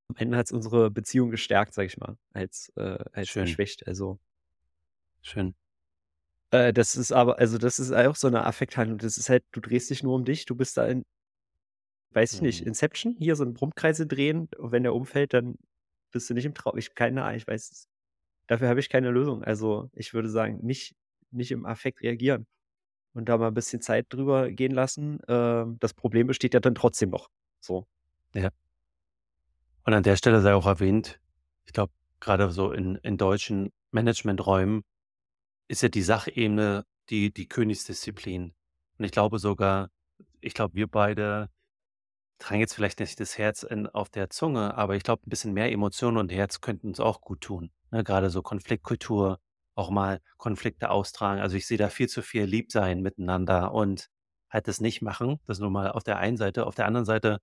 Am 0.09 0.15
Ende 0.17 0.37
hat's 0.37 0.51
unsere 0.53 0.89
Beziehung 0.89 1.31
gestärkt, 1.31 1.73
sage 1.73 1.87
ich 1.87 1.97
mal, 1.97 2.17
als 2.31 2.71
äh, 2.77 3.03
als 3.11 3.35
Schön. 3.35 3.39
geschwächt, 3.39 3.85
also 3.87 4.19
Schön. 5.23 5.55
Äh, 6.53 6.71
das 6.73 6.95
ist 6.95 7.11
aber 7.11 7.39
also, 7.39 7.57
das 7.57 7.77
ist 7.79 7.91
auch 7.91 8.15
so 8.15 8.29
'ne 8.29 8.45
Affekthandlung. 8.45 8.97
Das 8.99 9.17
ist 9.17 9.29
halt 9.29 9.43
du 9.51 9.59
drehst 9.59 9.89
dich 9.89 10.03
nur 10.03 10.15
um 10.15 10.23
dich. 10.25 10.45
Du 10.45 10.55
bist 10.55 10.77
da 10.77 10.87
in 10.87 11.03
weiß 12.13 12.33
ich 12.33 12.41
nicht, 12.41 12.61
Mhm. 12.61 12.65
Inception, 12.65 13.15
hier 13.19 13.35
so 13.35 13.43
'n 13.43 13.53
Brummkreise 13.53 14.07
drehen 14.07 14.47
und 14.57 14.71
wenn 14.71 14.83
der 14.83 14.93
umfällt, 14.95 15.33
dann 15.33 15.55
bist 16.11 16.29
du 16.29 16.33
nicht 16.33 16.45
im 16.45 16.53
Trau 16.53 16.75
ich 16.75 16.95
keine 16.95 17.23
Ahnung, 17.23 17.35
ich 17.37 17.47
weiß 17.47 17.69
es 17.71 17.87
dafür 18.47 18.69
habe 18.69 18.79
ich 18.81 18.89
keine 18.89 19.11
Lösung. 19.11 19.43
Also, 19.43 19.89
ich 19.93 20.13
würde 20.13 20.29
sagen, 20.29 20.59
nicht 20.65 20.95
nicht 21.31 21.51
im 21.51 21.65
Affekt 21.65 22.01
reagieren 22.03 22.47
und 23.15 23.29
da 23.29 23.37
mal 23.39 23.49
'n 23.49 23.55
bisschen 23.55 23.81
Zeit 23.81 24.07
drüber 24.11 24.51
gehen 24.51 24.73
lassen. 24.73 25.19
Ähm, 25.29 25.77
das 25.81 25.93
Problem 25.95 26.27
besteht 26.27 26.53
ja 26.55 26.59
dann 26.61 26.75
trotzdem 26.75 27.11
noch, 27.11 27.29
so. 27.61 27.85
Ja. 28.35 28.51
Und 29.87 29.93
an 29.93 30.03
der 30.03 30.17
Stelle 30.17 30.41
sei 30.41 30.53
auch 30.53 30.65
erwähnt, 30.65 31.17
ich 31.65 31.71
glaube, 31.71 31.93
gerade 32.19 32.51
so 32.51 32.73
in 32.73 32.95
in 33.03 33.15
deutschen 33.17 33.71
Managementräumen 33.91 34.83
ist 35.69 35.81
ja 35.83 35.89
die 35.89 36.01
Sachebene 36.03 36.85
die 37.09 37.33
die 37.33 37.47
Königsdisziplin. 37.47 38.53
Und 38.99 39.05
ich 39.05 39.11
glaube 39.11 39.39
sogar 39.39 39.89
ich 40.41 40.53
glaube, 40.55 40.75
wir 40.75 40.87
beide 40.87 41.49
tragen 42.39 42.61
jetzt 42.61 42.75
vielleicht 42.75 42.99
nicht 43.01 43.19
das 43.19 43.37
Herz 43.37 43.63
in 43.63 43.87
auf 43.87 44.09
der 44.09 44.29
Zunge, 44.31 44.75
aber 44.77 44.95
ich 44.97 45.03
glaube, 45.03 45.23
'n 45.27 45.29
bisschen 45.31 45.53
mehr 45.53 45.71
Emotionen 45.71 46.17
und 46.17 46.31
Herz 46.31 46.61
könnten 46.61 46.87
uns 46.89 46.99
auch 47.01 47.21
gut 47.21 47.41
tun, 47.41 47.71
ne? 47.91 48.03
Grade 48.03 48.29
so 48.31 48.41
Konfliktkultur, 48.43 49.39
auch 49.75 49.91
mal 49.91 50.21
Konflikte 50.37 50.91
austragen. 50.91 51.41
Also, 51.41 51.57
ich 51.57 51.67
sehe 51.67 51.77
da 51.79 51.89
viel 51.89 52.09
zu 52.09 52.21
viel 52.23 52.45
Liebsein 52.45 53.01
miteinander 53.01 53.73
und 53.73 54.09
halt 54.51 54.67
das 54.69 54.81
nicht 54.81 55.01
machen. 55.03 55.39
Das 55.47 55.59
nur 55.59 55.71
mal 55.71 55.91
auf 55.91 56.03
der 56.03 56.19
einen 56.19 56.37
Seite. 56.37 56.67
Auf 56.67 56.75
der 56.75 56.87
anderen 56.87 57.05
Seite 57.05 57.39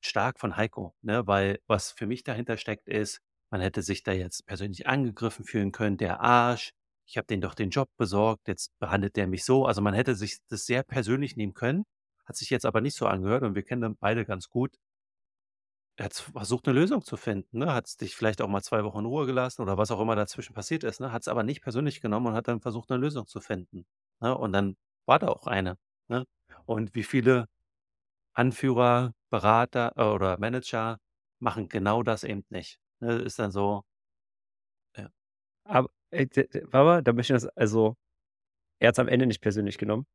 stark 0.00 0.40
von 0.40 0.56
Heiko, 0.56 0.94
ne? 1.02 1.26
Weil 1.26 1.60
was 1.66 1.92
für 1.92 2.06
mich 2.06 2.24
dahinter 2.24 2.56
steckt, 2.56 2.88
ist, 2.88 3.20
man 3.50 3.60
hätte 3.60 3.82
sich 3.82 4.02
da 4.02 4.12
jetzt 4.12 4.46
persönlich 4.46 4.86
angegriffen 4.86 5.44
fühlen 5.44 5.72
können: 5.72 5.96
„Der 5.98 6.20
Arsch, 6.20 6.72
ich 7.06 7.16
habe 7.18 7.26
dem 7.26 7.40
doch 7.40 7.54
den 7.54 7.70
Job 7.70 7.88
besorgt, 7.98 8.48
jetzt 8.48 8.70
behandelt 8.78 9.16
der 9.16 9.26
mich 9.26 9.44
so.“ 9.44 9.66
Also, 9.66 9.82
man 9.82 9.94
hätte 9.94 10.14
sich 10.16 10.38
das 10.48 10.66
sehr 10.66 10.82
persönlich 10.84 11.36
nehmen 11.36 11.54
können, 11.54 11.84
hat 12.26 12.36
sich 12.36 12.50
jetzt 12.50 12.66
aber 12.66 12.80
nicht 12.80 12.96
so 12.96 13.06
angehört 13.06 13.42
und 13.44 13.54
wir 13.56 13.62
kennen 13.64 13.84
ihn 13.92 13.96
beide 14.00 14.24
ganz 14.24 14.48
gut. 14.50 14.76
Er 15.98 16.06
hat 16.06 16.14
versucht, 16.14 16.66
'ne 16.66 16.72
Lösung 16.72 17.02
zu 17.04 17.16
finden, 17.16 17.58
ne? 17.58 17.72
Hat's 17.74 17.96
dich 17.96 18.14
vielleicht 18.16 18.40
auch 18.40 18.48
mal 18.48 18.62
2 18.62 18.84
Wochen 18.84 19.00
in 19.00 19.04
Ruhe 19.06 19.26
gelassen 19.26 19.62
oder 19.62 19.76
was 19.76 19.90
auch 19.90 20.00
immer 20.00 20.16
dazwischen 20.16 20.54
passiert 20.54 20.84
ist, 20.84 21.00
ne? 21.00 21.12
Hat's 21.12 21.28
aber 21.28 21.42
nicht 21.42 21.62
persönlich 21.62 22.00
genommen 22.00 22.26
und 22.28 22.34
hat 22.34 22.48
dann 22.48 22.60
versucht, 22.60 22.90
'ne 22.90 22.96
Lösung 22.96 23.26
zu 23.26 23.40
finden, 23.40 23.84
ne? 24.20 24.36
Und 24.36 24.52
dann 24.52 24.76
war 25.06 25.18
da 25.18 25.28
auch 25.28 25.46
eine, 25.46 25.76
ne? 26.08 26.24
Und 26.66 26.94
wie 26.94 27.02
viele 27.02 27.46
Anführer, 28.34 29.12
Berater 29.32 29.92
oder 30.14 30.38
Manager 30.38 30.98
machen 31.40 31.68
genau 31.68 32.02
das 32.02 32.24
eben 32.24 32.44
nicht, 32.50 32.78
ne? 33.00 33.16
Ist 33.18 33.38
dann 33.38 33.52
so 33.52 33.82
Ja. 34.96 35.10
Aber, 35.66 35.90
äh, 36.10 36.26
da 37.02 37.12
möchte 37.12 37.34
ich 37.34 37.42
das 37.42 37.46
also, 37.56 37.96
er 38.80 38.88
hat's 38.90 38.98
am 39.00 39.08
Ende 39.08 39.26
nicht 39.26 39.40
persönlich 39.42 39.78
genommen. 39.78 40.06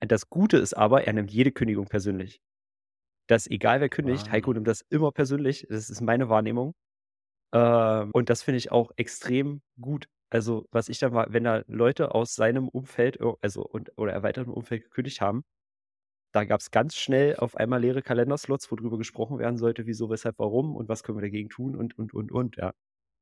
Das 0.00 0.28
Gute 0.30 0.58
ist 0.58 0.74
aber, 0.74 1.04
er 1.06 1.12
nimmt 1.14 1.30
jede 1.32 1.52
Kündigung 1.52 1.86
persönlich. 1.86 2.40
Dass 3.28 3.46
egal 3.48 3.80
wer 3.80 3.88
kündigt, 3.90 4.32
Heiko 4.32 4.52
Ah. 4.52 4.54
nimmt 4.54 4.68
das 4.68 4.82
immer 4.90 5.12
persönlich. 5.12 5.66
Das 5.70 5.90
ist 5.90 6.00
meine 6.02 6.28
Wahrnehmung. 6.30 6.74
Ähm, 7.54 8.10
und 8.12 8.30
das 8.30 8.42
finde 8.42 8.58
ich 8.58 8.72
auch 8.72 8.92
extrem 8.96 9.62
gut. 9.80 10.08
Also, 10.30 10.66
was 10.72 10.88
ich 10.90 10.98
da 11.00 11.10
mal 11.10 11.28
wenn 11.30 11.44
da 11.44 11.64
Leute 11.68 12.14
aus 12.14 12.34
seinem 12.34 12.68
Umfeld, 12.68 13.16
ir 13.20 13.36
also 13.42 13.64
und 13.66 13.92
oder 13.98 14.12
erweiterten 14.12 14.52
Umfeld 14.52 14.84
gekündigt 14.84 15.20
haben, 15.22 15.44
da 16.32 16.44
gab's 16.44 16.70
ganz 16.70 16.96
schnell 16.96 17.36
auf 17.36 17.56
einmal 17.56 17.80
leere 17.80 18.02
Kalenderslots, 18.02 18.70
wo 18.70 18.76
drüber 18.76 18.98
gesprochen 18.98 19.38
werden 19.38 19.56
sollte, 19.58 19.86
wieso, 19.86 20.10
weshalb, 20.10 20.38
warum 20.38 20.76
und 20.76 20.88
was 20.88 21.02
können 21.02 21.18
wir 21.18 21.22
dagegen 21.22 21.48
tun 21.50 21.76
und, 21.76 21.98
und, 21.98 22.14
und, 22.14 22.32
und, 22.32 22.56
ja. 22.56 22.72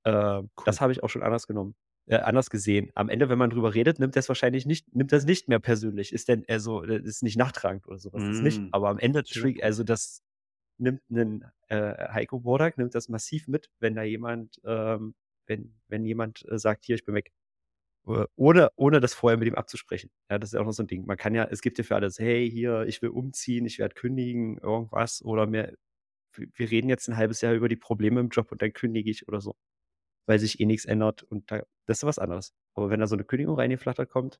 Ähm, 0.04 0.50
Cool. 0.58 0.66
das 0.66 0.80
habe 0.80 0.92
ich 0.92 1.02
auch 1.02 1.10
schon 1.10 1.22
anders 1.22 1.46
genommen 1.46 1.74
äh, 2.08 2.16
anders 2.18 2.50
gesehen. 2.50 2.90
Am 2.94 3.08
Ende, 3.08 3.28
wenn 3.30 3.38
man 3.38 3.50
drüber 3.50 3.74
redet, 3.74 3.98
nimmt 3.98 4.16
er's 4.16 4.28
wahrscheinlich 4.28 4.66
nicht 4.66 4.94
nimmt 4.94 5.12
er's 5.12 5.24
nicht 5.26 5.48
mehr 5.48 5.60
persönlich. 5.60 6.12
Ist 6.12 6.28
denn 6.28 6.44
also, 6.48 6.84
äh, 6.84 7.00
ist 7.02 7.22
nicht 7.22 7.36
nachtragend 7.38 7.86
oder 7.88 7.98
so 7.98 8.12
was, 8.12 8.26
das 8.26 8.40
nicht. 8.42 8.62
Mhm. 8.62 8.72
Aber 8.72 8.88
am 8.90 8.98
Ende 8.98 9.24
also, 9.62 9.84
das 9.84 10.22
nimmt 10.78 11.02
'nen, 11.10 11.44
äh, 11.68 12.08
Heiko 12.12 12.44
Wodak 12.44 12.78
nimmt 12.78 12.94
das 12.94 13.08
massiv 13.08 13.48
mit, 13.48 13.70
wenn 13.80 13.94
da 13.96 14.02
jemand, 14.04 14.60
ähm 14.64 15.14
wenn 15.46 15.74
wenn 15.88 16.04
jemand, 16.06 16.44
äh, 16.50 16.58
sagt: 16.58 16.84
„Hier, 16.86 16.94
ich 16.96 17.04
bin 17.04 17.14
weg.“ 17.14 17.32
Äh, 17.32 17.43
ohne 18.36 18.70
ohne 18.76 19.00
das 19.00 19.14
vorher 19.14 19.38
mit 19.38 19.48
ihm 19.48 19.54
abzusprechen. 19.54 20.10
Ja, 20.30 20.38
das 20.38 20.50
ist 20.50 20.54
ja 20.54 20.60
auch 20.60 20.64
noch 20.66 20.72
so 20.72 20.82
'n 20.82 20.86
Ding. 20.88 21.06
Man 21.06 21.16
kann 21.16 21.34
ja 21.34 21.44
es 21.50 21.62
gibt 21.62 21.78
ja 21.78 21.84
für 21.84 21.96
alles: 21.96 22.18
„Hey, 22.18 22.50
hier, 22.50 22.82
ich 22.86 23.02
will 23.02 23.10
umziehen, 23.10 23.66
ich 23.66 23.78
werde 23.78 23.94
kündigen, 23.94 24.58
irgendwas 24.58 25.22
oder 25.24 25.50
w 25.52 26.46
wir 26.54 26.70
reden 26.70 26.88
jetzt 26.90 27.08
'n 27.08 27.16
1/2 27.16 27.42
Jahr 27.42 27.54
über 27.54 27.68
die 27.68 27.76
Probleme 27.76 28.20
im 28.20 28.28
Job 28.30 28.52
und 28.52 28.62
dann 28.62 28.72
kündige 28.74 29.10
ich“ 29.10 29.28
oder 29.28 29.40
so, 29.40 29.56
weil 30.26 30.38
sich 30.40 30.60
eh 30.60 30.66
nix 30.66 30.84
ändert 30.86 31.22
und 31.24 31.50
da 31.52 31.62
das 31.86 31.98
ist 32.00 32.04
was 32.04 32.18
anderes. 32.20 32.54
Aber 32.74 32.90
wenn 32.90 33.00
da 33.00 33.06
so 33.08 33.16
'ne 33.16 33.24
Kündigung 33.24 33.56
reingeflattert 33.56 34.10
kommt 34.10 34.38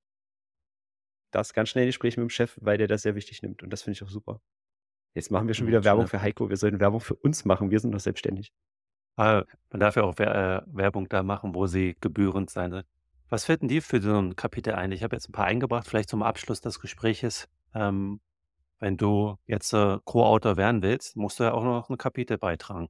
das 1.35 1.53
ganz 1.53 1.68
schnell 1.70 1.87
Gespräch 1.87 2.16
mit 2.16 2.22
dem 2.22 2.31
Chef, 2.31 2.57
weil 2.61 2.79
der 2.79 2.87
das 2.87 3.03
sehr 3.03 3.16
wichtig 3.16 3.42
nimmt 3.42 3.62
und 3.64 3.70
das 3.70 3.83
finde 3.83 3.96
ich 3.96 4.03
auch 4.05 4.09
super. 4.09 4.40
Jetzt 5.14 5.31
machen 5.31 5.48
wir 5.48 5.55
schon 5.55 5.68
wieder 5.68 5.85
Werbung 5.85 6.07
für. 6.07 6.22
Heiko. 6.22 6.50
Wir 6.50 6.57
sollten 6.59 6.81
Werbung 6.81 7.00
für 7.00 7.16
uns 7.16 7.44
machen. 7.44 7.70
Wir 7.70 7.81
sind 7.81 7.92
doch 7.92 8.00
selbstständig. 8.00 8.50
Ah, 9.18 9.44
man 9.70 9.79
darf 9.81 9.94
ja 9.96 10.03
auch 10.03 10.18
äh, 10.18 10.61
Werbung 10.66 11.09
da 11.09 11.22
machen, 11.22 11.55
wo 11.55 11.66
sie 11.68 11.96
gebührend 12.00 12.50
sein 12.50 12.70
soll. 12.72 12.85
Was 13.31 13.45
fällt 13.47 13.63
denn 13.63 13.69
dir 13.69 13.83
für 13.83 14.01
so 14.03 14.11
'n 14.19 14.37
Kapitel 14.37 14.75
ein? 14.75 14.93
Ich 14.93 15.03
habe 15.03 15.17
jetzt 15.17 15.29
'n 15.29 15.33
paar 15.33 15.47
eingebracht, 15.47 15.87
vielleicht 15.89 16.11
zum 16.11 16.23
Abschluss 16.23 16.61
des 16.61 16.79
Gespräches. 16.81 17.49
Ähm, 17.75 18.21
wenn 18.81 18.97
du 18.99 19.37
jetzt, 19.47 19.73
äh, 19.75 19.99
Co-Autor 20.05 20.57
werden 20.59 20.83
willst, 20.83 21.17
musst 21.17 21.41
du 21.41 21.45
ja 21.45 21.53
auch 21.55 21.65
noch 21.65 21.91
'n 21.91 21.99
Kapitel 21.99 22.39
beitragen. 22.39 22.89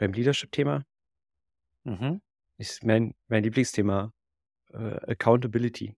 Beim 0.00 0.12
Leadership-Thema? 0.12 0.84
Mhm. 1.86 2.20
Ist 2.58 2.84
mein 2.84 3.14
mein 3.28 3.42
Lieblingsthema, 3.44 4.12
äh, 4.72 4.78
Accountability. 5.12 5.94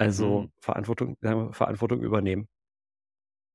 Also, 0.00 0.44
Mhm. 0.44 0.50
Verantwortung 0.60 1.16
sagen 1.22 1.46
wir 1.48 1.52
Verantwortung 1.54 2.02
übernehmen. 2.02 2.48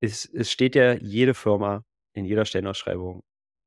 Es 0.04 0.26
es 0.26 0.52
steht 0.52 0.74
ja 0.76 0.94
jede 0.94 1.36
Firma 1.36 1.84
in 2.14 2.26
jeder 2.26 2.44
Stellenausschreibung: 2.46 3.22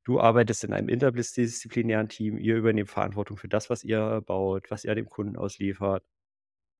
„Du 0.07 0.21
arbeitest 0.21 0.65
in 0.65 0.75
einem 0.75 0.91
interdisziplinären 0.91 2.11
Team, 2.11 2.37
ihr 2.37 2.57
übernehmt 2.57 2.91
Verantwortung 2.91 3.39
für 3.39 3.49
das, 3.49 3.71
was 3.71 3.85
ihr 3.85 4.21
baut, 4.27 4.71
was 4.71 4.85
ihr 4.85 4.95
dem 4.95 5.09
Kunden 5.09 5.37
ausliefert.“ 5.37 6.05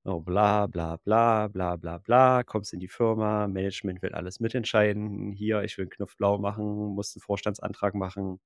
Oh, 0.05 0.21
bla, 0.21 0.67
bla, 0.69 0.97
bla, 1.05 1.49
bla, 1.49 1.77
bla, 1.77 1.99
bla. 1.99 2.43
Kommst 2.45 2.73
in 2.75 2.81
die 2.81 2.89
Firma, 2.89 3.49
Management 3.49 4.03
will 4.03 4.13
alles 4.15 4.41
mitentscheiden. 4.41 5.33
Hier, 5.33 5.63
ich 5.65 5.79
will 5.79 5.87
'n 5.87 5.91
Knopf 5.91 6.17
blau 6.17 6.39
machen, 6.39 6.65
musst 6.97 7.17
'n 7.17 7.21
Vorstandsantrag 7.23 7.95
machen, 7.95 8.41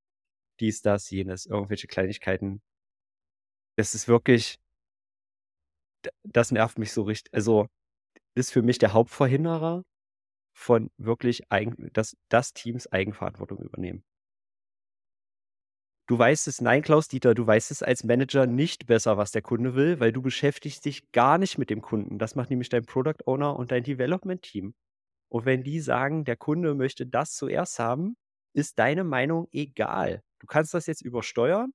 dies, 0.60 0.82
das, 0.82 1.10
jenes, 1.10 1.46
irgendwelche 1.46 1.88
Kleinigkeiten. 1.88 2.60
Es 3.78 3.94
ist 3.94 4.08
wirklich 4.08 4.56
das 6.24 6.50
nervt 6.52 6.78
mich 6.78 6.92
so 6.92 7.02
richt 7.02 7.32
also, 7.32 7.66
ist 8.36 8.52
für 8.52 8.62
mich 8.62 8.78
der 8.78 8.92
Hauptverhinderer 8.94 9.84
von 10.54 10.90
wirklich 10.98 11.44
dass 11.94 12.16
dass 12.30 12.54
Teams 12.54 12.86
Eigenverantwortung 12.92 13.58
übernehmen. 13.60 14.02
Du 16.08 16.18
weißt 16.18 16.48
es 16.48 16.62
nein, 16.62 16.80
Klaus-Dieter, 16.82 17.34
du 17.34 17.46
weißt 17.46 17.70
es 17.70 17.82
als 17.82 18.02
Manager 18.02 18.46
nicht 18.46 18.86
besser, 18.86 19.18
was 19.18 19.30
der 19.30 19.42
Kunde 19.42 19.74
will, 19.74 20.00
weil 20.00 20.10
du 20.10 20.22
beschäftigst 20.22 20.86
dich 20.86 21.12
gar 21.12 21.36
nicht 21.36 21.58
mit 21.58 21.68
dem 21.68 21.82
Kunden. 21.82 22.18
Das 22.18 22.34
macht 22.34 22.48
nämlich 22.48 22.70
dein 22.70 22.86
Product 22.86 23.26
Owner 23.26 23.56
und 23.56 23.70
dein 23.72 23.82
Development-Team. 23.84 24.74
Und 25.30 25.44
wenn 25.46 25.64
die 25.64 25.80
sagen, 25.80 26.24
der 26.24 26.36
Kunde 26.36 26.74
möchte 26.74 27.06
das 27.06 27.34
zuerst 27.34 27.78
haben, 27.78 28.16
ist 28.54 28.78
deine 28.78 29.04
Meinung 29.04 29.48
egal. 29.52 30.22
Du 30.40 30.46
kannst 30.46 30.72
das 30.74 30.86
jetzt 30.86 31.02
übersteuern 31.02 31.72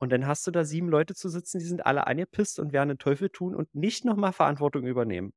und 0.00 0.10
dann 0.10 0.26
hast 0.26 0.46
du 0.46 0.50
da 0.50 0.64
7 0.64 0.88
Leute 0.88 1.14
zu 1.14 1.28
sitzen, 1.28 1.58
die 1.60 1.66
sind 1.66 1.86
alle 1.86 2.06
angepisst 2.08 2.58
und 2.58 2.72
werden 2.72 2.88
den 2.88 2.98
Teufel 2.98 3.30
tun 3.30 3.54
und 3.54 3.72
nicht 3.74 4.04
noch 4.04 4.16
mal 4.16 4.32
Verantwortung 4.32 4.84
übernehmen. 4.86 5.32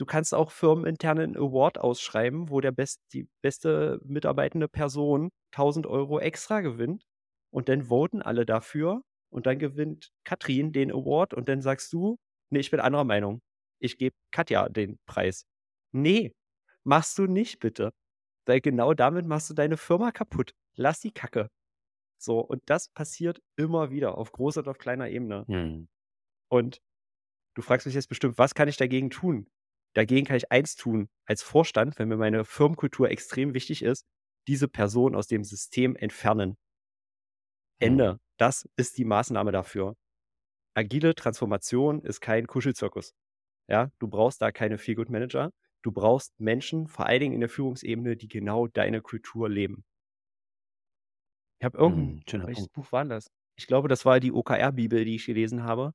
Du 0.00 0.06
kannst 0.06 0.34
auch 0.34 0.50
firmenintern 0.50 1.18
'nen 1.18 1.36
Award 1.36 1.78
ausschreiben, 1.78 2.48
wo 2.50 2.60
der 2.60 2.72
best 2.72 3.00
die 3.12 3.28
beste 3.42 4.00
mitarbeitende 4.04 4.68
Person 4.68 5.30
1.000 5.50 5.86
€ 5.86 6.18
extra 6.20 6.60
gewinnt 6.62 7.04
und 7.50 7.68
dann 7.68 7.84
voten 7.90 8.22
alle 8.22 8.46
dafür 8.46 9.02
und 9.30 9.46
dann 9.46 9.58
gewinnt 9.58 10.10
Katrin 10.24 10.72
den 10.72 10.90
Award 10.90 11.34
und 11.34 11.48
dann 11.48 11.60
sagst 11.62 11.92
du: 11.92 12.16
„Ne, 12.50 12.60
ich 12.60 12.70
bin 12.70 12.80
anderer 12.80 13.04
Meinung. 13.04 13.40
Ich 13.80 13.98
gebe 13.98 14.16
Katja 14.30 14.68
den 14.68 14.98
Preis.“ 15.06 15.44
Ne, 15.92 16.32
machst 16.84 17.18
du 17.18 17.26
nicht 17.26 17.58
bitte, 17.60 17.92
weil 18.46 18.60
genau 18.60 18.94
damit 18.94 19.26
machst 19.26 19.50
du 19.50 19.54
deine 19.54 19.76
Firma 19.78 20.12
kaputt. 20.12 20.52
Lass 20.76 21.00
die 21.00 21.12
Kacke. 21.12 21.48
So, 22.18 22.40
und 22.40 22.62
das 22.66 22.88
passiert 22.90 23.40
immer 23.56 23.90
wieder 23.92 24.18
auf 24.18 24.32
großer 24.32 24.60
und 24.62 24.68
auf 24.68 24.78
kleiner 24.78 25.08
Ebene. 25.10 25.46
Mhm. 25.48 25.86
Und 26.52 26.82
du 27.54 27.62
fragst 27.62 27.86
mich 27.86 27.94
jetzt 27.96 28.08
bestimmt: 28.08 28.38
„Was 28.38 28.54
kann 28.54 28.68
ich 28.68 28.76
dagegen 28.78 29.10
tun?“ 29.10 29.48
Dagegen 29.94 30.26
kann 30.26 30.36
ich 30.36 30.50
eins 30.52 30.76
tun: 30.76 31.08
Als 31.26 31.42
Vorstand, 31.42 31.98
wenn 31.98 32.08
mir 32.08 32.16
meine 32.16 32.44
Firmenkultur 32.44 33.10
extrem 33.10 33.54
wichtig 33.54 33.82
ist, 33.82 34.06
diese 34.48 34.68
Person 34.68 35.14
aus 35.14 35.26
dem 35.28 35.44
System 35.44 35.96
entfernen. 35.96 36.56
Mhm. 37.80 38.02
Ende. 38.02 38.18
Das 38.38 38.68
ist 38.76 38.96
die 38.98 39.04
Maßnahme 39.04 39.52
dafür. 39.52 39.94
Agile 40.74 41.14
Transformation 41.14 42.02
ist 42.02 42.20
kein 42.20 42.46
Kuschelzirkus. 42.46 43.14
Ja, 43.68 43.90
du 44.00 44.08
brauchst 44.08 44.42
da 44.42 44.52
keine 44.52 44.78
Feelgood-Manager. 44.78 45.52
Du 45.82 45.92
brauchst 45.92 46.32
Menschen, 46.40 46.88
vor 46.88 47.06
allen 47.06 47.20
Dingen 47.20 47.34
in 47.34 47.40
der 47.40 47.50
Führungsebene, 47.50 48.16
die 48.16 48.28
genau 48.28 48.68
deine 48.68 49.02
Kultur 49.02 49.48
leben. 49.50 49.84
Ich 51.60 51.64
habe 51.64 51.78
irgend 51.78 51.98
'n 51.98 52.16
Mhm, 52.16 52.22
schöner 52.28 52.46
welches 52.46 52.48
Punkt. 52.48 52.68
Buch 52.68 52.90
war 52.92 53.04
das? 53.04 53.30
Ich 53.56 53.66
glaube, 53.66 53.88
das 53.88 54.04
war 54.04 54.20
die 54.20 54.32
OKR-Bibel, 54.32 55.04
die 55.04 55.16
ich 55.16 55.26
gelesen 55.26 55.62
habe. 55.64 55.92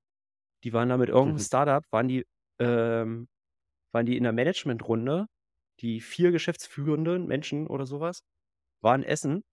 Die 0.63 0.73
waren 0.73 0.89
da 0.89 0.97
mit 0.97 1.09
irgend 1.09 1.29
'nem 1.33 1.37
Mhm. 1.37 1.47
Start-up 1.47 1.85
waren 1.91 2.07
die 2.09 2.25
ähm, 2.59 3.27
waren 3.93 4.05
die 4.05 4.17
in 4.17 4.23
'ner 4.23 4.33
Managementrunde. 4.33 5.27
Die 5.81 6.01
4 6.01 6.31
geschäftsführenden 6.31 7.27
Menschen 7.27 7.67
oder 7.67 7.85
so 7.85 7.99
was 7.99 8.21
waren 8.81 9.03
essen 9.03 9.43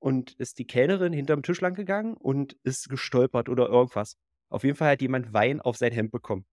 und 0.00 0.32
ist 0.34 0.58
die 0.58 0.66
Kellnerin 0.66 1.12
hinterm 1.14 1.42
Tisch 1.42 1.60
lang 1.62 1.74
gegangen 1.74 2.14
und 2.16 2.56
ist 2.64 2.88
gestolpert 2.90 3.48
oder 3.48 3.68
irgendwas. 3.68 4.16
Auf 4.50 4.64
jeden 4.64 4.76
Fall 4.76 4.92
hat 4.92 5.02
jemand 5.02 5.32
Wein 5.34 5.60
auf 5.62 5.76
sein 5.78 5.92
Hemd 5.92 6.12
bekommen 6.12 6.46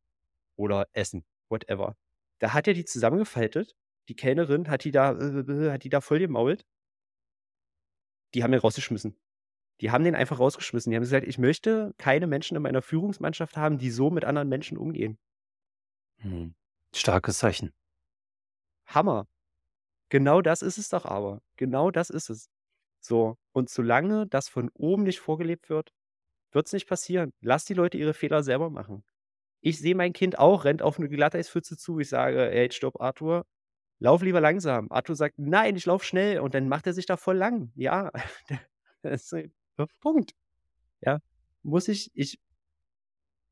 oder 0.58 0.88
Essen, 0.94 1.26
whatever. 1.50 1.96
Da 2.40 2.54
hat 2.54 2.68
er 2.68 2.74
die 2.76 2.86
zusammengefaltet. 2.86 3.76
Die 4.10 4.16
Kellnerin 4.16 4.70
hat 4.70 4.84
die 4.86 4.92
da 4.92 5.18
hat 5.74 5.84
die 5.86 5.90
da 5.90 6.02
vollgemault 6.02 6.64
Die 8.34 8.44
haben 8.44 8.52
den 8.52 8.62
rausgeschmissen. 8.62 9.18
Die 9.82 9.92
haben 9.92 10.04
den 10.06 10.16
einfach 10.16 10.40
rausgeschmissen. 10.40 10.92
Die 10.92 10.96
haben 10.98 11.04
gesagt: 11.04 11.28
„Ich 11.28 11.38
möchte 11.40 11.94
keine 11.98 12.28
Menschen 12.28 12.58
in 12.58 12.64
meiner 12.64 12.82
Führungsmannschaft 12.84 13.58
haben, 13.58 13.78
die 13.80 13.92
so 13.92 14.12
mit 14.12 14.26
anderen 14.26 14.50
Menschen 14.50 14.78
umgehen.“ 14.78 15.18
Mhm. 16.24 16.54
Starkes 16.94 17.38
Zeichen. 17.40 17.74
Hammer. 18.88 19.28
Genau 20.10 20.42
das 20.42 20.62
ist 20.62 20.80
es 20.80 20.90
doch 20.90 21.06
aber. 21.06 21.42
Genau 21.58 21.92
das 21.92 22.10
ist 22.12 22.30
es. 22.30 22.50
So, 23.02 23.38
und 23.54 23.70
solange 23.70 24.28
das 24.28 24.50
von 24.50 24.70
oben 24.76 25.04
nicht 25.04 25.20
vorgelebt 25.20 25.70
wird, 25.70 25.94
wird's 26.54 26.74
nicht 26.74 26.88
passieren. 26.88 27.34
Lass 27.42 27.66
die 27.66 27.76
Leute 27.76 27.98
ihre 27.98 28.14
Fehler 28.16 28.44
selber 28.44 28.70
machen. 28.70 29.04
Ich 29.62 29.80
sehe 29.80 29.96
mein 29.96 30.14
Kind 30.14 30.40
auch, 30.40 30.66
rennt 30.66 30.82
auf 30.84 31.00
'ne 31.00 31.10
Glatteis-Pfütze 31.10 31.78
zu. 31.78 32.00
Ich 32.00 32.10
sage: 32.10 32.52
„Ey, 32.52 32.72
stopp, 32.72 33.02
Arthur. 33.02 33.46
Lauf 34.00 34.24
lieber 34.24 34.42
langsam.“ 34.42 34.92
Arthur 34.92 35.16
sagt: 35.18 35.36
„Nein, 35.40 35.76
ich 35.78 35.86
laufe 35.88 36.06
schnell.“ 36.06 36.40
Und 36.42 36.56
dann 36.56 36.70
macht 36.70 36.88
er 36.88 36.94
sich 36.94 37.06
da 37.08 37.18
voll 37.18 37.38
lang. 37.38 37.72
Ja, 37.76 38.12
das 39.04 39.32
ist 39.34 39.52
Punkt. 40.02 40.34
Ja, 41.02 41.20
muss 41.64 41.88
ich 41.90 42.12
ich 42.16 42.38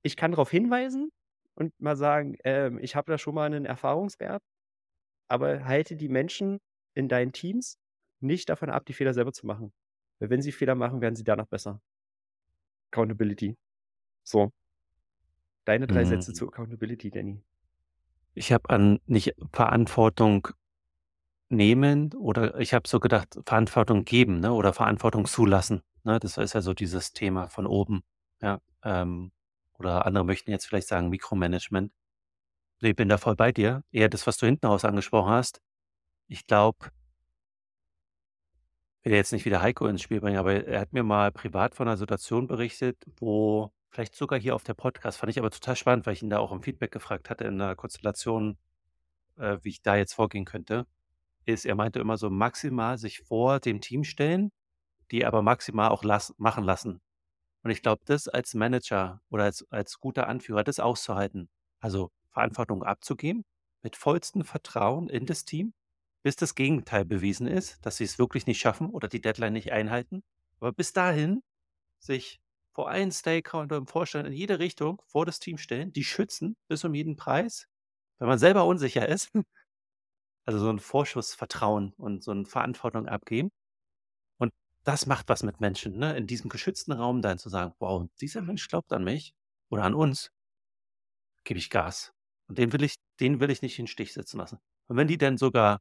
ich 0.06 0.16
kann 0.16 0.32
drauf 0.32 0.50
hinweisen 0.52 1.12
und 1.60 1.74
mal 1.82 1.98
sagen: 1.98 2.38
„Ähm, 2.46 2.80
ich 2.80 2.96
habe 2.96 3.12
da 3.12 3.18
schon 3.20 3.36
mal 3.36 3.50
'nen 3.50 3.66
Erfahrungswert.“ 3.66 4.44
Aber 5.30 5.66
halte 5.66 5.96
die 5.98 6.10
Menschen 6.10 6.60
in 6.96 7.10
deinen 7.10 7.34
Teams 7.34 7.78
nicht 8.22 8.50
davon 8.50 8.70
ab, 8.72 8.86
die 8.88 8.94
Fehler 8.94 9.14
selber 9.16 9.34
zu 9.34 9.48
machen. 9.48 9.74
Weil 10.20 10.30
wenn 10.32 10.42
sie 10.44 10.52
Fehler 10.54 10.76
machen, 10.76 11.02
werden 11.02 11.16
sie 11.16 11.24
danach 11.26 11.48
besser. 11.48 11.82
Accountability. 12.94 13.56
So. 14.26 14.52
Deine 15.68 15.88
3 15.88 16.04
Sätze 16.06 16.34
Mhm. 16.34 16.34
zu 16.34 16.48
Accountability, 16.48 17.12
Danny. 17.12 17.42
Ich 18.38 18.52
habe 18.52 18.70
an 18.70 19.00
nicht 19.06 19.34
Verantwortung 19.52 20.50
nehmen 21.50 22.14
oder 22.16 22.60
ich 22.60 22.74
habe 22.74 22.88
so 22.88 23.00
gedacht, 23.00 23.40
Verantwortung 23.46 24.06
geben, 24.06 24.40
ne, 24.40 24.54
oder 24.54 24.74
Verantwortung 24.74 25.26
zulassen, 25.26 25.82
ne? 26.04 26.20
Das 26.20 26.38
ist 26.38 26.54
ja 26.54 26.62
so 26.62 26.74
dieses 26.74 27.14
Thema 27.14 27.48
von 27.50 27.68
oben, 27.68 28.04
ja, 28.42 28.60
ähm, 28.84 29.32
oder 29.80 30.06
andere 30.06 30.26
möchten 30.26 30.52
jetzt 30.52 30.66
vielleicht 30.68 30.88
sagen 30.88 31.10
Mikromanagement. 31.10 31.92
Ne, 32.82 32.94
bin 32.94 33.10
da 33.10 33.18
voll 33.20 33.36
bei 33.36 33.52
dir. 33.54 33.84
Eher 33.92 34.10
das, 34.10 34.28
was 34.28 34.38
du 34.38 34.46
hinten 34.48 34.68
raus 34.68 34.86
angesprochen 34.86 35.32
hast. 35.32 35.62
Ich 36.28 36.48
glaube 36.48 36.92
will 39.06 39.14
jetzt 39.14 39.32
nicht 39.32 39.46
wieder 39.46 39.62
Heiko 39.62 39.88
ins 39.88 40.02
Spiel 40.02 40.20
bringen, 40.20 40.38
aber 40.38 40.66
er 40.68 40.82
hat 40.82 40.92
mir 40.94 41.04
mal 41.04 41.32
privat 41.32 41.74
von 41.74 41.88
'ner 41.88 41.96
Situation 41.98 42.48
berichtet, 42.48 42.98
wo 43.20 43.72
vielleicht 43.90 44.14
sogar 44.16 44.38
hier 44.40 44.56
auf 44.56 44.64
der 44.64 44.74
Podcast, 44.74 45.18
fand 45.20 45.30
ich 45.32 45.40
aber 45.40 45.52
total 45.52 45.76
spannend, 45.78 46.06
weil 46.06 46.14
ich 46.14 46.22
ihn 46.22 46.30
da 46.30 46.40
auch 46.40 46.52
um 46.52 46.62
Feedback 46.62 46.92
gefragt 46.92 47.30
hatte 47.30 47.46
in 47.46 47.56
'ner 47.56 47.76
Konstellation, 47.76 48.58
äh, 49.38 49.58
wie 49.64 49.70
ich 49.70 49.82
da 49.84 49.96
jetzt 49.98 50.14
vorgehen 50.14 50.46
könnte, 50.46 50.88
ist, 51.46 51.66
er 51.66 51.76
meinte 51.76 52.00
immer 52.00 52.18
so 52.18 52.30
maximal 52.30 52.98
sich 53.00 53.22
vor 53.22 53.60
dem 53.62 53.82
Team 53.82 54.04
stellen, 54.06 54.52
die 55.12 55.26
aber 55.26 55.42
maximal 55.44 55.90
auch 55.90 56.04
lass 56.04 56.36
machen 56.40 56.64
lassen. 56.66 57.00
Und 57.66 57.72
ich 57.72 57.82
glaube, 57.82 58.02
das 58.06 58.28
als 58.28 58.54
Manager 58.54 59.22
oder 59.30 59.44
als 59.46 59.66
als 59.72 60.00
guter 60.00 60.28
Anführer, 60.28 60.64
das 60.64 60.80
auszuhalten, 60.80 61.50
also 61.80 62.12
Verantwortung 62.32 62.84
abzugeben, 62.84 63.44
mit 63.84 63.96
vollstem 63.96 64.44
Vertrauen 64.46 65.10
in 65.10 65.26
das 65.26 65.46
Team, 65.46 65.74
bis 66.24 66.36
das 66.36 66.56
Gegenteil 66.56 67.06
bewiesen 67.06 67.48
ist, 67.48 67.78
dass 67.86 67.98
sie's 67.98 68.20
wirklich 68.20 68.48
nicht 68.48 68.60
schaffen 68.62 68.90
oder 68.90 69.08
die 69.08 69.22
Deadline 69.22 69.54
nicht 69.54 69.72
einhalten. 69.72 70.24
Aber 70.60 70.72
bis 70.74 70.94
dahin 70.94 71.42
sich 72.00 72.40
vor 72.74 72.90
allen 72.90 73.12
Stakeholder 73.12 73.78
im 73.78 73.88
Vorstand 73.88 74.28
in 74.28 74.34
jede 74.34 74.60
Richtung 74.60 75.02
vor 75.08 75.26
das 75.26 75.40
Team 75.40 75.58
stellen, 75.58 75.94
die 75.94 76.04
schützen 76.06 76.58
bis 76.70 76.84
um 76.86 76.94
jeden 76.96 77.18
Preis, 77.18 77.68
wenn 78.20 78.28
man 78.30 78.40
selber 78.40 78.66
unsicher 78.66 79.08
ist. 79.10 79.32
Also, 80.48 80.60
so 80.60 80.70
'n 80.70 80.80
Vorschussvertrauen 80.80 81.94
und 81.98 82.24
so 82.24 82.32
'n 82.32 82.46
Verantwortung 82.46 83.08
abgeben. 83.08 83.52
Das 84.88 85.06
macht 85.06 85.28
was 85.30 85.44
mit 85.44 85.60
Menschen, 85.60 85.98
ne, 85.98 86.16
in 86.18 86.26
diesem 86.28 86.50
geschützten 86.50 86.92
Raum 86.94 87.22
dann 87.22 87.38
zu 87.38 87.50
sagen: 87.50 87.74
„Wow, 87.80 88.08
dieser 88.22 88.42
Mensch 88.42 88.68
glaubt 88.70 88.92
an 88.94 89.04
mich 89.04 89.34
oder 89.70 89.84
an 89.84 89.94
uns“ 89.94 90.32
„gebe 91.46 91.58
ich 91.60 91.70
Gas. 91.70 92.14
Und 92.48 92.58
den 92.58 92.72
will 92.74 92.84
ich 92.84 92.96
den 93.20 93.40
will 93.40 93.50
ich 93.50 93.62
nicht 93.62 93.78
in 93.80 93.88
Stich 93.88 94.14
sitzen 94.14 94.38
lassen.“ 94.38 94.60
Und 94.88 94.98
wenn 94.98 95.08
die 95.08 95.18
dann 95.18 95.38
sogar 95.38 95.80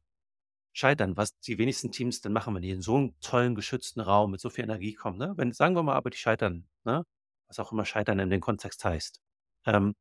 scheitern, 0.73 1.17
was 1.17 1.37
die 1.39 1.57
wenigsten 1.59 1.91
Teams 1.91 2.21
dann 2.21 2.33
machen, 2.33 2.55
wenn 2.55 2.61
die 2.63 2.71
in 2.71 2.81
so 2.81 2.97
'n 2.97 3.15
tollen 3.21 3.55
geschützten 3.55 4.01
Raum 4.01 4.31
mit 4.31 4.41
so 4.41 4.49
viel 4.51 4.65
Energie 4.65 4.93
kommen, 4.95 5.17
ne? 5.19 5.33
Wenn 5.37 5.53
sagen 5.53 5.75
wir 5.75 5.83
mal 5.83 5.95
aber, 5.95 6.09
die 6.11 6.17
scheitern, 6.17 6.67
ne, 6.85 7.05
was 7.49 7.59
auch 7.59 7.71
immer 7.73 7.85
Scheitern 7.85 8.19
in 8.19 8.29
dem 8.29 8.41
Kontext 8.41 8.85
heißt. 8.85 9.21
Ähm, 9.67 9.95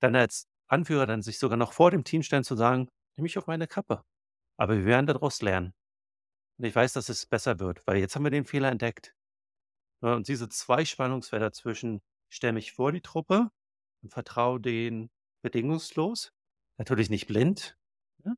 dann 0.00 0.16
als 0.16 0.46
Anführer 0.68 1.06
dann 1.06 1.22
sich 1.22 1.38
sogar 1.38 1.58
noch 1.58 1.72
vor 1.74 1.90
dem 1.92 2.04
Team 2.04 2.22
stellen 2.24 2.44
zu 2.44 2.56
sagen: 2.56 2.88
„Nehme 3.16 3.28
ich 3.28 3.38
auf 3.38 3.46
meine 3.48 3.66
Kappe. 3.68 4.02
Aber 4.58 4.76
wir 4.78 4.86
werden 4.86 5.06
da 5.06 5.14
draus 5.14 5.42
lernen. 5.42 5.72
Und 6.60 6.66
ich 6.66 6.74
weiß, 6.76 6.92
dass 6.92 7.08
es 7.08 7.24
besser 7.24 7.58
wird, 7.58 7.80
weil 7.86 7.96
jetzt 7.96 8.14
haben 8.14 8.22
wir 8.24 8.30
den 8.30 8.44
Fehler 8.44 8.68
entdeckt.“ 8.70 9.14
Ne, 10.02 10.14
und 10.16 10.28
diese 10.28 10.48
2 10.50 10.84
Spannungsfelder 10.84 11.52
zwischen: 11.52 12.02
„Ich 12.30 12.36
stelle 12.36 12.54
mich 12.54 12.72
vor 12.72 12.92
die 12.92 13.02
Truppe 13.02 13.50
und 14.02 14.10
vertraue 14.12 14.60
denen 14.60 15.10
bedingungslos, 15.42 16.32
natürlich 16.78 17.10
nicht 17.10 17.26
blind, 17.28 17.76
ne, 18.24 18.36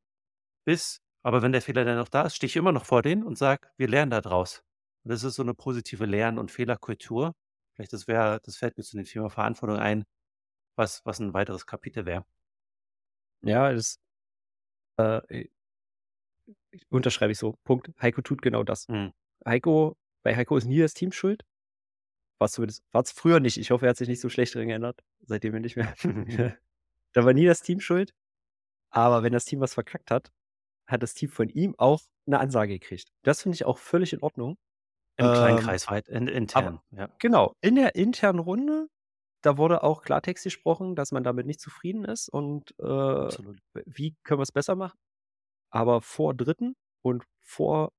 bis 0.67 1.01
aber 1.25 1.43
wenn 1.43 1.53
der 1.53 1.63
Fehler 1.63 1.85
dann 1.85 1.97
noch 1.99 2.09
da 2.11 2.23
ist, 2.25 2.37
stehe 2.37 2.49
ich 2.49 2.57
immer 2.57 2.73
noch 2.73 2.87
vor 2.87 3.03
denen 3.03 3.25
und 3.25 3.39
sage: 3.39 3.69
„Wir 3.79 3.89
lernen 3.89 4.11
da 4.13 4.21
draus.“ 4.23 4.63
Und 5.05 5.11
das 5.13 5.25
ist 5.25 5.37
so 5.37 5.45
'ne 5.45 5.55
positive 5.55 6.07
Lern 6.07 6.39
und 6.39 6.51
Fehlerkultur. 6.53 7.35
Vielleicht 7.77 7.93
das 7.95 8.09
wäre 8.09 8.41
das 8.45 8.57
fällt 8.59 8.77
mir 8.79 8.85
zu 8.85 8.97
dem 8.99 9.07
Thema 9.07 9.31
Verantwortung 9.31 9.79
ein, 9.79 10.05
was 10.77 11.03
was 11.07 11.21
'n 11.21 11.35
weiteres 11.35 11.67
Kapitel 11.67 12.07
wäre. 12.07 12.25
Ja, 13.45 13.73
das 13.73 13.97
äh 14.99 15.52
unterschreibe 16.91 17.33
ich 17.33 17.39
so. 17.39 17.57
Punkt. 17.65 17.91
Heiko 18.01 18.23
tut 18.23 18.43
genau 18.43 18.63
das. 18.65 18.89
Mhm. 18.89 19.13
Heiko 19.47 19.97
bei 20.25 20.37
Heiko 20.37 20.57
ist 20.57 20.67
nie 20.67 20.79
das 20.81 20.95
Team 20.95 21.13
schuld. 21.13 21.45
War's 22.41 22.53
zumindest 22.53 22.83
war's 22.93 23.13
früher 23.13 23.41
nicht. 23.41 23.57
Ich 23.59 23.71
hoffe, 23.71 23.87
er 23.87 23.91
hat 23.91 23.97
sich 23.97 24.09
nicht 24.09 24.21
so 24.21 24.29
schlecht 24.29 24.55
dran 24.55 24.69
geändert, 24.69 25.01
seitdem 25.21 25.53
wir 25.53 25.61
nicht 25.61 25.77
mehr 25.77 25.95
da 27.15 27.25
war 27.25 27.33
nie 27.35 27.47
das 27.47 27.63
Team 27.63 27.81
schuld. 27.81 28.13
Aber 28.91 29.23
wenn 29.23 29.33
das 29.33 29.45
Team 29.47 29.61
was 29.61 29.75
verkackt 29.75 30.11
hat, 30.11 30.33
hat 30.89 31.03
das 31.03 31.15
Team 31.15 31.31
von 31.31 31.49
ihm 31.51 31.75
auch 31.79 32.03
'ne 32.27 32.41
Ansage 32.41 32.79
gekriegt. 32.79 33.11
Das 33.25 33.43
finde 33.43 33.57
ich 33.57 33.67
auch 33.67 33.79
völlig 33.79 34.13
in 34.15 34.23
Ordnung. 34.23 34.59
Im 35.19 35.33
kleinen 35.33 35.59
Ähm, 35.59 35.59
Kreis 35.59 35.91
weit 35.91 36.09
in 36.09 36.29
aber 36.55 36.73
intern, 36.73 36.81
ja. 36.93 37.11
genau, 37.21 37.55
in 37.63 37.77
der 37.77 37.95
internen 37.97 38.41
Runde, 38.41 38.89
da 39.43 39.59
wurde 39.59 39.83
auch 39.85 40.03
Klartext 40.03 40.45
gesprochen, 40.45 40.97
dass 40.97 41.13
man 41.13 41.25
damit 41.25 41.47
nicht 41.47 41.61
zufrieden 41.61 42.05
ist 42.07 42.29
und, 42.31 42.73
äh, 42.81 42.85
wie 43.87 44.17
können 44.25 44.41
wir's 44.41 44.53
besser 44.53 44.77
machen? 44.77 44.99
Aber 45.75 46.03
vor 46.03 46.35
Dritten 46.35 46.77
und 47.03 47.25
vor 47.41 47.93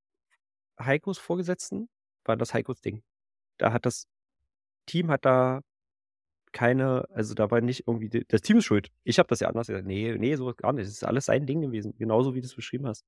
Heikos 0.79 1.19
Vorgesetzten 1.19 1.89
war 2.25 2.37
das 2.37 2.53
Heikos 2.53 2.81
Ding. 2.81 3.03
Da 3.59 3.73
hat 3.73 3.85
das 3.85 4.07
Team 4.87 5.11
hat 5.11 5.25
da 5.25 5.61
keine 6.53 7.07
also, 7.11 7.35
da 7.35 7.51
war 7.51 7.61
nicht 7.61 7.85
irgendwie 7.87 8.25
das 8.29 8.41
Team 8.41 8.57
ist 8.59 8.65
schuld. 8.65 8.89
Ich 9.05 9.19
habe 9.19 9.27
das 9.29 9.39
ja 9.41 9.49
anders 9.49 9.67
gesagt: 9.67 9.87
„Ne, 9.87 10.17
ne, 10.17 10.37
so 10.37 10.53
gar 10.55 10.73
nicht. 10.73 10.87
Das 10.87 10.93
ist 10.93 11.03
alles 11.05 11.25
sein 11.27 11.47
Ding 11.47 11.61
gewesen“, 11.61 11.95
genauso 11.97 12.35
wie 12.35 12.41
du's 12.41 12.55
beschrieben 12.55 12.87
hast. 12.87 13.05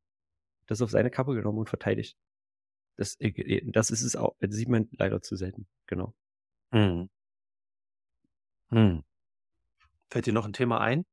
Das 0.68 0.82
auf 0.84 0.92
seine 0.92 1.12
Kappe 1.12 1.36
genommen 1.36 1.60
und 1.60 1.70
verteidigt. 1.70 2.18
Das 2.98 3.16
äh, 3.22 3.30
äh, 3.30 3.64
das 3.72 3.92
ist 3.92 4.04
es 4.04 4.16
au 4.18 4.36
das 4.42 4.56
sieht 4.56 4.70
man 4.70 4.90
leider 5.00 5.22
zu 5.22 5.36
selten, 5.38 5.68
genau. 5.88 6.14
Mhm. 6.74 7.10
Mhm. 8.72 9.02
Fällt 10.12 10.28
dir 10.28 10.34
noch 10.34 10.46
'n 10.46 10.54
Thema 10.54 10.80
ein, 10.82 11.06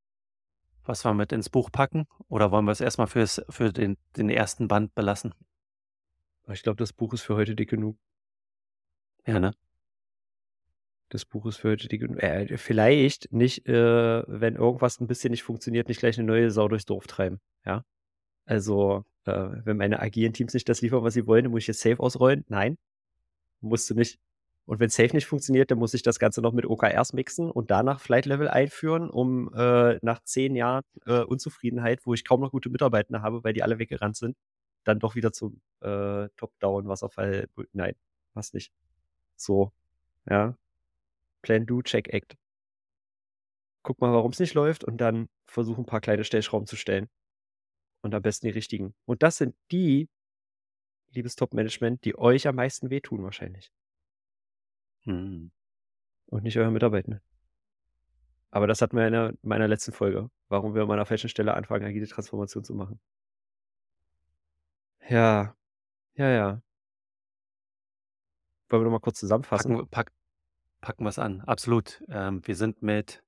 was 0.84 1.04
wir 1.04 1.14
mit 1.14 1.32
ins 1.32 1.48
Buch 1.50 1.70
packen 1.72 2.06
oder 2.28 2.50
wollen 2.52 2.64
wir's 2.66 2.80
erst 2.80 2.98
mal 2.98 3.06
fürs 3.06 3.42
für 3.50 3.72
den 3.72 3.96
den 4.16 4.28
1. 4.30 4.68
Band 4.68 4.94
belassen? 4.94 5.34
Ich 6.50 6.62
glaube, 6.62 6.76
das 6.78 6.92
Buch 6.92 7.12
ist 7.14 7.22
für 7.22 7.36
heute 7.36 7.54
dick 7.54 7.70
genug. 7.70 7.96
Ja, 9.26 9.38
ne? 9.38 9.52
Das 11.12 11.26
Buch 11.26 11.44
ist 11.44 11.58
für 11.58 11.68
heute 11.72 11.88
dick 11.88 12.00
genu 12.00 12.16
äh, 12.16 12.56
vielleicht 12.56 13.30
nicht, 13.34 13.68
äh, 13.68 14.22
wenn 14.26 14.56
irgendwas 14.56 14.98
'n 14.98 15.06
bisschen 15.06 15.30
nicht 15.30 15.42
funktioniert, 15.42 15.88
nicht 15.88 15.98
gleich 16.00 16.16
'ne 16.16 16.24
neue 16.24 16.50
Sau 16.50 16.68
durchs 16.68 16.86
Dorf 16.86 17.06
treiben, 17.06 17.38
ja? 17.66 17.84
Also, 18.46 19.04
äh, 19.26 19.32
wenn 19.64 19.76
meine 19.78 20.00
agilen 20.00 20.32
Teams 20.34 20.54
nicht 20.54 20.68
das 20.68 20.82
liefern, 20.82 21.04
was 21.04 21.14
sie 21.14 21.26
wollen, 21.26 21.44
dann 21.44 21.52
muss 21.52 21.62
ich 21.62 21.68
jetzt 21.68 21.80
Safe 21.82 22.00
ausrollen. 22.00 22.44
Nein, 22.48 22.78
musst 23.60 23.90
du 23.90 23.94
nicht. 23.94 24.16
Und 24.66 24.80
wenn 24.80 24.90
Safe 24.90 25.14
nicht 25.14 25.26
funktioniert, 25.26 25.70
dann 25.70 25.78
muss 25.78 25.94
ich 25.94 26.02
das 26.02 26.18
Ganze 26.20 26.40
noch 26.40 26.52
mit 26.52 26.66
OKRs 26.66 27.12
mixen 27.14 27.50
und 27.50 27.70
danach 27.70 28.00
Flight 28.00 28.26
Level 28.26 28.48
einführen, 28.48 29.10
um, 29.10 29.52
äh, 29.54 29.98
nach 30.02 30.22
10 30.22 30.54
Jahren, 30.56 30.84
äh, 31.06 31.20
Unzufriedenheit, 31.22 32.06
wo 32.06 32.14
ich 32.14 32.24
kaum 32.24 32.40
noch 32.40 32.52
gute 32.52 32.70
Mitarbeitende 32.70 33.22
habe, 33.22 33.42
weil 33.44 33.52
die 33.54 33.62
alle 33.64 33.78
weggerannt 33.78 34.16
sind, 34.16 34.36
dann 34.84 34.98
doch 35.00 35.14
wieder 35.16 35.32
zum, 35.32 35.60
äh, 35.80 36.28
Top-Down-Wasserfall 36.36 37.48
nein, 37.72 37.94
passt 38.34 38.54
nicht. 38.54 38.72
So, 39.36 39.72
ja. 40.30 40.56
Plan, 41.42 41.66
do, 41.66 41.82
check, 41.82 42.08
act. 42.14 42.36
Guck 43.84 44.00
mal, 44.00 44.12
warum's 44.12 44.38
nicht 44.38 44.54
läuft 44.54 44.84
und 44.84 44.98
dann 45.00 45.28
versuch 45.46 45.76
'n 45.78 45.86
paar 45.86 46.00
kleine 46.00 46.24
Stellschrauben 46.24 46.66
zu 46.66 46.76
stellen. 46.76 47.08
Und 48.02 48.14
am 48.14 48.22
besten 48.22 48.46
die 48.46 48.52
richtigen. 48.52 48.94
Und 49.06 49.22
das 49.22 49.38
sind 49.38 49.54
die 49.72 50.08
liebes 51.14 51.36
Top-Management, 51.36 52.04
die 52.04 52.18
euch 52.18 52.46
am 52.48 52.56
meisten 52.56 52.90
wehtun 52.90 53.22
wahrscheinlich. 53.22 53.68
Mhm. 55.06 55.50
Und 56.26 56.44
nicht 56.44 56.58
eure 56.58 56.70
Mitarbeitenden. 56.72 57.20
Aber 58.54 58.66
das 58.66 58.82
hatten 58.82 58.96
wir 58.98 59.06
in 59.08 59.38
meiner 59.42 59.66
letzten 59.66 59.92
Folge, 59.92 60.28
warum 60.48 60.74
wir 60.74 60.82
immer 60.82 60.92
an 60.92 60.98
der 60.98 61.06
falschen 61.06 61.30
Stelle 61.30 61.54
anfangen, 61.54 61.86
agile 61.86 62.06
Transformation 62.06 62.62
zu 62.62 62.74
machen. 62.74 63.00
Ja. 65.08 65.54
Ja, 66.16 66.28
ja. 66.30 66.62
Wollen 68.70 68.82
wir 68.82 68.84
noch 68.86 68.92
mal 68.92 69.00
kurz 69.00 69.18
zusammenfassen? 69.20 69.72
Packen 69.72 69.82
wir 69.82 69.86
pack 69.86 70.12
packen 70.80 71.04
wir's 71.04 71.18
an. 71.18 71.42
Absolut. 71.42 72.02
Ähm, 72.08 72.42
wir 72.46 72.56
sind 72.56 72.82
mit 72.82 73.22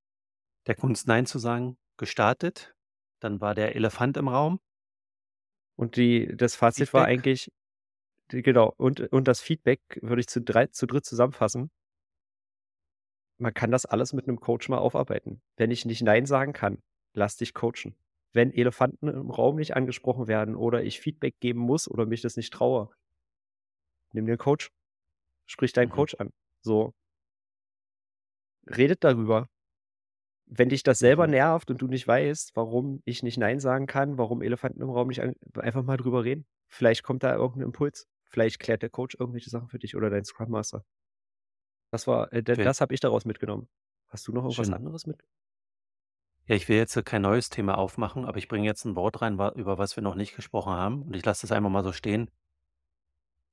der 0.67 0.77
Kunst 0.77 1.07
„Nein“ 1.09 1.27
zu 1.27 1.39
sagen 1.39 1.79
gestartet. 1.99 2.75
Dann 3.21 3.41
war 3.41 3.55
der 3.55 3.77
Elefant 3.77 4.17
im 4.17 4.29
Raum. 4.29 4.61
Und 5.79 5.97
die 5.97 6.33
das 6.37 6.55
Fazit 6.57 6.93
war 6.93 7.07
Feedback. 7.07 7.19
eigentlich 7.19 7.47
d 7.47 7.53
genau, 8.31 8.73
und 8.77 9.01
und 9.13 9.29
das 9.29 9.41
Feedback 9.41 9.81
würde 10.03 10.21
ich 10.21 10.29
zu 10.29 10.41
drei 10.41 10.67
zu 10.67 10.87
dritt 10.87 11.05
zusammenfassen. 11.05 11.71
Man 13.41 13.53
kann 13.53 13.71
das 13.73 13.85
alles 13.87 14.13
mit 14.13 14.27
'nem 14.27 14.39
Coach 14.39 14.69
mal 14.69 14.79
aufarbeiten. 14.79 15.43
Wenn 15.57 15.71
ich 15.71 15.85
nicht 15.85 16.03
„Nein“ 16.03 16.25
sagen 16.27 16.53
kann, 16.53 16.79
lass 17.15 17.37
dich 17.37 17.53
coachen. 17.53 17.95
Wenn 18.33 18.53
Elefanten 18.53 19.09
im 19.09 19.31
Raum 19.31 19.57
nicht 19.57 19.75
angesprochen 19.77 20.29
werden 20.29 20.55
oder 20.57 20.83
ich 20.85 21.01
Feedback 21.01 21.35
geben 21.41 21.61
muss 21.61 21.89
oder 21.91 22.07
mich 22.07 22.21
das 22.23 22.37
nicht 22.37 22.53
traue 22.53 22.89
nimm 24.15 24.27
dir 24.27 24.33
'n 24.35 24.39
Coach. 24.39 24.71
Sprich 25.47 25.73
deinen 25.75 25.91
Mhm. 25.93 26.05
Coach 26.05 26.17
an. 26.19 26.31
So. 26.63 26.93
Redet 28.67 29.05
darüber. 29.05 29.49
Wenn 30.47 30.69
dich 30.69 30.83
das 30.83 30.99
selber 30.99 31.27
Mhm. 31.27 31.29
nervt 31.29 31.71
und 31.71 31.81
du 31.81 31.87
nicht 31.89 32.07
weißt, 32.07 32.53
warum 32.55 33.01
ich 33.05 33.23
nicht 33.23 33.39
„Nein“ 33.39 33.61
sagen 33.61 33.87
kann, 33.87 34.19
warum 34.19 34.43
Elefanten 34.43 34.83
im 34.83 34.91
Raum 34.91 35.09
nicht 35.09 35.23
an 35.23 35.35
einfach 35.59 35.83
mal 35.83 35.97
drüber 35.97 36.25
reden. 36.25 36.47
Vielleicht 36.69 37.03
kommt 37.03 37.23
da 37.23 37.35
irgend 37.35 37.57
'n 37.59 37.63
Impuls. 37.63 38.05
Vielleicht 38.35 38.59
klärt 38.59 38.83
der 38.83 38.91
Coach 38.91 39.15
irgendwelche 39.21 39.49
Sachen 39.49 39.69
für 39.69 39.79
dich 39.79 39.95
oder 39.95 40.11
dein 40.11 40.25
Scrum 40.25 40.51
Master. 40.51 40.85
Das 41.93 42.09
war 42.09 42.33
äh, 42.33 42.43
Okay. 42.57 42.71
das 42.73 42.81
habe 42.81 42.93
ich 42.93 42.99
daraus 43.01 43.25
mitgenommen. 43.25 43.69
Hast 44.09 44.27
du 44.27 44.33
noch 44.33 44.43
irgendwas 44.43 44.69
Schön. 44.69 44.75
anderes 44.75 45.07
mit 45.07 45.25
Ja, 46.49 46.57
ich 46.57 46.69
will 46.69 46.77
jetzt, 46.77 47.03
kein 47.07 47.23
neues 47.23 47.49
Thema 47.49 47.79
aufmachen, 47.79 48.27
aber 48.27 48.37
ich 48.37 48.49
bringe 48.49 48.67
jetzt 48.67 48.85
'n 48.85 48.97
Wort 48.97 49.23
rein, 49.23 49.39
über 49.55 49.79
was 49.79 49.97
wir 49.97 50.03
noch 50.03 50.15
nicht 50.15 50.37
gesprochen 50.37 50.75
haben 50.75 51.03
und 51.03 51.17
ich 51.17 51.25
lasse 51.25 51.43
das 51.47 51.53
einfach 51.53 51.71
mal 51.71 51.83
so 51.83 51.93
stehen. 51.93 52.29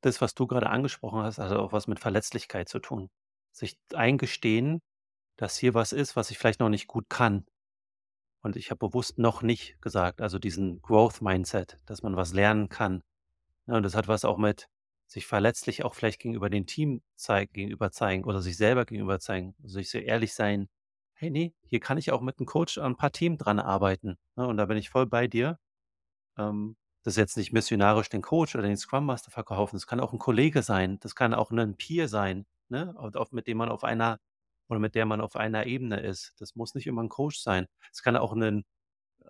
Das, 0.03 0.19
was 0.19 0.33
du 0.33 0.47
grade 0.47 0.67
angesprochen 0.69 1.21
hast, 1.21 1.37
hat 1.37 1.51
auch 1.51 1.71
was 1.73 1.85
mit 1.87 1.99
Verletzlichkeit 1.99 2.67
zu 2.67 2.79
tun. 2.79 3.09
Sich 3.51 3.77
eingestehen, 3.93 4.79
dass 5.37 5.57
hier 5.57 5.73
was 5.75 5.91
ist, 5.93 6.15
was 6.15 6.31
ich 6.31 6.39
vielleicht 6.39 6.59
noch 6.61 6.69
nicht 6.69 6.87
gut 6.87 7.09
kann. 7.09 7.45
Und 8.43 8.55
ich 8.57 8.71
habe 8.71 8.79
bewusst 8.87 9.19
„noch 9.19 9.41
nicht“ 9.43 9.81
gesagt, 9.81 10.21
also 10.21 10.39
diesen 10.39 10.81
Growth 10.81 11.21
Mindset, 11.21 11.79
dass 11.85 12.03
man 12.03 12.15
was 12.17 12.33
lernen 12.33 12.69
kann. 12.69 13.01
Ne, 13.67 13.75
und 13.77 13.83
das 13.83 13.95
hat 13.95 14.07
was 14.07 14.25
auch 14.25 14.37
mit 14.37 14.67
sich 15.07 15.25
verletzlich 15.27 15.83
auch 15.83 15.93
vielleicht 15.93 16.19
gegenüber 16.19 16.49
dem 16.49 16.65
Team 16.65 17.01
zei 17.15 17.45
gegenüber 17.45 17.91
zeigen 17.91 18.23
oder 18.23 18.41
sich 18.41 18.57
selber 18.57 18.85
gegenüber 18.85 19.19
zeigen, 19.19 19.55
sich 19.63 19.89
so 19.89 19.97
ehrlich 19.97 20.33
sein: 20.33 20.67
„Hey, 21.13 21.29
ne, 21.29 21.53
hier 21.65 21.79
kann 21.79 21.97
ich 21.97 22.11
auch 22.11 22.21
mit 22.21 22.39
'n 22.39 22.45
Coach 22.45 22.77
an 22.77 22.93
'n 22.93 22.97
paar 22.97 23.11
Themen 23.11 23.37
dran 23.37 23.59
arbeiten“, 23.59 24.17
ne? 24.35 24.47
Und 24.47 24.57
da 24.57 24.65
bin 24.65 24.77
ich 24.77 24.89
voll 24.89 25.05
bei 25.05 25.27
dir. 25.27 25.59
Ähm, 26.37 26.77
das 27.03 27.13
ist 27.15 27.17
jetzt 27.19 27.37
nicht 27.37 27.53
missionarisch 27.53 28.09
den 28.09 28.21
Coach 28.23 28.55
oder 28.55 28.63
den 28.67 28.77
Scrum 28.77 29.05
Master 29.05 29.31
verkaufen. 29.31 29.75
Das 29.77 29.87
kann 29.87 29.99
auch 30.01 30.13
'n 30.13 30.19
Kollege 30.19 30.63
sein. 30.63 30.99
Das 31.01 31.15
kann 31.15 31.33
auch 31.33 31.51
'nen 31.51 31.77
Peer 31.77 32.07
sein, 32.09 32.45
ne? 32.69 32.93
Und 32.97 33.17
auch 33.17 33.31
mit 33.31 33.47
dem 33.47 33.57
man 33.57 33.69
auf 33.69 33.83
einer 33.85 34.19
oder 34.69 34.79
mit 34.79 34.95
der 34.95 35.05
man 35.07 35.21
auf 35.21 35.35
einer 35.37 35.65
Ebene 35.67 36.01
ist. 36.01 36.33
Das 36.39 36.55
muss 36.55 36.75
nicht 36.75 36.87
immer 36.87 37.01
'n 37.03 37.09
Coach 37.09 37.39
sein. 37.39 37.67
Es 37.93 38.03
kann 38.03 38.17
auch 38.17 38.35
'nen 38.35 38.65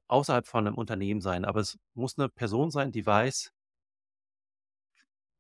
außerhalb 0.10 0.48
von 0.48 0.66
'nem 0.66 0.76
Unternehmen 0.76 1.22
sein, 1.22 1.46
aber 1.46 1.62
es 1.62 1.80
muss 1.96 2.18
'ne 2.18 2.30
Person 2.30 2.72
sein, 2.72 2.92
die 2.94 3.06
weiß 3.06 3.52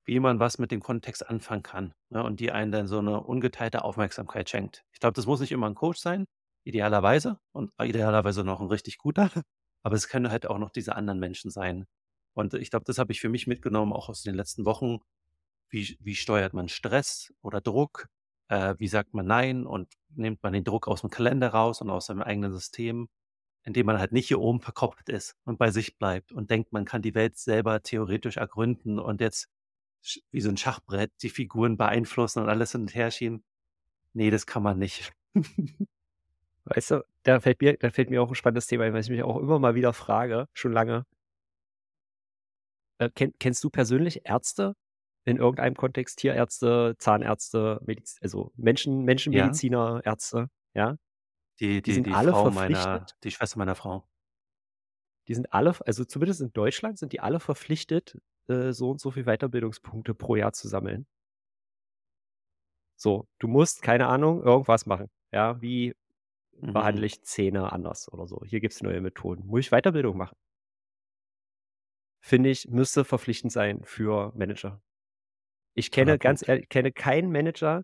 wie 0.05 0.19
man 0.19 0.39
was 0.39 0.57
mit 0.59 0.71
dem 0.71 0.81
Kontext 0.81 1.27
anfangen 1.29 1.63
kann, 1.63 1.93
ne, 2.09 2.23
und 2.23 2.39
die 2.39 2.51
einen 2.51 2.71
dann 2.71 2.87
so 2.87 3.01
'ne 3.01 3.21
ungeteilte 3.21 3.83
Aufmerksamkeit 3.83 4.49
schenkt. 4.49 4.83
Ich 4.93 4.99
glaube, 4.99 5.13
das 5.15 5.25
muss 5.27 5.39
nicht 5.41 5.51
immer 5.51 5.67
'n 5.67 5.75
Coach 5.75 5.99
sein, 5.99 6.25
idealerweise 6.65 7.39
und 7.53 7.71
idealerweise 7.81 8.43
noch 8.43 8.61
'n 8.61 8.67
richtig 8.67 8.97
guter, 8.99 9.29
aber 9.83 9.95
es 9.95 10.07
können 10.09 10.31
halt 10.31 10.47
auch 10.47 10.57
noch 10.59 10.71
diese 10.71 10.95
anderen 10.95 11.19
Menschen 11.19 11.51
sein. 11.51 11.85
Und 12.33 12.53
ich 12.55 12.69
glaube, 12.71 12.85
das 12.85 12.97
habe 12.99 13.11
ich 13.13 13.21
für 13.21 13.29
mich 13.29 13.47
mitgenommen, 13.47 13.93
auch 13.93 14.09
aus 14.09 14.23
den 14.23 14.35
letzten 14.35 14.65
Wochen. 14.65 14.99
Wie 15.71 15.97
wie 16.01 16.15
steuert 16.15 16.53
man 16.53 16.69
Stress 16.69 17.33
oder 17.41 17.61
Druck? 17.61 18.07
Äh, 18.49 18.75
wie 18.79 18.87
sagt 18.89 19.13
man 19.15 19.25
„Nein“ 19.27 19.65
und 19.67 19.93
nimmt 20.15 20.43
man 20.43 20.53
den 20.53 20.63
Druck 20.65 20.87
aus'm 20.87 21.09
Kalender 21.09 21.49
raus 21.49 21.81
und 21.81 21.89
aus 21.91 22.07
seinem 22.07 22.21
eigenen 22.23 22.53
System, 22.53 23.09
indem 23.65 23.87
man 23.87 23.99
halt 23.99 24.11
nicht 24.13 24.27
hier 24.29 24.39
oben 24.41 24.61
verkopft 24.61 25.09
ist 25.09 25.35
und 25.45 25.59
bei 25.59 25.71
sich 25.71 25.97
bleibt 25.99 26.31
und 26.33 26.51
denkt, 26.51 26.73
man 26.73 26.85
kann 26.85 27.01
die 27.03 27.15
Welt 27.15 27.37
selber 27.37 27.81
theoretisch 27.83 28.37
ergründen 28.37 28.99
und 28.99 29.21
jetzt 29.21 29.47
wie 30.31 30.41
so 30.41 30.49
'n 30.49 30.57
Schachbrett 30.57 31.11
die 31.21 31.29
Figuren 31.29 31.77
beeinflussen 31.77 32.41
und 32.43 32.49
alles 32.49 32.71
hin 32.73 32.81
und 32.81 32.95
her 32.95 33.11
schieben. 33.11 33.43
Ne, 34.13 34.31
das 34.31 34.45
kann 34.47 34.63
man 34.63 34.79
nicht. 34.79 35.13
Weißt 36.65 36.91
du, 36.91 37.03
da 37.23 37.39
fällt 37.39 37.61
mir 37.61 37.77
da 37.77 37.89
fällt 37.89 38.09
mir 38.09 38.21
auch 38.21 38.29
'n 38.29 38.35
spannendes 38.35 38.67
Thema 38.67 38.83
ein, 38.85 38.93
was 38.93 39.05
ich 39.05 39.11
mich 39.11 39.23
auch 39.23 39.37
immer 39.39 39.57
mal 39.59 39.75
wieder 39.75 39.93
frage, 39.93 40.47
schon 40.53 40.71
lange. 40.73 41.05
Äh, 43.01 43.09
kenn 43.15 43.33
kennst 43.39 43.63
du 43.63 43.69
persönlich 43.69 44.21
Ärzte 44.25 44.75
in 45.25 45.37
irgendeinem 45.37 45.75
Kontext, 45.75 46.19
Tierärzte, 46.19 46.95
Zahnärzte, 46.99 47.79
Mediz 47.85 48.17
also 48.21 48.51
Menschen 48.55 49.03
Ja. 49.31 49.61
Menschenmediziner, 49.65 50.01
Ärzte, 50.03 50.49
ja? 50.75 50.97
Die 51.59 51.81
Die 51.85 51.93
die 51.93 51.93
sind 51.93 52.07
die 52.07 52.15
alle 52.15 52.33
Frau 52.33 52.49
meiner 52.49 53.07
verpflichtet 53.07 53.15
die 53.23 53.31
Schwester 53.31 53.57
meiner 53.59 53.75
Frau. 53.75 54.05
Die 55.27 55.35
sind 55.35 55.53
alle 55.53 55.75
also 55.85 56.03
zumindest 56.05 56.41
in 56.41 56.53
Deutschland 56.53 56.97
sind 56.97 57.13
die 57.13 57.19
alle 57.19 57.39
verpflichtet, 57.39 58.17
äh, 58.47 58.71
so 58.73 58.91
und 58.91 58.99
so 59.01 59.11
viel 59.11 59.25
Weiterbildungspunkte 59.25 60.13
pro 60.15 60.35
Jahr 60.35 60.53
zu 60.53 60.67
sammeln. 60.67 61.07
So, 62.95 63.27
du 63.39 63.47
musst, 63.47 63.81
keine 63.81 64.07
Ahnung, 64.07 64.43
irgendwas 64.43 64.85
machen, 64.85 65.07
ja, 65.31 65.59
wie 65.61 65.93
Mhm. 66.61 66.73
behandle 66.73 67.05
ich 67.07 67.23
Zähne 67.23 67.71
anders 67.71 68.11
oder 68.13 68.27
so. 68.27 68.43
Hier 68.45 68.59
gibt's 68.61 68.83
neue 68.83 69.01
Methoden. 69.01 69.47
Muss 69.47 69.61
ich 69.61 69.71
Weiterbildung 69.71 70.17
machen. 70.17 70.35
Finde 72.23 72.49
ich, 72.49 72.67
müsste 72.69 73.03
verpflichtend 73.03 73.51
sein 73.51 73.83
für 73.83 74.31
Manager. 74.35 74.81
Ich 75.75 75.91
kenne 75.91 76.19
ganz 76.19 76.41
Punkt. 76.41 76.49
ehrlich 76.49 76.69
kenne 76.69 76.91
keinen 76.91 77.31
Manager 77.31 77.83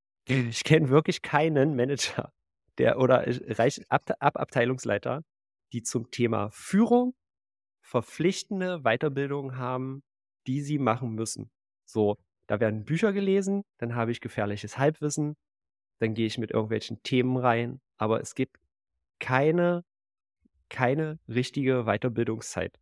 ich 0.28 0.64
kenne 0.64 0.90
wirklich 0.90 1.22
keinen 1.22 1.76
Manager, 1.76 2.32
der 2.78 2.98
oder 2.98 3.26
ich 3.28 3.42
reich 3.58 3.82
Ab 3.90 4.10
Ab-Abteilungsleiter, 4.20 5.22
die 5.72 5.82
zum 5.82 6.10
Thema 6.10 6.50
Führung 6.52 7.14
verpflichtende 7.92 8.80
Weiterbildung 8.84 9.56
haben, 9.58 10.02
die 10.46 10.62
sie 10.62 10.78
machen 10.78 11.14
müssen. 11.14 11.50
So, 11.84 12.16
da 12.46 12.58
werden 12.58 12.84
Bücher 12.84 13.12
gelesen, 13.12 13.64
dann 13.78 13.94
habe 13.94 14.12
ich 14.12 14.22
gefährliches 14.22 14.78
Halbwissen, 14.78 15.36
dann 15.98 16.14
gehe 16.14 16.26
ich 16.26 16.38
mit 16.38 16.50
irgendwelchen 16.52 17.02
Themen 17.02 17.36
rein, 17.36 17.80
aber 17.98 18.20
es 18.20 18.34
gibt 18.34 18.56
keine 19.20 19.84
keine 20.70 21.18
richtige 21.28 21.84
Weiterbildungszeit. 21.84 22.80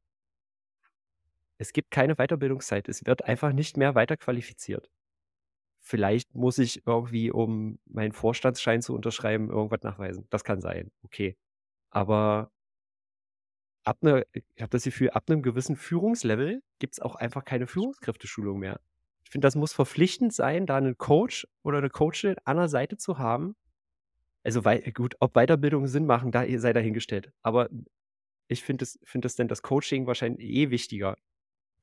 Es 1.58 1.72
gibt 1.72 1.90
keine 1.90 2.14
Weiterbildungszeit. 2.14 2.88
Es 2.88 3.04
wird 3.04 3.24
einfach 3.24 3.52
nicht 3.52 3.76
mehr 3.76 3.96
weiterqualifiziert. 3.96 4.88
Vielleicht 5.80 6.32
muss 6.36 6.58
ich 6.58 6.86
irgendwie, 6.86 7.32
um 7.32 7.80
meinen 7.84 8.12
Vorstandsschein 8.12 8.80
zu 8.80 8.94
unterschreiben, 8.94 9.50
irgendwas 9.50 9.82
nachweisen. 9.82 10.28
Das 10.30 10.44
kann 10.44 10.60
sein, 10.60 10.92
okay. 11.02 11.36
Aber 11.90 12.52
ab 13.90 13.98
'ner 14.04 14.24
ich 14.32 14.44
habe 14.62 14.70
das 14.70 14.84
Gefühl, 14.84 15.10
ab 15.10 15.24
'nem 15.30 15.42
gewissen 15.42 15.76
Führungslevel 15.76 16.62
gibt's 16.80 17.00
auch 17.00 17.16
einfach 17.16 17.44
keine 17.44 17.66
Führungskräfteschulung 17.68 18.58
mehr. 18.60 18.80
Ich 19.24 19.30
finde, 19.32 19.46
das 19.46 19.56
muss 19.56 19.74
verpflichtend 19.74 20.34
sein, 20.34 20.66
da 20.66 20.80
'nen 20.80 20.98
Coach 20.98 21.46
oder 21.64 21.80
'ne 21.82 21.90
Coachin 21.90 22.36
an 22.44 22.58
der 22.58 22.68
Seite 22.68 22.98
zu 22.98 23.18
haben. 23.18 23.56
Also, 24.44 24.62
gut, 24.94 25.16
ob 25.20 25.34
Weiterbildungen 25.34 25.88
Sinn 25.88 26.06
machen, 26.06 26.32
da 26.32 26.44
sei 26.58 26.72
dahingestellt. 26.74 27.32
Aber 27.42 27.68
ich 28.48 28.64
finde 28.64 28.82
das 28.84 28.98
finde 29.04 29.26
das 29.26 29.36
denn 29.36 29.48
das 29.48 29.62
Coaching 29.62 30.06
wahrscheinlich 30.08 30.48
eh 30.48 30.70
wichtiger, 30.70 31.16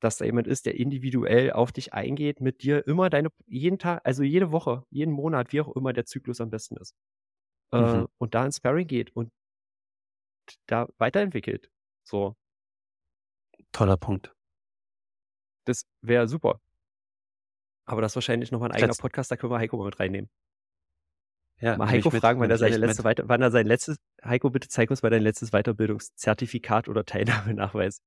dass 0.00 0.18
da 0.18 0.24
jemand 0.26 0.48
ist, 0.48 0.66
der 0.66 0.76
individuell 0.76 1.52
auf 1.52 1.72
dich 1.72 1.94
eingeht, 1.94 2.40
mit 2.42 2.62
dir 2.64 2.86
immer 2.88 3.10
deine 3.10 3.30
jeden 3.48 3.78
Tag 3.80 4.02
also 4.04 4.22
jede 4.24 4.52
Woche, 4.52 4.84
jeden 4.90 5.12
Monat, 5.14 5.52
wie 5.52 5.60
auch 5.62 5.74
immer 5.76 5.92
der 5.94 6.06
Zyklus 6.06 6.40
am 6.42 6.50
besten 6.50 6.76
ist, 6.78 6.94
äh, 7.72 7.76
Mhm. 7.76 8.08
und 8.18 8.34
da 8.34 8.46
ins 8.46 8.58
Sparring 8.58 8.86
geht 8.88 9.14
und 9.16 9.30
da 10.66 10.86
weiterentwickelt, 10.98 11.70
so. 12.08 12.34
Toller 13.72 13.96
Punkt. 13.96 14.32
Das 15.66 15.84
wäre 16.02 16.26
super. 16.28 16.60
Aber 17.86 18.02
das 18.02 18.12
ist 18.12 18.16
wahrscheinlich 18.16 18.50
noch 18.52 18.60
mal 18.60 18.66
'n 18.66 18.72
eigener 18.72 18.92
Setz 18.92 19.00
Podcast, 19.02 19.30
da 19.30 19.36
können 19.36 19.52
wir 19.52 19.58
Heiko 19.58 19.76
mal 19.78 19.86
mit 19.86 19.98
reinnehmen. 19.98 20.28
Ja, 21.60 21.76
Mal 21.76 21.88
Heiko 21.88 22.10
mit, 22.10 22.20
fragen, 22.20 22.38
wann 22.40 22.50
er 22.50 22.58
seine 22.58 22.76
letzte 22.76 23.02
mit. 23.02 23.04
Weiter 23.04 23.28
wann 23.28 23.42
er 23.42 23.50
sein 23.50 23.66
letztes 23.66 23.96
„Heiko, 24.24 24.50
bitte 24.50 24.68
zeig 24.68 24.90
uns 24.90 25.02
mal 25.02 25.10
dein 25.10 25.22
letztes 25.22 25.50
Weiterbildungszertifikat 25.50 26.88
oder 26.88 27.04
Teilnahmenachweis.“ 27.04 28.00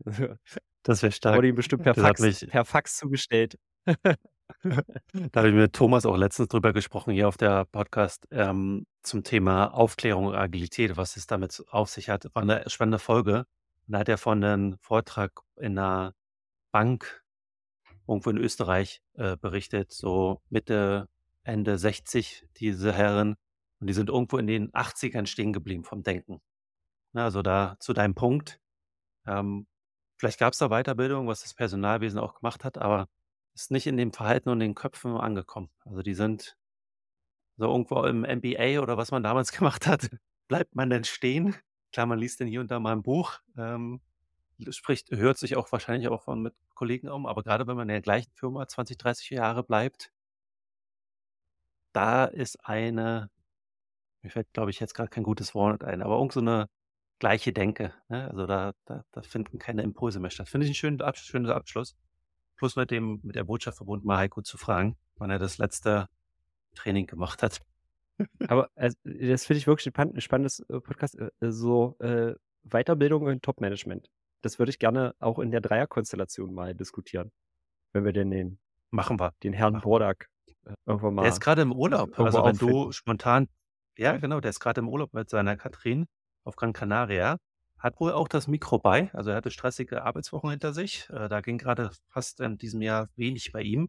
Das 0.84 1.00
wäre 1.02 1.10
Wurde 1.10 1.16
stark. 1.16 1.44
ihm 1.44 1.54
bestimmt 1.54 1.82
per 1.84 1.94
Fax 1.94 2.20
mich 2.20 2.46
per 2.48 2.64
Fax 2.64 2.96
zugestellt. 2.98 3.58
Da 5.32 5.40
habe 5.40 5.48
ich 5.48 5.54
mit 5.54 5.72
Thomas 5.72 6.06
auch 6.06 6.16
letztens 6.16 6.48
drüber 6.48 6.72
gesprochen 6.72 7.12
hier 7.12 7.28
auf 7.28 7.36
der 7.36 7.64
Podcast, 7.66 8.26
ähm, 8.30 8.86
zum 9.02 9.24
Thema 9.24 9.66
Aufklärung 9.74 10.26
und 10.26 10.34
Agilität, 10.34 10.96
was 10.96 11.16
es 11.16 11.26
damit 11.26 11.62
auf 11.70 11.88
sich 11.90 12.08
hat. 12.08 12.26
War 12.34 12.44
'ne 12.44 12.64
spannende 12.68 12.98
Folge. 12.98 13.46
Da 13.86 13.98
hat 14.00 14.08
er 14.08 14.18
von 14.18 14.38
'nen 14.40 14.76
Vortrag 14.80 15.40
in 15.56 15.74
'ner 15.74 16.14
Bank 16.72 17.24
irgendwo 18.08 18.30
in 18.30 18.38
Österreich, 18.38 19.02
äh, 19.14 19.36
berichtet, 19.38 19.92
so 19.92 20.42
Mitte, 20.50 21.08
Ende 21.44 21.78
60, 21.78 22.46
diese 22.58 22.92
Herren. 22.92 23.36
Und 23.80 23.88
die 23.88 23.94
sind 23.94 24.10
irgendwo 24.10 24.38
in 24.38 24.46
den 24.48 24.70
80ern 24.74 25.26
stehen 25.26 25.52
geblieben 25.52 25.84
vom 25.84 26.02
Denken. 26.04 26.40
Ne, 27.14 27.24
also 27.24 27.42
da 27.42 27.76
zu 27.80 27.92
deinem 27.94 28.14
Punkt, 28.16 28.60
ähm, 29.26 29.66
vielleicht 30.18 30.38
gab's 30.40 30.58
da 30.58 30.68
Weiterbildung, 30.70 31.28
was 31.28 31.42
das 31.42 31.54
Personalwesen 31.54 32.18
auch 32.20 32.34
gemacht 32.36 32.64
hat, 32.64 32.78
aber 32.78 33.08
ist 33.54 33.70
nicht 33.70 33.86
in 33.86 33.96
dem 33.96 34.12
Verhalten 34.12 34.48
und 34.50 34.60
den 34.60 34.74
Köpfen 34.74 35.16
angekommen. 35.16 35.70
Also, 35.84 36.02
die 36.02 36.14
sind 36.14 36.56
so 37.58 37.66
irgendwo 37.66 38.04
im 38.04 38.24
MBA 38.24 38.80
oder 38.80 38.96
was 38.96 39.10
man 39.10 39.22
damals 39.22 39.52
gemacht 39.52 39.86
hat, 39.86 40.10
bleibt 40.48 40.74
man 40.74 40.90
dann 40.90 41.04
stehen. 41.04 41.54
Klar, 41.92 42.06
man 42.06 42.18
liest 42.18 42.40
dann 42.40 42.48
hier 42.48 42.60
und 42.60 42.70
da 42.70 42.80
mal 42.80 42.92
'n 42.94 43.02
Buch, 43.02 43.40
ähm, 43.58 44.00
spricht 44.70 45.10
hört 45.12 45.38
sich 45.38 45.56
auch 45.56 45.70
wahrscheinlich 45.72 46.08
auch 46.08 46.22
von 46.24 46.42
mit 46.42 46.54
Kollegen 46.74 47.08
um, 47.10 47.26
aber 47.26 47.42
grade 47.42 47.66
wenn 47.66 47.76
man 47.76 47.84
in 47.88 47.94
der 47.94 48.02
gleichen 48.02 48.32
Firma 48.34 48.68
20, 48.68 48.98
30 48.98 49.30
Jahre 49.30 49.64
bleibt 49.64 50.10
da 51.94 52.24
ist 52.24 52.56
eine 52.66 53.30
mir 54.22 54.30
fällt, 54.30 54.52
glaube 54.54 54.70
ich, 54.70 54.80
jetzt 54.80 54.94
grad 54.94 55.10
kein 55.12 55.24
gutes 55.24 55.54
Wort 55.54 55.84
ein, 55.84 56.02
aber 56.02 56.16
irgend 56.18 56.32
so 56.32 56.40
'ne 56.42 56.68
gleiche 57.20 57.52
Denke, 57.54 57.94
ne? 58.08 58.28
Also, 58.30 58.46
da 58.46 58.72
da 58.86 59.04
da 59.12 59.22
finden 59.22 59.58
keine 59.60 59.82
Impulse 59.82 60.20
mehr 60.20 60.30
statt. 60.30 60.48
Finde 60.50 60.66
ich 60.66 60.72
'n 60.72 60.74
schönen 60.76 61.50
Abschluss. 61.50 61.96
Plus 62.62 62.76
mit 62.76 62.92
dem 62.92 63.18
mit 63.24 63.34
der 63.34 63.42
Botschaft 63.42 63.78
verbunden, 63.78 64.06
mal 64.06 64.18
Heiko 64.18 64.40
zu 64.40 64.56
fragen, 64.56 64.96
wann 65.16 65.30
er 65.30 65.40
das 65.40 65.58
letzte 65.58 66.06
Training 66.76 67.08
gemacht 67.08 67.42
hat. 67.42 67.60
Aber, 68.46 68.70
also, 68.76 68.96
das 69.04 69.46
finde 69.46 69.58
ich 69.58 69.66
wirklich 69.66 69.88
'n 69.88 69.92
pan 69.92 70.20
spannendes, 70.20 70.60
äh, 70.68 70.80
Podcast, 70.80 71.18
äh, 71.18 71.30
so, 71.40 71.96
äh, 71.98 72.34
Weiterbildung 72.62 73.28
in 73.28 73.40
Top-Management. 73.40 74.10
Das 74.42 74.60
würde 74.60 74.70
ich 74.70 74.78
gerne 74.78 75.16
auch 75.18 75.40
in 75.40 75.50
der 75.50 75.60
Dreierkonstellation 75.60 76.54
mal 76.54 76.72
diskutieren, 76.72 77.32
wenn 77.92 78.04
wir 78.04 78.12
denn 78.12 78.30
den 78.30 78.60
Machen 78.92 79.18
wir. 79.18 79.32
den 79.42 79.54
Herrn 79.54 79.80
Bordak, 79.80 80.28
äh, 80.64 80.74
irgendwann 80.86 81.16
Der 81.16 81.24
mal 81.24 81.28
ist 81.30 81.40
grade 81.40 81.62
im 81.62 81.72
Urlaub. 81.72 82.16
Also, 82.16 82.44
wenn 82.44 82.58
du 82.58 82.92
spontan 82.92 83.48
ja, 83.98 84.16
genau, 84.18 84.38
der 84.40 84.50
ist 84.50 84.60
grad 84.60 84.78
im 84.78 84.88
Urlaub 84.88 85.12
mit 85.14 85.28
seiner 85.28 85.56
Katrin 85.56 86.06
auf 86.44 86.54
Gran 86.54 86.72
Canaria. 86.72 87.38
Hat 87.82 87.98
wohl 87.98 88.12
auch 88.12 88.28
das 88.28 88.46
Mikro 88.46 88.78
bei. 88.78 89.10
Also, 89.12 89.30
er 89.30 89.36
hatte 89.36 89.50
stressige 89.50 90.04
Arbeitswochen 90.04 90.50
hinter 90.50 90.72
sich. 90.72 91.08
Äh, 91.10 91.28
da 91.28 91.40
ging 91.40 91.58
grade 91.58 91.90
fast 92.08 92.38
in 92.40 92.56
diesem 92.56 92.80
Jahr 92.80 93.08
wenig 93.16 93.50
bei 93.50 93.62
ihm. 93.62 93.88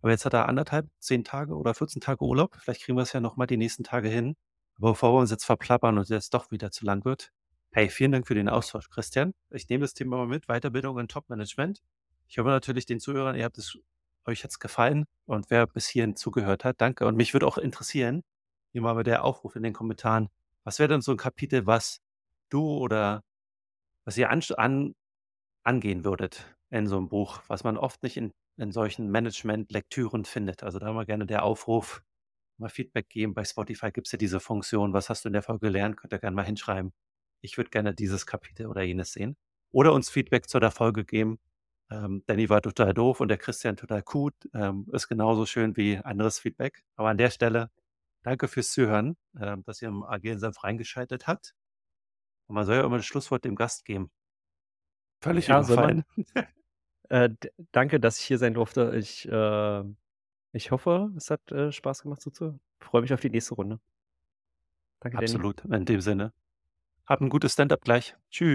Aber 0.00 0.12
jetzt 0.12 0.24
hat 0.24 0.32
er 0.34 0.48
1,5, 0.48 0.88
10 1.00 1.24
Tage 1.24 1.56
oder 1.56 1.74
14 1.74 2.00
Tage 2.00 2.24
Urlaub. 2.24 2.56
Vielleicht 2.60 2.84
kriegen 2.84 2.96
wir's 2.96 3.12
ja 3.12 3.20
noch 3.20 3.36
mal 3.36 3.46
die 3.46 3.56
nächsten 3.56 3.82
Tage 3.82 4.08
hin. 4.08 4.36
Aber 4.76 4.90
bevor 4.92 5.14
wir 5.14 5.18
uns 5.20 5.32
jetzt 5.32 5.44
verplappern 5.44 5.98
und 5.98 6.08
es 6.08 6.30
doch 6.30 6.52
wieder 6.52 6.70
zu 6.70 6.84
lang 6.84 7.04
wird. 7.04 7.32
Hey, 7.72 7.88
vielen 7.88 8.12
Dank 8.12 8.28
für 8.28 8.34
den 8.34 8.48
Austausch, 8.48 8.88
Christian. 8.90 9.34
Ich 9.50 9.68
nehme 9.68 9.82
das 9.82 9.94
Thema 9.94 10.18
mal 10.18 10.26
mit, 10.28 10.46
Weiterbildung 10.46 10.98
in 11.00 11.08
Top-Management. 11.08 11.82
Ich 12.28 12.38
hoffe 12.38 12.48
natürlich 12.48 12.86
den 12.86 13.00
Zuhörern, 13.00 13.34
ihr 13.34 13.44
habt 13.44 13.58
es 13.58 13.76
euch 14.24 14.44
hat's 14.44 14.60
gefallen 14.60 15.06
und 15.26 15.50
wer 15.50 15.66
bis 15.66 15.88
hierhin 15.88 16.14
zugehört 16.14 16.64
hat, 16.64 16.80
danke. 16.80 17.06
Und 17.06 17.16
mich 17.16 17.32
würde 17.32 17.46
auch 17.46 17.58
interessieren, 17.58 18.22
hier 18.70 18.82
mal 18.82 19.02
der 19.02 19.24
Aufruf 19.24 19.56
in 19.56 19.64
den 19.64 19.72
Kommentaren: 19.72 20.28
Was 20.64 20.78
wäre 20.78 20.88
denn 20.88 21.00
so 21.02 21.12
'n 21.12 21.18
Kapitel, 21.18 21.66
was 21.66 22.00
du 22.50 22.64
oder 22.64 23.22
was 24.04 24.16
ihr 24.18 24.30
anst 24.30 24.58
an 24.58 24.94
angehen 25.64 26.04
würdet 26.04 26.56
in 26.70 26.86
so 26.86 26.96
'nem 27.00 27.08
Buch, 27.08 27.42
was 27.48 27.64
man 27.64 27.76
oft 27.78 28.02
nicht 28.02 28.16
in 28.16 28.32
in 28.58 28.72
solchen 28.72 29.10
Management-Lektüren 29.10 30.24
findet? 30.26 30.62
Also, 30.62 30.78
da 30.78 30.92
mal 30.92 31.06
gerne 31.06 31.26
der 31.26 31.44
Aufruf, 31.44 32.02
mal 32.58 32.68
Feedback 32.70 33.08
geben. 33.10 33.34
Bei 33.34 33.44
Spotify 33.44 33.92
gibt's 33.92 34.12
ja 34.12 34.18
diese 34.18 34.40
Funktion: 34.40 34.92
„Was 34.94 35.10
hast 35.10 35.24
du 35.24 35.28
in 35.30 35.34
der 35.34 35.42
Folge 35.42 35.66
gelernt?“ 35.68 35.96
Könnt 35.98 36.12
ihr 36.14 36.18
gerne 36.20 36.36
mal 36.36 36.44
hinschreiben. 36.46 36.92
Ich 37.42 37.56
würde 37.58 37.70
gerne 37.70 37.94
dieses 37.94 38.26
Kapitel 38.26 38.66
oder 38.66 38.82
jenes 38.82 39.12
sehen. 39.12 39.36
Oder 39.72 39.92
uns 39.94 40.10
Feedback 40.10 40.48
zu 40.48 40.60
der 40.60 40.70
Folge 40.72 41.04
geben. 41.04 41.40
Ähm, 41.90 42.22
Danny 42.26 42.48
war 42.50 42.62
total 42.62 42.94
doof 42.94 43.20
und 43.20 43.28
der 43.28 43.38
Christian 43.38 43.76
total 43.76 44.02
gut. 44.02 44.34
Ähm, 44.54 44.88
ist 44.92 45.08
genauso 45.08 45.46
schön 45.46 45.76
wie 45.76 45.98
anderes 45.98 46.38
Feedback. 46.40 46.84
Aber 46.96 47.10
an 47.10 47.18
der 47.18 47.30
Stelle 47.30 47.70
danke 48.24 48.48
fürs 48.48 48.72
Zuhören, 48.72 49.16
ähm, 49.40 49.64
dass 49.64 49.82
ihr 49.82 49.88
im 49.88 50.02
Agilen 50.04 50.38
Senf 50.40 50.64
reingeschaltet 50.64 51.26
habt. 51.28 51.52
Und 52.52 52.56
man 52.56 52.66
soll 52.66 52.76
ja 52.76 52.84
immer 52.84 52.98
das 52.98 53.06
Schlusswort 53.06 53.46
dem 53.46 53.54
Gast 53.56 53.86
geben. 53.86 54.10
Völlig 55.22 55.48
Ja, 55.48 55.62
man. 55.62 55.64
überfallen. 55.64 56.04
Äh, 57.10 57.30
d 57.30 57.50
danke, 57.72 58.00
dass 58.00 58.18
ich 58.18 58.24
hier 58.26 58.38
sein 58.38 58.54
durfte. 58.54 58.94
Ich, 58.96 59.28
äh 59.28 59.84
ich 60.52 60.70
hoffe, 60.72 61.12
es 61.16 61.30
hat, 61.30 61.52
äh, 61.52 61.72
Spaß 61.72 62.02
gemacht 62.02 62.20
zuzuhören. 62.22 62.60
Freue 62.80 63.02
mich 63.02 63.12
auf 63.14 63.20
die 63.20 63.30
nächste 63.30 63.54
Runde. 63.56 63.80
Danke, 65.02 65.18
Danny. 65.18 65.42
Absolut. 65.42 65.64
In 65.64 65.84
dem 65.84 66.00
Sinne. 66.00 66.32
Hab 67.06 67.20
'n 67.20 67.28
gutes 67.30 67.52
Stand-up 67.54 67.82
gleich. 67.82 68.16
Tschü 68.30 68.54